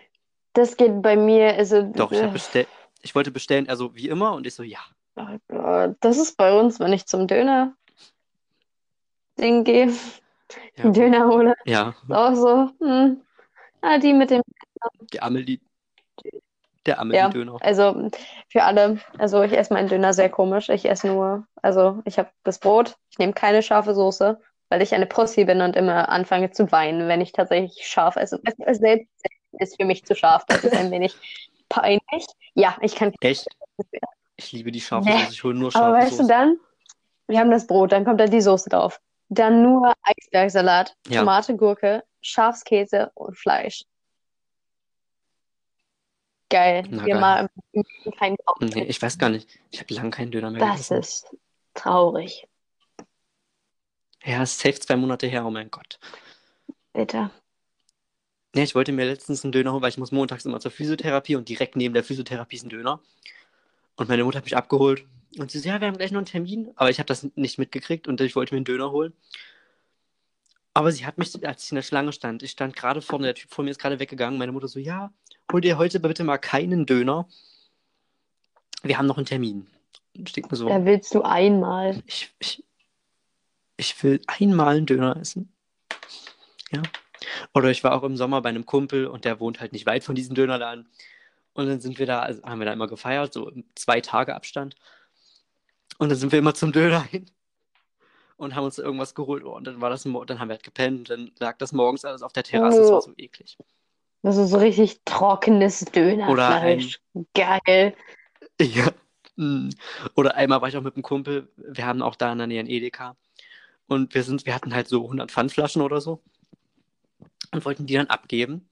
Das 0.54 0.76
geht 0.76 1.02
bei 1.02 1.16
mir, 1.16 1.54
also. 1.54 1.82
Doch, 1.82 2.10
ich, 2.12 2.22
äh, 2.22 2.28
bestell 2.28 2.66
ich 3.02 3.14
wollte 3.14 3.30
bestellen, 3.30 3.68
also 3.68 3.94
wie 3.94 4.08
immer, 4.08 4.32
und 4.32 4.46
ich 4.46 4.54
so, 4.54 4.62
ja. 4.62 4.78
oh 5.16 5.36
Gott, 5.48 5.96
das 6.00 6.16
ist 6.16 6.36
bei 6.36 6.58
uns, 6.58 6.80
wenn 6.80 6.92
ich 6.92 7.06
zum 7.06 7.26
Döner 7.28 7.74
Ding 9.38 9.64
gehe, 9.64 9.92
Ja, 10.76 10.90
Döner 10.90 11.26
hole. 11.26 11.54
ja 11.66 11.88
Ist 11.88 12.12
auch 12.12 12.34
so, 12.34 12.70
hm. 12.80 13.20
Ah, 13.82 13.98
die 13.98 14.14
mit 14.14 14.30
dem 14.30 14.42
der 15.12 15.22
Amelie. 15.22 15.60
Der 16.86 16.94
Ja, 16.94 17.00
Amelie-Döner. 17.00 17.56
also 17.60 18.10
für 18.48 18.62
alle, 18.62 18.98
also 19.18 19.42
ich 19.42 19.52
esse 19.52 19.72
meinen 19.72 19.88
Döner 19.88 20.12
sehr 20.14 20.30
komisch. 20.30 20.68
Ich 20.68 20.88
esse 20.88 21.08
nur, 21.08 21.46
also 21.62 22.00
ich 22.04 22.18
habe 22.18 22.30
das 22.44 22.58
Brot, 22.58 22.96
ich 23.10 23.18
nehme 23.18 23.32
keine 23.32 23.62
scharfe 23.62 23.94
Soße, 23.94 24.40
weil 24.68 24.82
ich 24.82 24.94
eine 24.94 25.06
Pussy 25.06 25.44
bin 25.44 25.60
und 25.60 25.76
immer 25.76 26.08
anfange 26.08 26.50
zu 26.50 26.70
weinen, 26.72 27.08
wenn 27.08 27.20
ich 27.20 27.32
tatsächlich 27.32 27.86
scharf 27.86 28.16
esse. 28.16 28.40
Es- 28.44 28.54
es 28.58 28.78
Selbst 28.78 29.08
ist 29.58 29.76
für 29.80 29.84
mich 29.86 30.04
zu 30.04 30.14
scharf, 30.14 30.44
das 30.46 30.64
ist 30.64 30.74
ein 30.74 30.90
wenig 30.90 31.14
peinlich. 31.68 32.26
Ja, 32.54 32.76
ich 32.80 32.94
kann. 32.94 33.12
Echt? 33.20 33.46
Ich 34.36 34.52
liebe 34.52 34.70
die 34.72 34.80
scharfe 34.80 35.08
Nee. 35.08 35.18
Soße. 35.20 35.32
Ich 35.32 35.44
hole 35.44 35.54
nur 35.54 35.68
Aber 35.68 35.72
scharfe 35.72 35.92
weißt 35.98 36.12
du 36.12 36.16
Soße. 36.16 36.28
dann, 36.28 36.56
wir 37.28 37.38
haben 37.38 37.50
das 37.50 37.66
Brot, 37.66 37.92
dann 37.92 38.04
kommt 38.04 38.20
da 38.20 38.26
die 38.26 38.40
Soße 38.40 38.68
drauf. 38.68 39.00
Dann 39.28 39.62
nur 39.62 39.92
Eisbergsalat, 40.02 40.94
Ja. 41.08 41.20
Tomate, 41.20 41.56
Gurke, 41.56 42.04
Schafskäse 42.20 43.10
und 43.14 43.36
Fleisch. 43.38 43.84
Geil. 46.50 46.84
Na, 46.90 47.04
Wir 47.06 47.14
geil. 47.14 47.20
mal 47.20 47.48
keinen 48.18 48.36
Nee, 48.60 48.84
ich 48.84 49.00
weiß 49.00 49.18
gar 49.18 49.30
nicht. 49.30 49.48
Ich 49.70 49.80
habe 49.80 49.92
lange 49.94 50.10
keinen 50.10 50.30
Döner 50.30 50.50
mehr 50.50 50.60
Das 50.60 50.88
gegessen. 50.88 50.98
ist 50.98 51.36
traurig, 51.74 52.46
Ja, 54.24 54.42
es 54.42 54.52
ist 54.52 54.60
safe 54.60 54.78
zwei 54.78 54.96
Monate 54.96 55.26
her, 55.26 55.44
oh 55.44 55.50
mein 55.50 55.70
Gott. 55.70 55.98
bitte. 56.92 57.30
Ja, 58.54 58.62
ich 58.62 58.74
wollte 58.74 58.92
mir 58.92 59.04
letztens 59.04 59.44
einen 59.44 59.52
Döner 59.52 59.72
holen, 59.72 59.82
weil 59.82 59.90
ich 59.90 59.98
muss 59.98 60.12
montags 60.12 60.44
immer 60.44 60.60
zur 60.60 60.70
Physiotherapie 60.70 61.34
und 61.36 61.48
direkt 61.48 61.74
neben 61.74 61.92
der 61.92 62.04
Physiotherapie 62.04 62.56
ist 62.56 62.64
ein 62.64 62.68
Döner. 62.68 63.00
Und 63.96 64.08
meine 64.08 64.24
Mutter 64.24 64.38
hat 64.38 64.44
mich 64.44 64.56
abgeholt 64.56 65.04
und 65.38 65.50
sie 65.50 65.58
so, 65.58 65.68
ja, 65.68 65.80
wir 65.80 65.88
haben 65.88 65.96
gleich 65.96 66.12
noch 66.12 66.18
einen 66.18 66.26
Termin, 66.26 66.70
aber 66.76 66.90
ich 66.90 66.98
habe 66.98 67.06
das 67.06 67.28
nicht 67.34 67.58
mitgekriegt 67.58 68.06
und 68.06 68.20
ich 68.20 68.36
wollte 68.36 68.54
mir 68.54 68.58
einen 68.58 68.64
Döner 68.64 68.92
holen. 68.92 69.12
Aber 70.72 70.90
sie 70.92 71.06
hat 71.06 71.18
mich, 71.18 71.46
als 71.46 71.64
ich 71.64 71.70
in 71.72 71.76
der 71.76 71.82
Schlange 71.82 72.12
stand, 72.12 72.42
ich 72.42 72.52
stand 72.52 72.74
gerade 72.74 73.00
vorne, 73.00 73.26
der 73.26 73.34
Typ 73.34 73.50
vor 73.50 73.64
mir 73.64 73.70
ist 73.70 73.80
gerade 73.80 73.98
weggegangen, 73.98 74.38
meine 74.38 74.52
Mutter 74.52 74.68
so, 74.68 74.78
ja, 74.78 75.12
hol 75.52 75.60
dir 75.60 75.78
heute 75.78 76.00
bitte 76.00 76.24
mal 76.24 76.38
keinen 76.38 76.86
Döner. 76.86 77.28
Wir 78.82 78.98
haben 78.98 79.06
noch 79.06 79.16
einen 79.16 79.26
Termin. 79.26 79.66
Und 80.16 80.36
ich 80.36 80.50
mir 80.50 80.56
so, 80.56 80.68
Da 80.68 80.84
willst 80.84 81.14
du 81.14 81.22
einmal. 81.22 82.02
ich, 82.06 82.32
ich, 82.38 82.64
ich 83.76 84.02
will 84.02 84.20
einmal 84.26 84.76
einen 84.76 84.86
Döner 84.86 85.16
essen. 85.16 85.52
Ja. 86.70 86.82
Oder 87.54 87.70
ich 87.70 87.84
war 87.84 87.92
auch 87.92 88.02
im 88.02 88.16
Sommer 88.16 88.42
bei 88.42 88.48
einem 88.48 88.66
Kumpel 88.66 89.06
und 89.06 89.24
der 89.24 89.40
wohnt 89.40 89.60
halt 89.60 89.72
nicht 89.72 89.86
weit 89.86 90.04
von 90.04 90.14
diesem 90.14 90.34
Dönerladen. 90.34 90.88
Und 91.52 91.66
dann 91.66 91.80
sind 91.80 91.98
wir 91.98 92.06
da, 92.06 92.20
also 92.20 92.42
haben 92.42 92.58
wir 92.58 92.66
da 92.66 92.72
immer 92.72 92.88
gefeiert, 92.88 93.32
so 93.32 93.52
zwei 93.74 94.00
Tage 94.00 94.34
Abstand. 94.34 94.74
Und 95.98 96.10
dann 96.10 96.18
sind 96.18 96.32
wir 96.32 96.38
immer 96.38 96.54
zum 96.54 96.72
Döner 96.72 97.02
hin 97.10 97.26
und 98.36 98.54
haben 98.54 98.64
uns 98.64 98.78
irgendwas 98.78 99.14
geholt. 99.14 99.44
Oh, 99.44 99.54
und 99.54 99.66
dann 99.66 99.80
war 99.80 99.90
das, 99.90 100.02
dann 100.02 100.38
haben 100.38 100.48
wir 100.48 100.54
halt 100.54 100.62
gepennt 100.62 100.98
und 100.98 101.10
dann 101.10 101.30
lag 101.38 101.56
das 101.58 101.72
morgens 101.72 102.04
alles 102.04 102.22
auf 102.22 102.32
der 102.32 102.42
Terrasse. 102.42 102.80
Das 102.80 102.90
war 102.90 103.02
so 103.02 103.12
eklig. 103.16 103.56
Das 104.22 104.36
ist 104.36 104.50
so 104.50 104.58
richtig 104.58 105.00
trockenes 105.04 105.84
Dönerfleisch. 105.84 106.98
Geil. 107.34 107.94
Ja. 108.60 108.90
Mm. 109.36 109.68
Oder 110.14 110.36
einmal 110.36 110.62
war 110.62 110.68
ich 110.68 110.76
auch 110.76 110.82
mit 110.82 110.94
einem 110.94 111.02
Kumpel, 111.02 111.48
wir 111.56 111.86
haben 111.86 112.02
auch 112.02 112.16
da 112.16 112.32
in 112.32 112.38
der 112.38 112.46
Nähe 112.46 112.60
einen 112.60 112.70
Edeka. 112.70 113.16
Und 113.86 114.14
wir 114.14 114.22
sind, 114.22 114.46
wir 114.46 114.54
hatten 114.54 114.74
halt 114.74 114.88
so 114.88 115.02
100 115.04 115.30
Pfandflaschen 115.30 115.82
oder 115.82 116.00
so. 116.00 116.22
Und 117.52 117.64
wollten 117.64 117.86
die 117.86 117.94
dann 117.94 118.06
abgeben. 118.08 118.68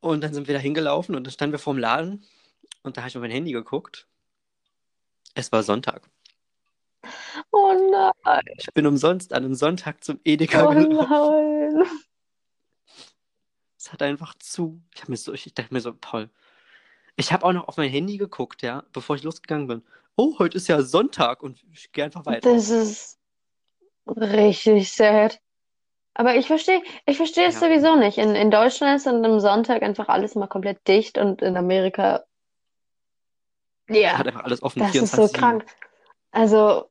Und 0.00 0.22
dann 0.22 0.32
sind 0.34 0.46
wir 0.48 0.54
da 0.54 0.60
hingelaufen 0.60 1.14
und 1.14 1.24
dann 1.24 1.32
standen 1.32 1.52
wir 1.52 1.58
vorm 1.58 1.78
Laden. 1.78 2.24
Und 2.82 2.96
da 2.96 3.02
habe 3.02 3.08
ich 3.10 3.16
auf 3.16 3.20
mein 3.22 3.30
Handy 3.30 3.52
geguckt. 3.52 4.06
Es 5.34 5.52
war 5.52 5.62
Sonntag. 5.62 6.08
Oh 7.50 7.74
nein. 8.24 8.42
Ich 8.56 8.72
bin 8.74 8.86
umsonst 8.86 9.32
an 9.32 9.44
einem 9.44 9.54
Sonntag 9.54 10.02
zum 10.02 10.20
Edeka 10.24 10.66
Oh 10.66 10.70
gelaufen. 10.70 11.76
nein. 11.76 11.86
Es 13.78 13.92
hat 13.92 14.02
einfach 14.02 14.34
zu. 14.38 14.82
Ich, 14.94 15.08
mir 15.08 15.16
so, 15.16 15.32
ich 15.32 15.52
dachte 15.54 15.72
mir 15.72 15.80
so, 15.80 15.94
Paul. 15.94 16.28
Ich 17.16 17.32
habe 17.32 17.44
auch 17.44 17.52
noch 17.52 17.68
auf 17.68 17.76
mein 17.76 17.90
Handy 17.90 18.16
geguckt, 18.18 18.62
ja, 18.62 18.84
bevor 18.92 19.16
ich 19.16 19.22
losgegangen 19.22 19.66
bin. 19.66 19.82
Oh, 20.16 20.38
heute 20.38 20.56
ist 20.56 20.68
ja 20.68 20.82
Sonntag 20.82 21.42
und 21.42 21.62
ich 21.72 21.92
gehe 21.92 22.04
einfach 22.04 22.26
weiter. 22.26 22.52
Das 22.52 22.68
ist 22.68 23.18
richtig 24.06 24.92
sad. 24.92 25.40
Aber 26.20 26.36
ich 26.36 26.48
verstehe, 26.48 26.82
ich 27.06 27.16
verstehe 27.16 27.46
es 27.46 27.54
Ja. 27.54 27.60
sowieso 27.60 27.96
nicht. 27.96 28.18
In, 28.18 28.34
in 28.34 28.50
Deutschland 28.50 28.94
ist 28.98 29.06
dann 29.06 29.24
am 29.24 29.40
Sonntag 29.40 29.80
einfach 29.80 30.08
alles 30.10 30.36
immer 30.36 30.48
komplett 30.48 30.86
dicht 30.86 31.16
und 31.16 31.40
in 31.40 31.56
Amerika, 31.56 32.24
ja, 33.88 34.18
Hat 34.18 34.26
einfach 34.26 34.44
alles 34.44 34.62
offen. 34.62 34.80
das 34.80 34.94
ist 34.94 35.12
so 35.12 35.22
24/7. 35.22 35.32
krank. 35.32 35.64
Also, 36.30 36.90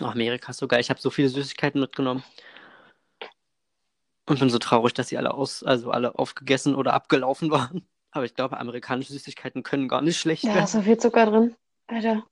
Oh, 0.00 0.06
Amerika 0.06 0.52
ist 0.52 0.56
so 0.56 0.68
geil. 0.68 0.80
Ich 0.80 0.88
habe 0.88 0.98
so 0.98 1.10
viele 1.10 1.28
Süßigkeiten 1.28 1.78
mitgenommen. 1.82 2.24
Und 4.26 4.40
bin 4.40 4.48
so 4.48 4.58
traurig, 4.58 4.94
dass 4.94 5.08
sie 5.08 5.18
alle 5.18 5.34
aus, 5.34 5.62
also 5.62 5.90
alle 5.90 6.18
aufgegessen 6.18 6.74
oder 6.74 6.94
abgelaufen 6.94 7.50
waren. 7.50 7.86
Aber 8.10 8.24
ich 8.24 8.34
glaube, 8.34 8.56
amerikanische 8.58 9.12
Süßigkeiten 9.12 9.62
können 9.64 9.86
gar 9.86 10.00
nicht 10.00 10.18
schlecht 10.18 10.44
da 10.44 10.54
werden. 10.54 10.64
ist 10.64 10.72
so 10.72 10.80
viel 10.80 10.96
Zucker 10.96 11.26
drin. 11.26 11.56
Alter. 11.88 12.24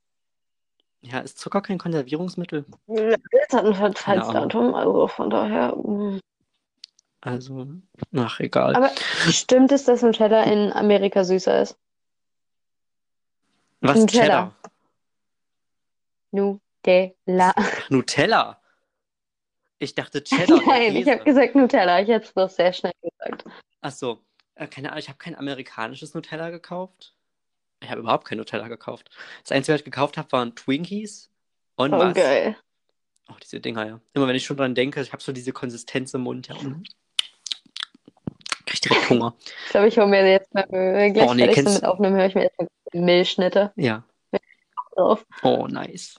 Ja, 1.01 1.21
ist 1.21 1.39
Zucker 1.39 1.61
kein 1.63 1.79
Konservierungsmittel? 1.79 2.65
Das 2.87 3.53
hat 3.53 3.65
ein 3.65 3.75
Verfallsdatum, 3.75 4.75
also 4.75 5.09
von 5.09 5.31
daher. 5.31 5.77
mm. 5.77 6.21
Also, 7.21 7.67
ach, 8.17 8.39
egal. 8.41 8.77
Aber 8.77 8.91
stimmt 9.31 9.73
es, 9.73 9.85
dass 9.85 10.03
Nutella 10.03 10.45
in 10.45 10.73
Amerika 10.73 11.25
süßer 11.25 11.63
ist? 11.63 11.77
Was? 13.81 13.97
Nutella. 13.99 14.23
Cheddar? 14.23 14.55
Nutella. 16.31 17.55
Nutella? 17.89 18.61
Ich 19.81 19.95
dachte 19.95 20.23
Cheddar. 20.25 20.61
Nein, 20.67 20.97
ich 20.97 21.09
habe 21.09 21.25
gesagt 21.25 21.55
Nutella. 21.55 22.01
Ich 22.01 22.11
habe 22.11 22.25
es 22.25 22.33
bloß 22.33 22.55
sehr 22.57 22.73
schnell 22.73 22.93
gesagt. 23.03 23.45
Ach 23.81 23.93
so. 23.93 24.21
Äh, 24.55 24.67
keine 24.67 24.89
Ahnung, 24.89 24.99
ich 25.01 25.09
habe 25.09 25.19
kein 25.19 25.37
amerikanisches 25.37 26.15
Nutella 26.15 26.51
gekauft. 26.51 27.15
Ich 27.81 27.91
habe 27.91 28.01
überhaupt 28.01 28.27
kein 28.27 28.39
Nutella 28.39 28.69
gekauft. 28.69 29.09
Das 29.43 29.53
Einzige, 29.53 29.75
was 29.75 29.81
ich 29.81 29.85
gekauft 29.85 30.17
habe, 30.17 30.31
waren 30.33 30.55
Twinkies 30.57 31.31
und 31.77 31.95
Oh, 31.95 31.99
was? 31.99 32.15
geil. 32.15 32.57
Oh, 33.31 33.35
diese 33.43 33.61
Dinger, 33.61 33.87
ja. 33.87 34.01
Immer 34.15 34.27
wenn 34.27 34.37
ich 34.37 34.45
schon 34.45 34.57
dran 34.57 34.75
denke, 34.75 35.01
ich 35.01 35.13
habe 35.13 35.23
so 35.23 35.33
diese 35.33 35.53
Konsistenz 35.53 36.15
im 36.15 36.23
Mund, 36.23 36.49
ja. 36.49 36.55
Mhm. 36.57 36.83
Krieg 38.67 38.75
ich 38.75 38.81
direkt 38.81 39.11
Hunger. 39.11 39.35
Ich 39.67 39.71
glaube, 39.71 39.89
ich 39.89 39.97
hole 39.99 40.07
mir 40.09 40.31
jetzt 40.31 40.53
mal, 40.55 40.65
gleich 40.65 41.17
Oh, 41.29 41.35
nee, 41.35 41.45
fertig 41.45 41.55
kennst- 41.55 41.75
mit 41.75 41.85
Aufnehmen, 41.85 42.17
höre 42.17 42.27
ich 42.27 42.35
mir 42.35 42.43
jetzt 42.45 42.59
mal 42.59 42.69
Milchschnitte 42.93 43.73
Ja. 43.77 44.05
drauf. 44.95 45.25
Oh, 45.43 45.67
nice. 45.69 46.17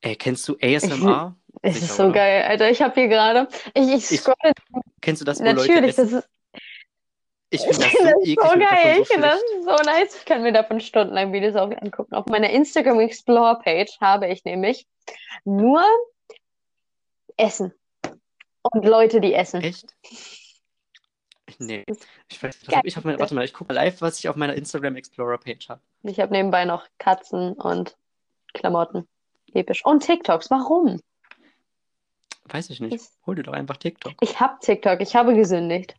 Ey, 0.00 0.16
kennst 0.16 0.48
du 0.48 0.56
ASMR? 0.60 1.36
Es 1.62 1.74
Sicher, 1.74 1.86
ist 1.86 1.96
so 1.96 2.04
oder? 2.04 2.12
geil, 2.14 2.42
Alter. 2.42 2.70
Ich 2.70 2.82
habe 2.82 2.94
hier 2.94 3.08
gerade, 3.08 3.46
ich, 3.74 3.88
ich 3.88 4.10
Ich- 4.10 4.20
scrolle 4.20 4.52
Kennst 5.00 5.20
du 5.20 5.24
das, 5.24 5.38
wo 5.38 5.44
Leute 5.44 5.60
natürlich, 5.60 5.90
essen? 5.90 6.10
das 6.10 6.24
ist, 6.24 6.28
Ich 7.52 7.60
finde 7.60 7.80
das 7.80 7.92
so 7.92 8.04
das 8.04 8.14
eklig. 8.22 8.38
so 8.40 8.58
geil. 8.58 8.98
Ich 9.02 9.08
finde 9.08 9.28
das 9.28 9.40
so 9.62 9.84
nice. 9.84 10.16
Ich 10.16 10.24
kann 10.24 10.42
mir 10.42 10.52
davon 10.52 10.80
stundenlang 10.80 11.34
Videos 11.34 11.54
auch 11.54 11.70
angucken. 11.70 12.14
Auf 12.14 12.24
meiner 12.26 12.48
Instagram 12.48 13.00
Explore 13.00 13.58
Page 13.62 13.98
habe 14.00 14.28
ich 14.28 14.42
nämlich 14.44 14.86
nur 15.44 15.84
Essen. 17.36 17.74
Und 18.62 18.84
Leute, 18.86 19.20
die 19.20 19.34
essen. 19.34 19.60
Echt? 19.60 19.94
Nee. 21.58 21.84
Ich 22.30 22.42
weiß, 22.42 22.60
hab 22.68 22.86
ich 22.86 22.96
auf 22.96 23.04
meiner, 23.04 23.18
warte 23.18 23.34
mal, 23.34 23.44
ich 23.44 23.52
gucke 23.52 23.74
mal 23.74 23.80
live, 23.80 24.00
was 24.00 24.18
ich 24.18 24.28
auf 24.30 24.36
meiner 24.36 24.54
Instagram 24.54 24.96
Explorer 24.96 25.36
Page 25.36 25.68
habe. 25.68 25.82
Ich 26.04 26.20
habe 26.20 26.32
nebenbei 26.32 26.64
noch 26.64 26.86
Katzen 26.98 27.52
und 27.52 27.96
Klamotten. 28.54 29.06
Episch. 29.52 29.84
Und 29.84 30.04
TikToks. 30.04 30.50
Warum? 30.50 31.00
Weiß 32.46 32.70
ich 32.70 32.80
nicht. 32.80 33.04
Hol 33.26 33.34
dir 33.34 33.42
doch 33.42 33.52
einfach 33.52 33.76
TikTok. 33.76 34.14
Ich 34.20 34.40
habe 34.40 34.54
TikTok. 34.60 35.02
Ich 35.02 35.14
habe 35.14 35.34
gesündigt. 35.34 35.94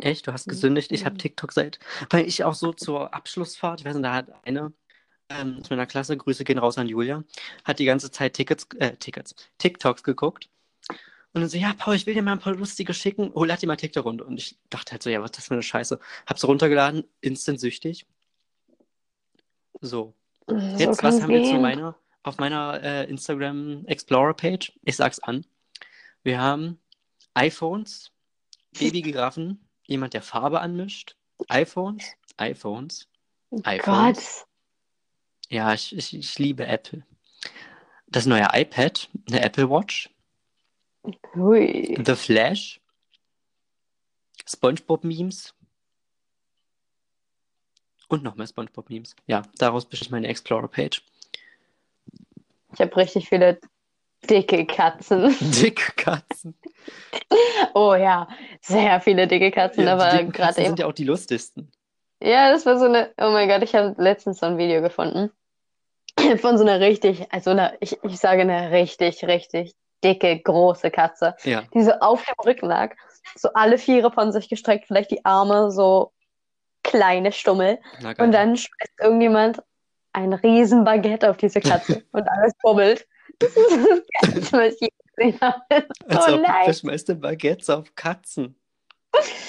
Echt? 0.00 0.26
Du 0.26 0.32
hast 0.32 0.48
gesündigt? 0.48 0.92
Ich 0.92 1.04
habe 1.04 1.14
Mhm. 1.14 1.18
TikTok 1.18 1.52
seit, 1.52 1.78
weil 2.10 2.26
ich 2.26 2.44
auch 2.44 2.54
so 2.54 2.72
zur 2.72 3.14
Abschlussfahrt, 3.14 3.80
ich 3.80 3.86
weiß 3.86 3.94
nicht, 3.94 4.04
da 4.04 4.14
hat 4.14 4.28
eine 4.46 4.72
ähm, 5.30 5.58
aus 5.60 5.70
meiner 5.70 5.86
Klasse, 5.86 6.16
Grüße 6.16 6.44
gehen 6.44 6.58
raus 6.58 6.78
an 6.78 6.88
Julia, 6.88 7.22
hat 7.64 7.78
die 7.78 7.84
ganze 7.84 8.10
Zeit 8.10 8.34
Tickets, 8.34 8.66
äh, 8.78 8.96
Tickets, 8.96 9.34
TikToks 9.58 10.02
geguckt. 10.02 10.48
Und 11.34 11.42
dann 11.42 11.50
so, 11.50 11.58
ja, 11.58 11.74
Paul, 11.74 11.94
ich 11.96 12.06
will 12.06 12.14
dir 12.14 12.22
mal 12.22 12.32
ein 12.32 12.38
paar 12.38 12.54
lustige 12.54 12.94
schicken. 12.94 13.30
Oh, 13.34 13.44
lad 13.44 13.60
dir 13.60 13.66
mal 13.66 13.76
TikTok 13.76 14.06
runter. 14.06 14.26
Und 14.26 14.38
ich 14.38 14.58
dachte 14.70 14.92
halt 14.92 15.02
so, 15.02 15.10
ja, 15.10 15.20
was 15.20 15.26
ist 15.32 15.38
das 15.38 15.46
für 15.48 15.54
eine 15.54 15.62
Scheiße? 15.62 16.00
Hab's 16.26 16.44
runtergeladen, 16.44 17.04
instant 17.20 17.60
süchtig. 17.60 18.06
So. 19.80 20.14
So 20.46 20.56
Jetzt, 20.78 21.02
was 21.02 21.20
haben 21.20 21.30
wir 21.30 21.44
zu 21.44 21.56
meiner, 21.56 21.94
auf 22.22 22.38
meiner 22.38 22.82
äh, 22.82 23.04
Instagram 23.10 23.84
Explorer 23.86 24.32
Page? 24.32 24.72
Ich 24.82 24.96
sag's 24.96 25.18
an. 25.18 25.44
Wir 26.22 26.40
haben 26.40 26.80
iPhones, 27.34 28.10
Babygiraffen, 28.72 29.67
jemand, 29.88 30.14
der 30.14 30.22
Farbe 30.22 30.60
anmischt, 30.60 31.16
iPhones, 31.48 32.04
iPhones, 32.36 33.08
iPhones. 33.64 34.16
Gott. 34.16 34.46
Ja, 35.48 35.72
ich, 35.72 35.96
ich, 35.96 36.14
ich 36.14 36.38
liebe 36.38 36.66
Apple. 36.66 37.04
Das 38.06 38.26
neue 38.26 38.46
iPad, 38.52 39.08
eine 39.28 39.42
Apple 39.42 39.68
Watch, 39.68 40.10
Hui. 41.34 42.00
The 42.04 42.14
Flash, 42.14 42.80
SpongeBob-Memes 44.46 45.54
und 48.08 48.22
noch 48.22 48.34
mehr 48.34 48.46
SpongeBob-Memes. 48.46 49.16
Ja, 49.26 49.42
daraus 49.56 49.86
besteht 49.86 50.10
meine 50.10 50.28
Explorer-Page. 50.28 51.02
Ich 52.74 52.80
habe 52.80 52.96
richtig 52.96 53.28
viele 53.28 53.60
dicke 54.28 54.66
Katzen. 54.66 55.34
Dicke 55.40 55.92
Katzen. 55.96 56.54
Oh 57.74 57.94
ja, 57.94 58.28
sehr 58.60 59.00
viele 59.00 59.26
dicke 59.26 59.50
Katzen, 59.50 59.84
Ja, 59.86 59.94
aber 59.94 60.24
gerade 60.24 60.58
eben. 60.58 60.68
sind 60.68 60.78
ja 60.78 60.86
auch 60.86 60.92
die 60.92 61.04
lustigsten. 61.04 61.70
Ja, 62.22 62.50
das 62.50 62.66
war 62.66 62.78
so 62.78 62.86
eine. 62.86 63.10
Oh 63.20 63.30
mein 63.30 63.48
Gott, 63.48 63.62
ich 63.62 63.74
habe 63.74 63.94
letztens 63.98 64.38
so 64.38 64.46
ein 64.46 64.58
Video 64.58 64.82
gefunden. 64.82 65.30
Von 66.40 66.58
so 66.58 66.64
einer 66.64 66.80
richtig, 66.80 67.26
also 67.32 67.50
einer, 67.50 67.74
ich, 67.80 67.98
ich 68.02 68.18
sage 68.18 68.42
eine 68.42 68.70
richtig, 68.72 69.24
richtig 69.24 69.74
dicke, 70.02 70.38
große 70.40 70.90
Katze, 70.90 71.34
Ja, 71.44 71.62
die 71.74 71.82
so 71.82 71.92
auf 71.92 72.24
dem 72.24 72.34
Rücken 72.44 72.66
lag, 72.66 72.94
so 73.36 73.50
alle 73.54 73.78
Viere 73.78 74.10
von 74.12 74.32
sich 74.32 74.48
gestreckt, 74.48 74.86
vielleicht 74.86 75.10
die 75.10 75.24
Arme 75.24 75.70
so 75.70 76.12
kleine 76.82 77.32
Stummel. 77.32 77.78
Und 78.18 78.32
dann 78.32 78.56
schmeißt 78.56 78.92
irgendjemand 79.00 79.62
ein 80.12 80.32
riesen 80.32 80.84
Baguette 80.84 81.30
auf 81.30 81.36
diese 81.36 81.60
Katze 81.60 82.02
und 82.12 82.28
alles 82.28 82.52
bubbelt. 82.62 83.06
Das 83.40 83.50
ist 83.50 83.70
das 83.70 84.02
Geilste, 84.20 84.58
was 84.58 84.74
ich 84.74 84.80
je 84.80 84.88
gesehen 85.16 85.40
habe. 85.40 85.88
Als 86.08 86.26
Oh 86.26 86.32
ob 86.34 86.42
nein. 86.42 86.72
schmeißt 86.74 87.08
denn 87.08 87.20
Baguettes 87.20 87.70
auf 87.70 87.94
Katzen? 87.94 88.56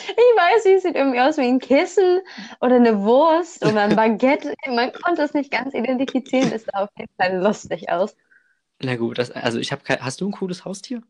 Ich 0.10 0.16
weiß, 0.18 0.64
sie 0.64 0.80
sieht 0.80 0.96
irgendwie 0.96 1.20
aus 1.20 1.38
wie 1.38 1.48
ein 1.48 1.60
Kissen 1.60 2.22
oder 2.62 2.76
eine 2.76 3.02
Wurst 3.04 3.64
oder 3.66 3.82
ein 3.84 3.96
Baguette. 3.96 4.54
Man 4.68 4.92
konnte 4.94 5.22
es 5.24 5.34
nicht 5.34 5.52
ganz 5.52 5.74
identifizieren, 5.74 6.52
es 6.52 6.66
sah 6.66 6.84
auf 6.84 6.90
jeden 6.98 7.12
Fall 7.18 7.38
lustig 7.42 7.90
aus. 7.90 8.16
Na 8.82 8.96
gut, 8.98 9.18
das, 9.18 9.32
also 9.32 9.58
ich 9.60 9.72
habe 9.72 9.84
kein. 9.84 10.04
Hast 10.04 10.20
du 10.22 10.28
ein 10.28 10.32
cooles 10.34 10.66
Haustier? 10.66 11.02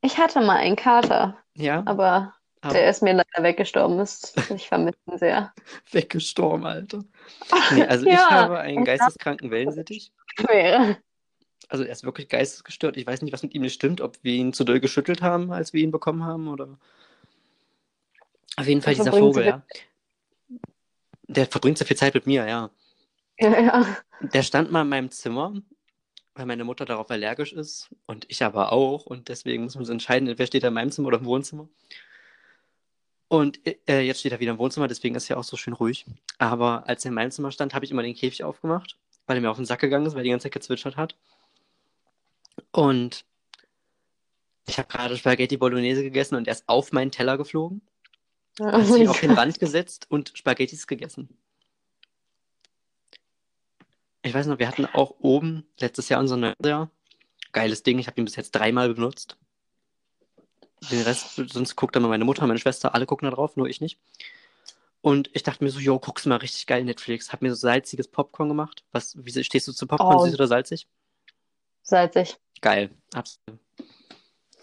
Ich 0.00 0.18
hatte 0.18 0.40
mal 0.40 0.56
einen 0.56 0.74
Kater, 0.76 1.38
Ja, 1.54 1.84
aber 1.84 2.34
aber 2.60 2.74
der 2.74 2.90
ist 2.90 3.02
mir 3.02 3.12
leider 3.14 3.42
weggestorben. 3.42 3.98
Ist, 4.00 4.36
ich 4.50 4.68
vermisse 4.68 4.98
ihn 5.06 5.18
sehr. 5.18 5.54
weggestorben, 5.92 6.66
Alter. 6.66 7.04
Nee, 7.70 7.86
also 7.86 8.06
ich 8.06 8.12
Ja, 8.12 8.30
habe 8.30 8.58
einen 8.60 8.84
ich 8.84 8.86
geisteskranken 8.86 9.50
Wellensittich. 9.50 10.12
Wäre. 10.36 10.96
Also 11.68 11.84
er 11.84 11.90
ist 11.90 12.04
wirklich 12.04 12.28
geistesgestört. 12.28 12.96
Ich 12.96 13.06
weiß 13.06 13.22
nicht, 13.22 13.32
was 13.32 13.42
mit 13.42 13.54
ihm 13.54 13.62
nicht 13.62 13.74
stimmt, 13.74 14.00
ob 14.00 14.18
wir 14.22 14.34
ihn 14.34 14.52
zu 14.52 14.64
doll 14.64 14.80
geschüttelt 14.80 15.22
haben, 15.22 15.52
als 15.52 15.72
wir 15.72 15.82
ihn 15.82 15.90
bekommen 15.90 16.24
haben, 16.24 16.48
oder. 16.48 16.78
Auf 18.56 18.66
jeden 18.66 18.82
Fall 18.82 18.94
Der 18.94 19.04
dieser 19.04 19.16
Vogel, 19.16 19.46
ja. 19.46 19.62
Der 21.28 21.46
verbringt 21.46 21.78
so 21.78 21.84
viel 21.84 21.96
Zeit 21.96 22.14
mit 22.14 22.26
mir, 22.26 22.46
ja. 22.46 22.70
Ja, 23.40 23.60
ja. 23.60 23.96
Der 24.20 24.42
stand 24.42 24.72
mal 24.72 24.82
in 24.82 24.88
meinem 24.88 25.10
Zimmer, 25.12 25.54
weil 26.34 26.46
meine 26.46 26.64
Mutter 26.64 26.84
darauf 26.84 27.08
allergisch 27.08 27.52
ist 27.52 27.88
und 28.06 28.26
ich 28.28 28.42
aber 28.42 28.72
auch. 28.72 29.06
Und 29.06 29.28
deswegen 29.28 29.62
muss 29.62 29.74
man 29.74 29.82
uns 29.82 29.90
entscheiden, 29.90 30.26
entweder 30.28 30.48
steht 30.48 30.64
er 30.64 30.68
in 30.68 30.74
meinem 30.74 30.90
Zimmer 30.90 31.08
oder 31.08 31.18
im 31.18 31.24
Wohnzimmer. 31.24 31.68
Und 33.28 33.60
äh, 33.86 34.00
jetzt 34.00 34.20
steht 34.20 34.32
er 34.32 34.40
wieder 34.40 34.52
im 34.52 34.58
Wohnzimmer, 34.58 34.88
deswegen 34.88 35.14
ist 35.14 35.28
er 35.30 35.38
auch 35.38 35.44
so 35.44 35.56
schön 35.56 35.74
ruhig. 35.74 36.06
Aber 36.38 36.88
als 36.88 37.04
er 37.04 37.10
in 37.10 37.14
meinem 37.14 37.30
Zimmer 37.30 37.52
stand, 37.52 37.74
habe 37.74 37.84
ich 37.84 37.90
immer 37.90 38.02
den 38.02 38.14
Käfig 38.14 38.42
aufgemacht, 38.42 38.96
weil 39.26 39.36
er 39.36 39.40
mir 39.40 39.50
auf 39.50 39.56
den 39.56 39.66
Sack 39.66 39.80
gegangen 39.80 40.06
ist, 40.06 40.14
weil 40.14 40.22
er 40.22 40.24
die 40.24 40.30
ganze 40.30 40.44
Zeit 40.44 40.52
gezwitschert 40.52 40.96
hat. 40.96 41.14
Und 42.78 43.24
ich 44.68 44.78
habe 44.78 44.86
gerade 44.86 45.16
Spaghetti 45.16 45.56
Bolognese 45.56 46.04
gegessen 46.04 46.36
und 46.36 46.46
er 46.46 46.52
ist 46.52 46.68
auf 46.68 46.92
meinen 46.92 47.10
Teller 47.10 47.36
geflogen, 47.36 47.82
Oh 48.60 48.66
hat 48.66 48.86
sich 48.86 49.08
auf 49.08 49.18
den. 49.18 49.32
Rand 49.32 49.58
gesetzt 49.58 50.06
und 50.10 50.30
Spaghettis 50.36 50.86
gegessen. 50.86 51.28
Ich 54.22 54.32
weiß 54.32 54.46
noch, 54.46 54.60
wir 54.60 54.68
hatten 54.68 54.86
auch 54.86 55.16
oben 55.18 55.66
letztes 55.80 56.08
Jahr 56.08 56.20
unseren 56.20 56.40
Fernseher. 56.42 56.88
Geiles 57.50 57.82
Ding, 57.82 57.98
ich 57.98 58.06
habe 58.06 58.20
ihn 58.20 58.26
bis 58.26 58.36
jetzt 58.36 58.52
dreimal 58.52 58.94
benutzt. 58.94 59.36
Den 60.92 61.02
Rest, 61.02 61.34
sonst 61.34 61.74
guckt 61.74 61.96
dann 61.96 62.04
mal 62.04 62.10
meine 62.10 62.24
Mutter, 62.24 62.46
meine 62.46 62.60
Schwester, 62.60 62.94
alle 62.94 63.06
gucken 63.06 63.28
da 63.28 63.34
drauf, 63.34 63.56
nur 63.56 63.68
ich 63.68 63.80
nicht. 63.80 63.98
Und 65.00 65.30
ich 65.32 65.42
dachte 65.42 65.64
mir 65.64 65.70
so, 65.70 65.80
jo, 65.80 65.98
guckst 65.98 66.26
du 66.26 66.28
mal 66.28 66.36
richtig 66.36 66.68
geil 66.68 66.84
Netflix. 66.84 67.32
Hab 67.32 67.42
mir 67.42 67.50
so 67.50 67.56
salziges 67.56 68.06
Popcorn 68.06 68.48
gemacht. 68.48 68.84
Was, 68.92 69.16
wie 69.18 69.42
stehst 69.42 69.66
du 69.66 69.72
zu 69.72 69.88
Popcorn, 69.88 70.18
Oh. 70.18 70.24
süß 70.26 70.34
oder 70.34 70.46
salzig? 70.46 70.86
Salzig. 71.82 72.38
Geil, 72.60 72.90
absolut. 73.14 73.60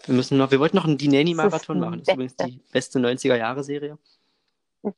Wir 0.06 0.14
müssen 0.14 0.38
noch, 0.38 0.50
wir 0.50 0.60
wollten 0.60 0.76
noch 0.76 0.84
einen 0.84 0.98
Die 0.98 1.08
Nanny-Marathon 1.08 1.80
machen. 1.80 1.98
Das 1.98 2.08
ist 2.08 2.14
übrigens 2.14 2.36
die 2.36 2.60
beste 2.72 2.98
90er-Jahre-Serie. 3.00 3.98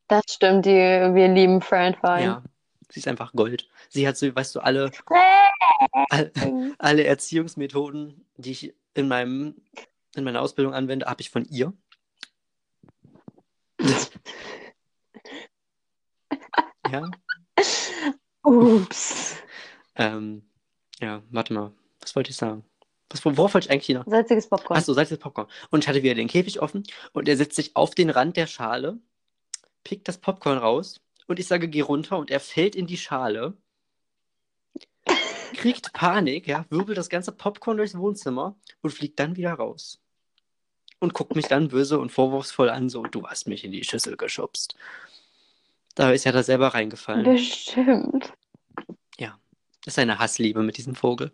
Das 0.07 0.25
stimmt, 0.29 0.67
die, 0.67 0.71
wir 0.71 1.29
lieben 1.29 1.63
Fran 1.63 1.95
Fine. 1.95 2.23
Ja, 2.23 2.45
sie 2.91 3.01
ist 3.01 3.09
einfach 3.09 3.33
Gold. 3.33 3.67
Sie 3.89 4.07
hat 4.07 4.19
so, 4.19 4.35
weißt 4.35 4.55
du, 4.57 4.61
alle, 4.61 4.91
all, 6.11 6.31
alle 6.79 7.05
Erziehungsmethoden, 7.05 8.27
die 8.37 8.51
ich 8.51 8.75
in 8.93 9.09
meinem, 9.09 9.63
in 10.15 10.25
meiner 10.25 10.43
Ausbildung 10.43 10.75
anwende, 10.75 11.07
habe 11.07 11.23
ich 11.23 11.31
von 11.31 11.47
ihr. 11.47 11.73
ja, 16.91 17.11
Ups. 18.43 19.37
ähm, 19.95 20.43
ja, 21.01 21.23
warte 21.31 21.55
mal. 21.55 21.73
Was 22.01 22.15
wollte 22.17 22.31
ich 22.31 22.37
sagen? 22.37 22.65
Was, 23.11 23.25
worauf 23.25 23.55
wollte 23.55 23.67
ich 23.67 23.71
eigentlich 23.71 23.87
hinaus? 23.87 24.05
Salziges 24.07 24.49
Popcorn. 24.49 24.79
Achso, 24.79 24.93
salziges 24.93 25.19
Popcorn. 25.19 25.49
Und 25.71 25.85
ich 25.85 25.89
hatte 25.89 26.03
wieder 26.03 26.15
den 26.15 26.29
Käfig 26.29 26.61
offen 26.61 26.83
und 27.13 27.29
er 27.29 27.37
setzt 27.37 27.57
sich 27.57 27.75
auf 27.75 27.95
den 27.95 28.11
Rand 28.11 28.37
der 28.37 28.47
Schale, 28.47 28.99
pickt 29.85 30.09
das 30.09 30.19
Popcorn 30.19 30.59
raus 30.59 31.01
und 31.27 31.39
ich 31.39 31.47
sage, 31.47 31.69
geh 31.69 31.81
runter 31.81 32.19
und 32.19 32.31
er 32.31 32.41
fällt 32.41 32.77
in 32.77 32.87
die 32.87 32.99
Schale, 32.99 33.55
kriegt 35.55 35.93
Panik, 35.93 36.47
ja, 36.47 36.67
wirbelt 36.71 36.99
das 36.99 37.09
ganze 37.09 37.33
Popcorn 37.33 37.79
durchs 37.79 37.97
Wohnzimmer 37.97 38.57
und 38.83 38.91
fliegt 38.91 39.19
dann 39.19 39.37
wieder 39.37 39.55
raus. 39.55 40.01
Und 41.01 41.15
guckt 41.15 41.37
mich 41.37 41.47
dann 41.47 41.69
böse 41.69 42.01
und 42.01 42.11
vorwurfsvoll 42.11 42.71
an, 42.71 42.89
so, 42.89 43.05
du 43.05 43.27
hast 43.27 43.47
mich 43.47 43.65
in 43.65 43.71
die 43.71 43.85
Schüssel 43.85 44.17
geschubst. 44.17 44.75
Da 45.95 46.11
ist 46.11 46.27
er 46.27 46.33
da 46.33 46.43
selber 46.43 46.69
reingefallen. 46.69 47.25
Bestimmt. 47.25 48.33
Das 49.89 49.95
ist 49.95 50.01
eine 50.01 50.19
Hassliebe 50.19 50.63
mit 50.63 50.77
diesem 50.77 50.95
Vogel. 50.95 51.33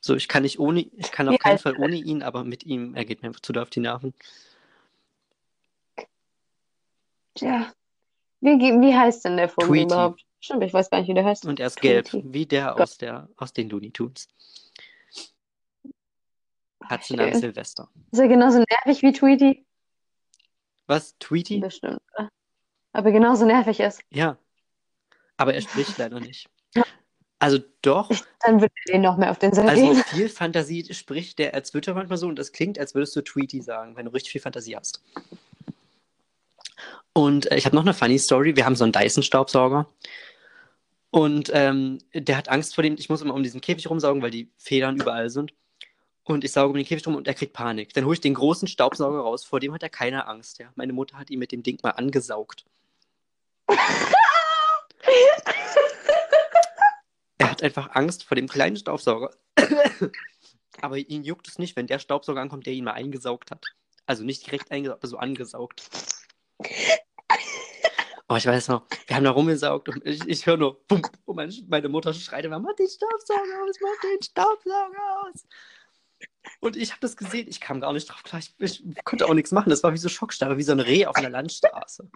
So, 0.00 0.14
ich 0.14 0.28
kann 0.28 0.42
nicht 0.44 0.58
ohne, 0.58 0.80
ich 0.80 1.12
kann 1.12 1.28
auf 1.28 1.38
keinen 1.38 1.58
Fall 1.58 1.76
ohne 1.76 1.96
ihn, 1.96 2.22
aber 2.22 2.42
mit 2.42 2.64
ihm, 2.64 2.94
er 2.94 3.04
geht 3.04 3.22
mir 3.22 3.28
einfach 3.28 3.40
zu 3.40 3.52
doll 3.52 3.62
auf 3.62 3.70
die 3.70 3.80
Nerven. 3.80 4.14
Tja. 7.34 7.72
Wie, 8.40 8.58
wie 8.58 8.94
heißt 8.94 9.24
denn 9.26 9.36
der 9.36 9.48
Vogel 9.50 9.68
Tweety. 9.68 9.84
überhaupt? 9.84 10.24
Stimmt, 10.40 10.64
ich 10.64 10.72
weiß 10.72 10.88
gar 10.88 11.00
nicht, 11.00 11.08
wie 11.08 11.14
der 11.14 11.26
heißt. 11.26 11.44
Und 11.44 11.60
er 11.60 11.66
ist 11.66 11.80
gelb, 11.80 12.06
Tweety. 12.06 12.32
wie 12.32 12.46
der 12.46 12.68
Gott. 12.68 12.80
aus, 12.80 12.96
der, 12.96 13.28
aus 13.36 13.52
den 13.52 13.68
Looney 13.68 13.90
Tunes. 13.90 14.28
Katze 16.88 17.14
namens 17.14 17.34
Schön. 17.34 17.40
Silvester. 17.42 17.88
Ist 18.10 18.18
er 18.18 18.28
genauso 18.28 18.58
nervig 18.58 19.02
wie 19.02 19.12
Tweety? 19.12 19.66
Was? 20.86 21.16
Tweety? 21.18 21.58
Bestimmt. 21.60 22.00
Aber 22.92 23.12
genauso 23.12 23.44
nervig 23.44 23.78
ist. 23.80 24.02
Ja. 24.10 24.38
Aber 25.36 25.54
er 25.54 25.60
spricht 25.60 25.98
leider 25.98 26.18
nicht. 26.18 26.48
Also 27.40 27.58
doch, 27.80 28.10
Dann 28.44 28.60
würde 28.60 28.72
er 28.84 28.92
den 28.92 29.00
noch 29.00 29.16
mehr 29.16 29.30
auf 29.30 29.38
den 29.38 29.54
Sack 29.54 29.66
also 29.66 29.94
viel 29.94 30.28
Fantasie 30.28 30.92
spricht 30.92 31.38
der 31.38 31.54
als 31.54 31.70
Twitter 31.70 31.94
manchmal 31.94 32.18
so 32.18 32.28
und 32.28 32.38
das 32.38 32.52
klingt, 32.52 32.78
als 32.78 32.94
würdest 32.94 33.16
du 33.16 33.22
Tweety 33.22 33.62
sagen, 33.62 33.96
wenn 33.96 34.04
du 34.04 34.12
richtig 34.12 34.30
viel 34.30 34.42
Fantasie 34.42 34.76
hast. 34.76 35.02
Und 37.14 37.50
äh, 37.50 37.56
ich 37.56 37.64
habe 37.64 37.74
noch 37.74 37.82
eine 37.82 37.94
funny 37.94 38.18
Story. 38.18 38.56
Wir 38.56 38.66
haben 38.66 38.76
so 38.76 38.84
einen 38.84 38.92
Dyson-Staubsauger. 38.92 39.88
Und 41.10 41.50
ähm, 41.54 41.98
der 42.12 42.36
hat 42.36 42.50
Angst 42.50 42.74
vor 42.74 42.82
dem, 42.82 42.96
ich 42.98 43.08
muss 43.08 43.22
immer 43.22 43.34
um 43.34 43.42
diesen 43.42 43.62
Käfig 43.62 43.88
rumsaugen, 43.88 44.22
weil 44.22 44.30
die 44.30 44.50
Federn 44.58 44.96
überall 44.96 45.30
sind. 45.30 45.54
Und 46.24 46.44
ich 46.44 46.52
sauge 46.52 46.68
um 46.68 46.76
den 46.76 46.84
Käfig 46.84 47.06
rum 47.06 47.16
und 47.16 47.26
er 47.26 47.34
kriegt 47.34 47.54
Panik. 47.54 47.94
Dann 47.94 48.04
hole 48.04 48.14
ich 48.14 48.20
den 48.20 48.34
großen 48.34 48.68
Staubsauger 48.68 49.20
raus, 49.20 49.44
vor 49.44 49.60
dem 49.60 49.72
hat 49.72 49.82
er 49.82 49.88
keine 49.88 50.28
Angst. 50.28 50.58
Ja. 50.58 50.66
Meine 50.76 50.92
Mutter 50.92 51.18
hat 51.18 51.30
ihn 51.30 51.38
mit 51.38 51.52
dem 51.52 51.62
Ding 51.62 51.78
mal 51.82 51.92
angesaugt. 51.92 52.66
hat 57.60 57.64
einfach 57.64 57.94
Angst 57.94 58.24
vor 58.24 58.34
dem 58.34 58.48
kleinen 58.48 58.76
Staubsauger. 58.76 59.30
aber 60.80 60.96
ihn 60.98 61.24
juckt 61.24 61.48
es 61.48 61.58
nicht, 61.58 61.76
wenn 61.76 61.86
der 61.86 61.98
Staubsauger 61.98 62.40
ankommt, 62.40 62.66
der 62.66 62.72
ihn 62.72 62.84
mal 62.84 62.92
eingesaugt 62.92 63.50
hat. 63.50 63.64
Also 64.06 64.24
nicht 64.24 64.46
direkt 64.46 64.70
eingesaugt, 64.70 65.00
aber 65.00 65.08
so 65.08 65.18
angesaugt. 65.18 65.82
Oh, 68.28 68.36
ich 68.36 68.46
weiß 68.46 68.68
noch, 68.68 68.86
wir 69.06 69.16
haben 69.16 69.24
da 69.24 69.30
rumgesaugt 69.30 69.88
und 69.88 70.06
ich, 70.06 70.26
ich 70.26 70.46
höre 70.46 70.56
nur, 70.56 70.80
bumm, 70.86 71.02
und 71.24 71.36
meine, 71.36 71.52
meine 71.68 71.88
Mutter 71.88 72.14
schreit 72.14 72.44
immer, 72.44 72.60
mach 72.60 72.74
den 72.76 72.88
Staubsauger 72.88 73.64
aus, 73.64 73.76
mach 73.82 74.10
den 74.10 74.22
Staubsauger 74.22 75.26
aus. 75.26 75.44
Und 76.60 76.76
ich 76.76 76.90
habe 76.90 77.00
das 77.00 77.16
gesehen, 77.16 77.48
ich 77.48 77.60
kam 77.60 77.80
gar 77.80 77.92
nicht 77.92 78.08
drauf 78.08 78.22
klar, 78.22 78.40
ich, 78.40 78.54
ich, 78.58 79.04
konnte 79.04 79.26
auch 79.26 79.34
nichts 79.34 79.50
machen, 79.50 79.70
das 79.70 79.82
war 79.82 79.92
wie 79.92 79.98
so 79.98 80.08
Schockstarre, 80.08 80.58
wie 80.58 80.62
so 80.62 80.72
ein 80.72 80.80
Reh 80.80 81.06
auf 81.06 81.16
einer 81.16 81.30
Landstraße. 81.30 82.08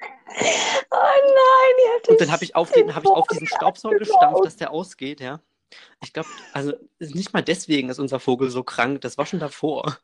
Oh 0.00 0.96
nein, 0.96 2.00
Und 2.08 2.20
dann 2.20 2.32
habe 2.32 2.44
ich, 2.44 2.56
auf 2.56 2.72
den, 2.72 2.94
hab 2.94 3.04
ich 3.04 3.10
auf 3.10 3.26
diesen 3.28 3.46
Staubsauger 3.46 3.98
gestampft, 3.98 4.44
dass 4.44 4.56
der 4.56 4.70
ausgeht, 4.70 5.20
ja. 5.20 5.40
Ich 6.02 6.12
glaube, 6.12 6.28
also 6.52 6.72
nicht 6.98 7.32
mal 7.32 7.42
deswegen 7.42 7.88
ist 7.88 7.98
unser 7.98 8.20
Vogel 8.20 8.50
so 8.50 8.62
krank, 8.62 9.00
das 9.00 9.18
war 9.18 9.26
schon 9.26 9.40
davor. 9.40 9.98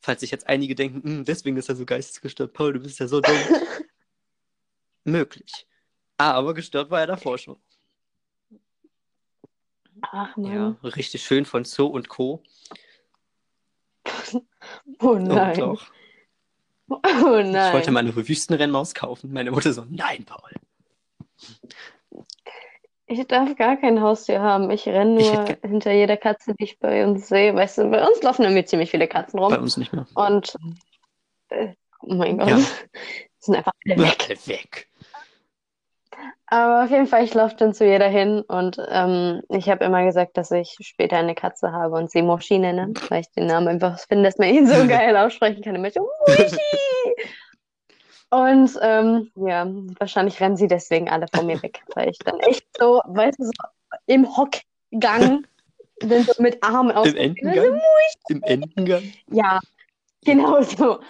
Falls 0.00 0.20
sich 0.20 0.30
jetzt 0.30 0.48
einige 0.48 0.74
denken, 0.74 1.02
hm, 1.02 1.24
deswegen 1.24 1.56
ist 1.56 1.68
er 1.68 1.76
so 1.76 1.86
geistesgestört, 1.86 2.52
Paul, 2.52 2.74
du 2.74 2.80
bist 2.80 2.98
ja 2.98 3.06
so 3.06 3.20
dumm. 3.20 3.36
Möglich. 5.04 5.66
Aber 6.16 6.54
gestört 6.54 6.90
war 6.90 7.00
er 7.00 7.06
davor 7.06 7.38
schon. 7.38 7.56
Ach 10.02 10.36
Mann. 10.36 10.52
Ja, 10.82 10.88
richtig 10.90 11.24
schön 11.24 11.44
von 11.44 11.64
Zoo 11.64 11.86
und 11.86 12.08
Co. 12.08 12.42
Oh 15.00 15.14
nein. 15.14 15.50
Und 15.50 15.58
doch. 15.58 15.92
Oh 16.88 16.98
Ich 17.38 17.46
nein. 17.50 17.72
wollte 17.72 17.90
mal 17.90 18.00
eine 18.00 18.14
Wüstenrennmaus 18.14 18.94
kaufen. 18.94 19.32
Meine 19.32 19.50
Mutter 19.50 19.72
so, 19.72 19.84
nein, 19.88 20.24
Paul. 20.24 20.50
Ich 23.06 23.26
darf 23.26 23.54
gar 23.56 23.76
kein 23.76 24.00
Haustier 24.00 24.40
haben. 24.40 24.70
Ich 24.70 24.86
renne 24.86 25.20
Ich 25.20 25.30
nur 25.32 25.46
hätte 25.46 25.68
hinter 25.68 25.92
jeder 25.92 26.16
Katze, 26.16 26.54
die 26.54 26.64
ich 26.64 26.78
bei 26.78 27.04
uns 27.06 27.28
sehe. 27.28 27.54
Weißt 27.54 27.78
du, 27.78 27.90
bei 27.90 28.06
uns 28.06 28.22
laufen 28.22 28.42
irgendwie 28.44 28.64
ziemlich 28.64 28.90
viele 28.90 29.08
Katzen 29.08 29.38
Bei 29.40 29.46
rum. 29.46 29.62
uns 29.62 29.76
nicht 29.76 29.92
mehr. 29.92 30.06
Und, 30.14 30.54
äh, 31.50 31.68
oh 32.00 32.14
mein 32.14 32.38
Gott, 32.38 32.48
Ja. 32.48 32.58
sind 33.38 33.56
einfach 33.56 33.72
alle 33.86 34.02
weg. 34.02 34.26
Alle 34.28 34.46
weg. 34.46 34.88
Aber 36.54 36.84
auf 36.84 36.90
jeden 36.92 37.08
Fall, 37.08 37.24
ich 37.24 37.34
laufe 37.34 37.56
dann 37.56 37.74
zu 37.74 37.84
jeder 37.84 38.06
hin 38.06 38.42
und 38.42 38.76
ähm, 38.88 39.42
ich 39.48 39.68
habe 39.68 39.84
immer 39.84 40.04
gesagt, 40.04 40.36
dass 40.36 40.52
ich 40.52 40.76
später 40.82 41.16
eine 41.16 41.34
Katze 41.34 41.72
habe 41.72 41.96
und 41.96 42.12
sie 42.12 42.22
Moshi 42.22 42.60
nenne, 42.60 42.94
weil 43.08 43.22
ich 43.22 43.30
den 43.32 43.46
Namen 43.46 43.66
einfach 43.66 43.98
finde, 43.98 44.22
dass 44.22 44.38
man 44.38 44.50
ihn 44.50 44.68
so 44.68 44.74
geil 44.86 45.16
aussprechen 45.16 45.64
kann. 45.64 45.74
Immer 45.74 45.90
so, 45.90 46.08
Moshi! 46.28 46.60
Und 48.30 48.70
ähm, 48.82 49.32
ja, 49.34 49.66
wahrscheinlich 49.98 50.40
rennen 50.40 50.56
sie 50.56 50.68
deswegen 50.68 51.10
alle 51.10 51.26
vor 51.34 51.42
mir 51.42 51.60
weg, 51.60 51.82
weil 51.96 52.10
ich 52.10 52.18
dann 52.20 52.38
echt 52.38 52.68
so, 52.78 53.02
weißt 53.04 53.40
du, 53.40 53.46
so 53.46 53.52
im 54.06 54.24
Hockgang 54.36 55.44
bin, 56.06 56.22
so 56.22 56.40
mit 56.40 56.62
Armen 56.62 56.92
aus. 56.92 57.08
Im 57.08 57.16
Entengang? 57.16 57.80
Im 58.28 58.42
Entengang? 58.44 59.12
Ja, 59.28 59.58
genau 60.24 60.62
so. 60.62 61.00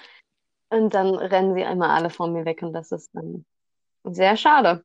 Und 0.71 0.95
dann 0.95 1.15
rennen 1.15 1.55
sie 1.55 1.65
einmal 1.65 1.91
alle 1.91 2.09
vor 2.09 2.29
mir 2.29 2.47
weg 2.47 2.63
und 2.63 2.73
das 2.73 2.93
ist 2.93 3.11
dann 3.15 3.45
sehr 4.05 4.39
schade. 4.39 4.83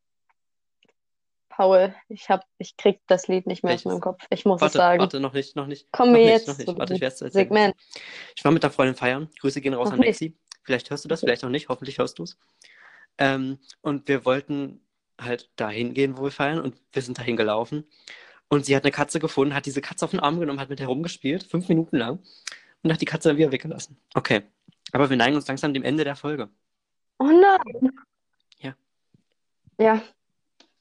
Paul, 1.59 1.93
ich 2.07 2.29
hab, 2.29 2.45
ich 2.57 2.77
krieg 2.77 3.01
das 3.07 3.27
Lied 3.27 3.45
nicht 3.45 3.65
mehr 3.65 3.73
aus 3.73 3.79
Welches? 3.79 3.91
meinem 3.91 3.99
Kopf. 3.99 4.23
Ich 4.29 4.45
muss 4.45 4.59
es 4.59 4.61
Warte, 4.61 4.77
sagen. 4.77 5.01
warte, 5.01 5.19
noch 5.19 5.33
nicht, 5.33 5.57
noch 5.57 5.67
nicht. 5.67 5.89
Wir 5.91 6.05
nicht, 6.05 6.25
jetzt 6.25 6.57
nicht. 6.57 6.77
Warte, 6.77 6.93
ich 6.93 7.01
werde 7.01 7.25
es. 7.25 7.33
Segment. 7.33 7.75
Ich 8.33 8.45
war 8.45 8.53
mit 8.53 8.63
einer 8.63 8.71
Freundin 8.71 8.95
feiern. 8.95 9.29
Grüße 9.41 9.59
gehen 9.59 9.73
raus 9.73 9.87
Noch 9.87 9.95
an 9.95 9.99
nicht. 9.99 10.21
Lexi. 10.21 10.37
Vielleicht 10.63 10.89
hörst 10.89 11.03
du 11.03 11.09
das, 11.09 11.19
vielleicht 11.19 11.43
auch 11.43 11.49
nicht. 11.49 11.67
Hoffentlich 11.67 11.97
hörst 11.97 12.17
du 12.17 12.23
es. 12.23 12.37
Ähm, 13.17 13.59
und 13.81 14.07
wir 14.07 14.23
wollten 14.23 14.79
halt 15.19 15.49
dahin 15.57 15.93
gehen, 15.93 16.17
wo 16.17 16.23
wir 16.23 16.31
feiern. 16.31 16.61
Und 16.61 16.77
wir 16.93 17.01
sind 17.01 17.17
dahin 17.17 17.35
gelaufen. 17.35 17.83
Und 18.47 18.65
sie 18.65 18.73
hat 18.73 18.85
eine 18.85 18.93
Katze 18.93 19.19
gefunden, 19.19 19.53
hat 19.53 19.65
diese 19.65 19.81
Katze 19.81 20.05
auf 20.05 20.11
den 20.11 20.21
Arm 20.21 20.39
genommen, 20.39 20.61
hat 20.61 20.69
mit 20.69 20.79
der 20.79 20.87
rumgespielt, 20.87 21.43
fünf 21.43 21.67
Minuten 21.67 21.97
lang. 21.97 22.19
Und 22.83 22.93
hat 22.93 23.01
die 23.01 23.05
Katze 23.05 23.27
dann 23.27 23.37
wieder 23.37 23.51
weggelassen. 23.51 23.99
Okay. 24.13 24.43
Aber 24.93 25.09
wir 25.09 25.17
neigen 25.17 25.35
uns 25.35 25.49
langsam 25.49 25.73
dem 25.73 25.83
Ende 25.83 26.05
der 26.05 26.15
Folge. 26.15 26.47
Oh 27.17 27.25
nein. 27.25 27.91
Ja. 28.59 28.75
Ja. 29.77 30.01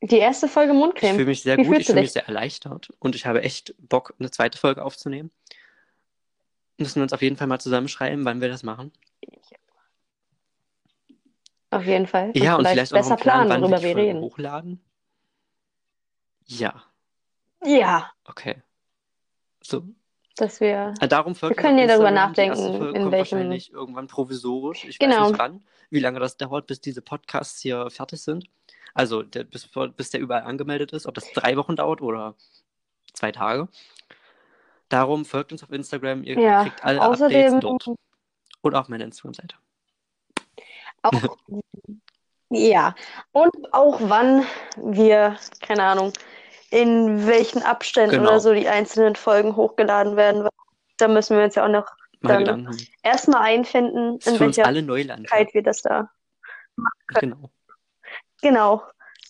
Die 0.01 0.19
erste 0.19 0.47
Folge 0.49 0.73
Ich 0.73 0.79
Mundcreme. 0.79 1.15
fühle 1.17 1.27
mich 1.27 1.43
sehr 1.43 1.57
Wie 1.57 1.65
gut, 1.65 1.79
ich 1.79 1.87
fühle 1.87 2.01
mich 2.03 2.13
sehr 2.13 2.27
erleichtert. 2.27 2.93
Und 3.01 3.15
ich 3.15 3.27
habe 3.27 3.43
echt 3.43 3.75
Bock, 3.79 4.15
eine 4.19 4.31
zweite 4.31 4.57
Folge 4.59 4.85
aufzunehmen. 4.85 5.31
Müssen 6.79 6.97
wir 6.97 7.03
uns 7.03 7.13
auf 7.13 7.23
jeden 7.23 7.37
Fall 7.37 7.49
mal 7.49 7.59
zusammenschreiben, 7.61 8.25
wann 8.25 8.41
wir 8.41 8.49
das 8.49 8.63
machen. 8.63 8.93
Auf 11.71 11.85
jeden 11.85 12.07
Fall. 12.07 12.31
Ja, 12.35 12.55
und 12.57 12.67
vielleicht 12.67 12.91
vielleicht 12.91 12.93
auch 12.93 12.97
besser 12.99 13.17
Plan, 13.17 13.47
planen, 13.47 13.51
wann 13.51 13.61
wir 13.61 13.77
worüber 13.77 13.83
wir 13.83 13.93
Folge 13.95 14.09
reden. 14.09 14.21
hochladen. 14.21 14.81
Ja, 16.47 16.83
Ja, 17.65 18.11
okay. 18.25 18.63
So. 19.61 19.83
dass 20.37 20.61
wir. 20.61 20.95
Äh, 21.01 21.09
Darum 21.09 21.35
folgt 21.35 21.57
Wir 21.57 21.63
können 21.63 21.79
ja 21.79 21.87
darüber 21.89 22.11
nachdenken, 22.13 22.57
in 22.59 22.81
welchem- 22.81 23.13
wahrscheinlich 23.13 23.73
irgendwann 23.73 24.07
provisorisch. 24.07 24.85
Ich 24.85 24.99
weiß 25.01 25.09
Genau. 25.11 25.29
nicht 25.31 25.39
wann, 25.39 25.63
wie 25.91 25.99
lange 26.01 26.21
das 26.21 26.37
dauert, 26.37 26.69
bis 26.69 26.81
diese 26.81 27.03
Podcasts 27.03 27.61
hier 27.61 27.91
fertig 27.91 28.23
sind. 28.23 28.47
Also 28.95 29.23
der, 29.23 29.45
bis, 29.45 29.69
bis 29.97 30.11
der 30.11 30.21
überall 30.21 30.43
angemeldet 30.43 30.93
ist, 30.93 31.07
ob 31.07 31.15
das 31.15 31.31
drei 31.33 31.57
Wochen 31.57 31.77
dauert 31.77 32.01
oder 32.01 32.35
zwei 33.13 33.33
Tage. 33.33 33.69
Darum 34.89 35.25
folgt 35.25 35.53
uns 35.53 35.63
auf 35.63 35.71
Instagram, 35.71 36.25
ihr 36.25 36.39
Ja, 36.39 36.63
kriegt 36.63 36.85
alle 36.85 37.01
außerdem- 37.01 37.55
Updates 37.57 37.61
dort. 37.61 37.97
Oder 38.63 38.81
auf 38.81 38.89
meiner 38.89 39.05
Instagram-Seite. 39.05 39.55
Auch, 41.03 41.37
ja, 42.51 42.95
und 43.33 43.73
auch 43.73 44.01
wann 44.03 44.45
wir, 44.77 45.37
keine 45.61 45.85
Ahnung, 45.85 46.13
in 46.71 47.27
welchen 47.27 47.63
Abständen 47.63 48.17
Genau. 48.17 48.31
oder 48.31 48.41
so 48.41 48.53
die 48.53 48.69
einzelnen 48.69 49.15
Folgen 49.15 49.55
hochgeladen 49.55 50.17
werden. 50.17 50.49
Da 50.97 51.07
müssen 51.09 51.37
wir 51.37 51.45
uns 51.45 51.55
ja 51.55 51.65
auch 51.65 51.71
noch 51.71 51.87
erstmal 53.03 53.43
einfinden, 53.43 54.19
in 54.27 54.41
welcher 54.41 54.67
alle 54.67 54.83
Neuland. 54.83 55.29
Zeit 55.29 55.55
wir 55.55 55.63
das 55.63 55.83
da. 55.83 56.11
Genau. 57.21 57.51
Genau. 58.43 58.83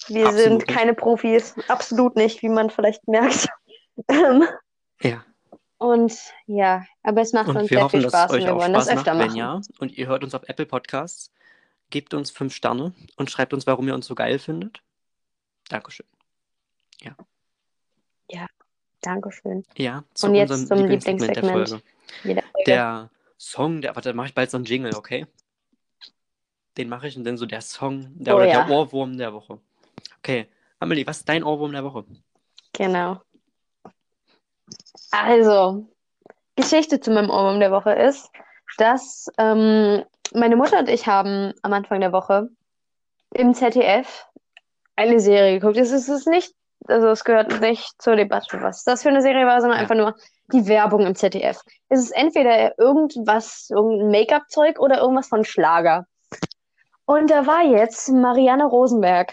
Wir 0.06 0.26
Absolut 0.26 0.42
sind 0.44 0.56
nicht. 0.58 0.68
keine 0.68 0.94
Profis, 0.94 1.54
absolut 1.68 2.16
nicht, 2.16 2.42
wie 2.42 2.48
man 2.48 2.70
vielleicht 2.70 3.06
merkt. 3.08 3.48
Ähm, 4.08 4.44
Ja. 5.02 5.24
Und 5.78 6.16
ja, 6.46 6.86
aber 7.02 7.20
es 7.20 7.32
macht 7.32 7.48
Und 7.48 7.56
uns 7.56 7.68
sehr 7.68 7.82
hoffen, 7.82 7.98
viel 7.98 8.02
dass 8.02 8.12
Spaß 8.12 8.30
und 8.30 8.44
wir 8.44 8.54
wollen 8.54 8.72
das 8.72 8.84
Spaß 8.84 8.98
öfter 8.98 9.14
macht. 9.14 9.22
Wenn 9.34 9.42
machen. 9.42 9.62
ja, 9.64 9.74
und 9.80 9.98
ihr 9.98 10.06
hört 10.06 10.22
uns 10.22 10.36
auf 10.36 10.48
Apple 10.48 10.66
Podcasts, 10.66 11.32
gebt 11.90 12.14
uns 12.14 12.30
fünf 12.30 12.54
Sterne 12.54 12.94
und 13.16 13.28
schreibt 13.28 13.52
uns, 13.52 13.66
warum 13.66 13.88
ihr 13.88 13.94
uns 13.96 14.06
so 14.06 14.14
geil 14.14 14.38
findet. 14.38 14.82
Dankeschön. 15.68 16.06
Dankeschön. 19.00 19.64
Ja, 19.76 20.04
zu 20.14 20.26
Und 20.26 20.34
jetzt 20.34 20.66
zum 20.66 20.78
Lieblingssegment 20.78 21.36
der. 21.36 21.44
Folge. 21.44 21.82
Der 22.66 23.10
Song, 23.38 23.80
der, 23.80 23.94
warte, 23.94 24.10
da 24.10 24.14
mache 24.14 24.28
ich 24.28 24.34
bald 24.34 24.50
so 24.50 24.56
einen 24.56 24.64
Jingle, 24.64 24.94
okay? 24.96 25.26
Den 26.78 26.88
mache 26.88 27.08
ich 27.08 27.16
und 27.16 27.24
dann 27.24 27.36
so 27.36 27.44
der 27.44 27.60
Song, 27.60 28.12
der, 28.14 28.34
Oh 28.34 28.36
oder 28.36 28.46
ja. 28.46 28.64
der 28.64 28.74
Ohrwurm 28.74 29.18
der 29.18 29.34
Woche. 29.34 29.58
Okay, 30.18 30.46
Amelie, 30.78 31.06
was 31.06 31.18
ist 31.18 31.28
dein 31.28 31.42
Ohrwurm 31.42 31.72
der 31.72 31.84
Woche? 31.84 32.04
Genau. 32.72 33.20
Also, 35.10 35.88
Geschichte 36.54 37.00
zu 37.00 37.10
meinem 37.10 37.30
Ohrwurm 37.30 37.58
der 37.60 37.72
Woche 37.72 37.92
ist, 37.92 38.30
dass 38.76 39.26
ähm, 39.38 40.04
meine 40.34 40.56
Mutter 40.56 40.78
und 40.78 40.88
ich 40.88 41.06
haben 41.06 41.52
am 41.62 41.72
Anfang 41.72 42.00
der 42.00 42.12
Woche 42.12 42.48
im 43.34 43.54
ZDF 43.54 44.26
eine 44.94 45.18
Serie 45.20 45.58
geguckt. 45.58 45.78
Es 45.78 45.90
ist, 45.90 46.08
es 46.08 46.20
ist 46.20 46.28
nicht, 46.28 46.54
also 46.86 47.08
es 47.08 47.24
gehört 47.24 47.60
nicht 47.60 48.00
zur 48.00 48.14
Debatte, 48.16 48.60
was 48.62 48.84
das 48.84 49.02
für 49.02 49.08
eine 49.08 49.22
Serie 49.22 49.46
war, 49.46 49.60
sondern 49.60 49.78
Ja. 49.78 49.82
einfach 49.82 49.96
nur 49.96 50.14
die 50.52 50.66
Werbung 50.68 51.06
im 51.06 51.14
ZDF. 51.14 51.60
Es 51.88 52.00
ist 52.00 52.10
entweder 52.12 52.78
irgendwas, 52.78 53.68
irgendein 53.70 54.10
Make-up-Zeug 54.10 54.78
oder 54.78 55.00
irgendwas 55.00 55.28
von 55.28 55.44
Schlager. 55.44 56.06
Und 57.08 57.30
da 57.30 57.46
war 57.46 57.64
jetzt 57.64 58.10
Marianne 58.10 58.66
Rosenberg, 58.66 59.32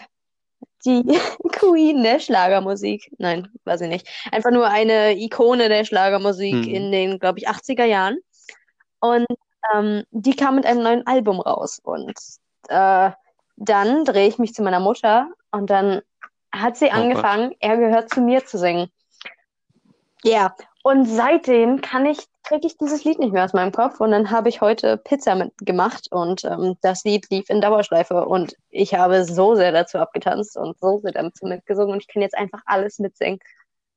die 0.86 1.04
Queen 1.52 2.02
der 2.02 2.20
Schlagermusik. 2.20 3.12
Nein, 3.18 3.48
weiß 3.64 3.82
ich 3.82 3.88
nicht. 3.90 4.08
Einfach 4.32 4.50
nur 4.50 4.66
eine 4.66 5.14
Ikone 5.18 5.68
der 5.68 5.84
Schlagermusik 5.84 6.54
Mhm. 6.54 6.74
in 6.74 6.90
den, 6.90 7.18
glaube 7.18 7.38
ich, 7.38 7.50
80er 7.50 7.84
Jahren. 7.84 8.16
Und 9.00 9.26
ähm, 9.74 10.04
die 10.10 10.34
kam 10.34 10.54
mit 10.54 10.64
einem 10.64 10.82
neuen 10.82 11.06
Album 11.06 11.38
raus. 11.38 11.78
Und 11.82 12.14
äh, 12.68 13.10
dann 13.56 14.04
drehe 14.06 14.28
ich 14.28 14.38
mich 14.38 14.54
zu 14.54 14.62
meiner 14.62 14.80
Mutter 14.80 15.28
und 15.50 15.68
dann 15.68 16.00
hat 16.54 16.78
sie 16.78 16.86
Oh 16.86 16.92
angefangen, 16.92 17.54
er 17.60 17.76
gehört 17.76 18.08
zu 18.08 18.22
mir 18.22 18.46
zu 18.46 18.56
singen. 18.56 18.90
Ja, 20.24 20.56
Und 20.86 21.04
seitdem 21.06 21.80
kann 21.80 22.06
ich, 22.06 22.28
kriege 22.44 22.64
ich 22.64 22.78
dieses 22.78 23.02
Lied 23.02 23.18
nicht 23.18 23.32
mehr 23.32 23.44
aus 23.44 23.52
meinem 23.52 23.72
Kopf. 23.72 23.98
Und 23.98 24.12
dann 24.12 24.30
habe 24.30 24.48
ich 24.48 24.60
heute 24.60 24.96
Pizza 24.96 25.34
mitgemacht 25.34 26.06
und 26.12 26.44
ähm, 26.44 26.76
das 26.80 27.02
Lied 27.02 27.28
lief 27.28 27.50
in 27.50 27.60
Dauerschleife. 27.60 28.24
Und 28.24 28.54
ich 28.70 28.94
habe 28.94 29.24
so 29.24 29.56
sehr 29.56 29.72
dazu 29.72 29.98
abgetanzt 29.98 30.56
und 30.56 30.78
so 30.78 30.98
sehr 30.98 31.10
dazu 31.10 31.44
mitgesungen. 31.46 31.90
Und 31.94 32.02
ich 32.02 32.06
kann 32.06 32.22
jetzt 32.22 32.38
einfach 32.38 32.62
alles 32.66 33.00
mitsingen. 33.00 33.40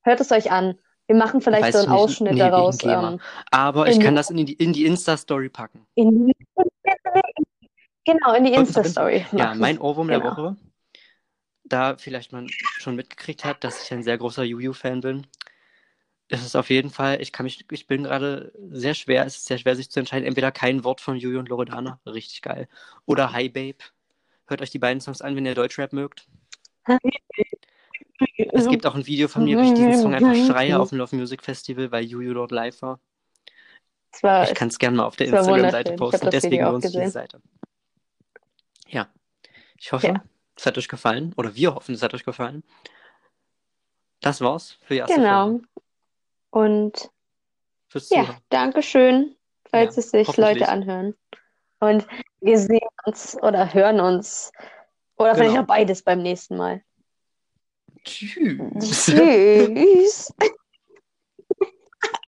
Hört 0.02 0.20
es 0.20 0.32
euch 0.32 0.52
an. 0.52 0.80
Wir 1.06 1.16
machen 1.16 1.42
vielleicht 1.42 1.66
Weißt 1.66 1.74
so 1.78 1.84
einen 1.84 1.92
nicht? 1.92 2.02
Ausschnitt 2.02 2.34
Nee, 2.34 2.40
daraus. 2.40 2.84
Ähm, 2.84 3.20
Aber 3.52 3.88
ich 3.88 4.00
kann 4.00 4.16
das 4.16 4.32
in 4.32 4.44
die, 4.44 4.54
in 4.54 4.74
die 4.74 4.88
Insta-Story 4.88 5.50
packen. 5.50 5.86
in 5.94 6.26
die, 6.26 6.36
genau, 8.04 8.34
in 8.34 8.46
die 8.46 8.54
Insta-Story. 8.54 9.28
Ja, 9.34 9.54
mein 9.54 9.78
Ohrwurm 9.78 10.08
der 10.08 10.22
Genau. 10.22 10.32
Woche, 10.32 10.56
da 11.66 11.98
vielleicht 11.98 12.32
man 12.32 12.48
schon 12.50 12.96
mitgekriegt 12.96 13.46
hat, 13.46 13.64
dass 13.64 13.84
ich 13.84 13.94
ein 13.94 14.02
sehr 14.02 14.18
großer 14.18 14.44
Juju-Fan 14.44 15.02
bin, 15.02 15.28
ist 16.30 16.46
es 16.46 16.56
auf 16.56 16.70
jeden 16.70 16.92
Fall, 16.92 17.22
ich 17.22 17.32
kann 17.32 17.44
mich, 17.44 17.66
ich 17.72 17.88
bin 17.88 18.04
gerade 18.04 18.54
sehr 18.70 18.94
schwer, 18.94 19.26
es 19.26 19.38
ist 19.38 19.46
sehr 19.48 19.58
schwer, 19.58 19.76
sich 19.76 19.90
zu 19.90 20.00
entscheiden, 20.00 20.28
entweder 20.28 20.52
kein 20.52 20.84
Wort 20.84 21.02
von 21.02 21.18
Juju 21.18 21.40
und 21.40 21.50
Loredana, 21.50 22.00
richtig 22.06 22.42
geil, 22.42 22.70
oder 23.06 23.34
Hi 23.34 23.50
Babe. 23.50 23.80
Hört 24.48 24.62
euch 24.62 24.70
die 24.70 24.80
beiden 24.80 25.02
Songs 25.02 25.22
an, 25.22 25.36
wenn 25.36 25.46
ihr 25.46 25.56
Deutschrap 25.56 25.92
mögt. 25.92 26.28
Es 28.52 28.68
gibt 28.68 28.86
auch 28.86 28.96
ein 28.96 29.06
Video 29.06 29.28
von 29.28 29.44
mir, 29.44 29.58
wie 29.58 29.68
ich 29.68 29.74
diesen 29.74 29.98
Song 29.98 30.14
einfach 30.14 30.36
schreie 30.36 30.80
auf 30.80 30.90
dem 30.90 31.00
Love 31.00 31.16
Music 31.16 31.44
Festival, 31.44 31.92
weil 31.92 32.04
Juju 32.06 32.34
dort 32.34 32.52
live 32.52 32.82
war. 32.82 33.00
War, 34.22 34.44
Ich 34.44 34.56
kann 34.56 34.70
es 34.70 34.80
gerne 34.80 34.98
mal 34.98 35.06
auf 35.06 35.16
der 35.16 35.28
Instagram-Seite 35.28 35.94
posten, 35.94 36.30
deswegen 36.32 36.64
lohnt 36.64 36.84
sich 36.84 36.92
diese. 36.92 37.10
Seite. 37.10 37.42
Ja, 38.88 39.08
ich 39.78 39.92
hoffe, 39.92 40.08
Ja. 40.08 40.24
es 40.56 40.66
hat 40.66 40.78
euch 40.78 40.88
gefallen, 40.88 41.34
oder 41.38 41.56
wir 41.56 41.76
hoffen, 41.76 41.94
es 41.94 42.02
hat 42.02 42.14
euch 42.14 42.26
gefallen. 42.26 42.64
Das 44.22 44.42
war's 44.42 44.78
für 44.82 44.96
die 44.96 45.00
erste 45.00 45.16
genau. 45.16 45.46
Folge. 45.48 45.68
Und 46.52 47.12
Fürs 47.88 48.10
ja, 48.10 48.24
Zuhören. 48.24 48.42
Dankeschön, 48.50 49.36
falls 49.70 49.96
Ja, 49.96 50.00
es 50.02 50.12
sich. 50.12 50.38
Leute 50.38 50.70
anhören. 50.70 51.16
Und 51.80 52.08
wir 52.42 52.60
sehen 52.60 52.88
uns 53.06 53.38
oder 53.42 53.74
hören 53.74 54.00
uns. 54.00 54.52
Oder 55.18 55.36
vielleicht 55.36 55.52
Genau. 55.52 55.64
auch 55.64 55.68
beides 55.68 56.02
beim 56.04 56.22
nächsten 56.22 56.58
Mal. 56.58 56.82
Tschüss. 58.04 59.06
Tschüss. 59.06 60.34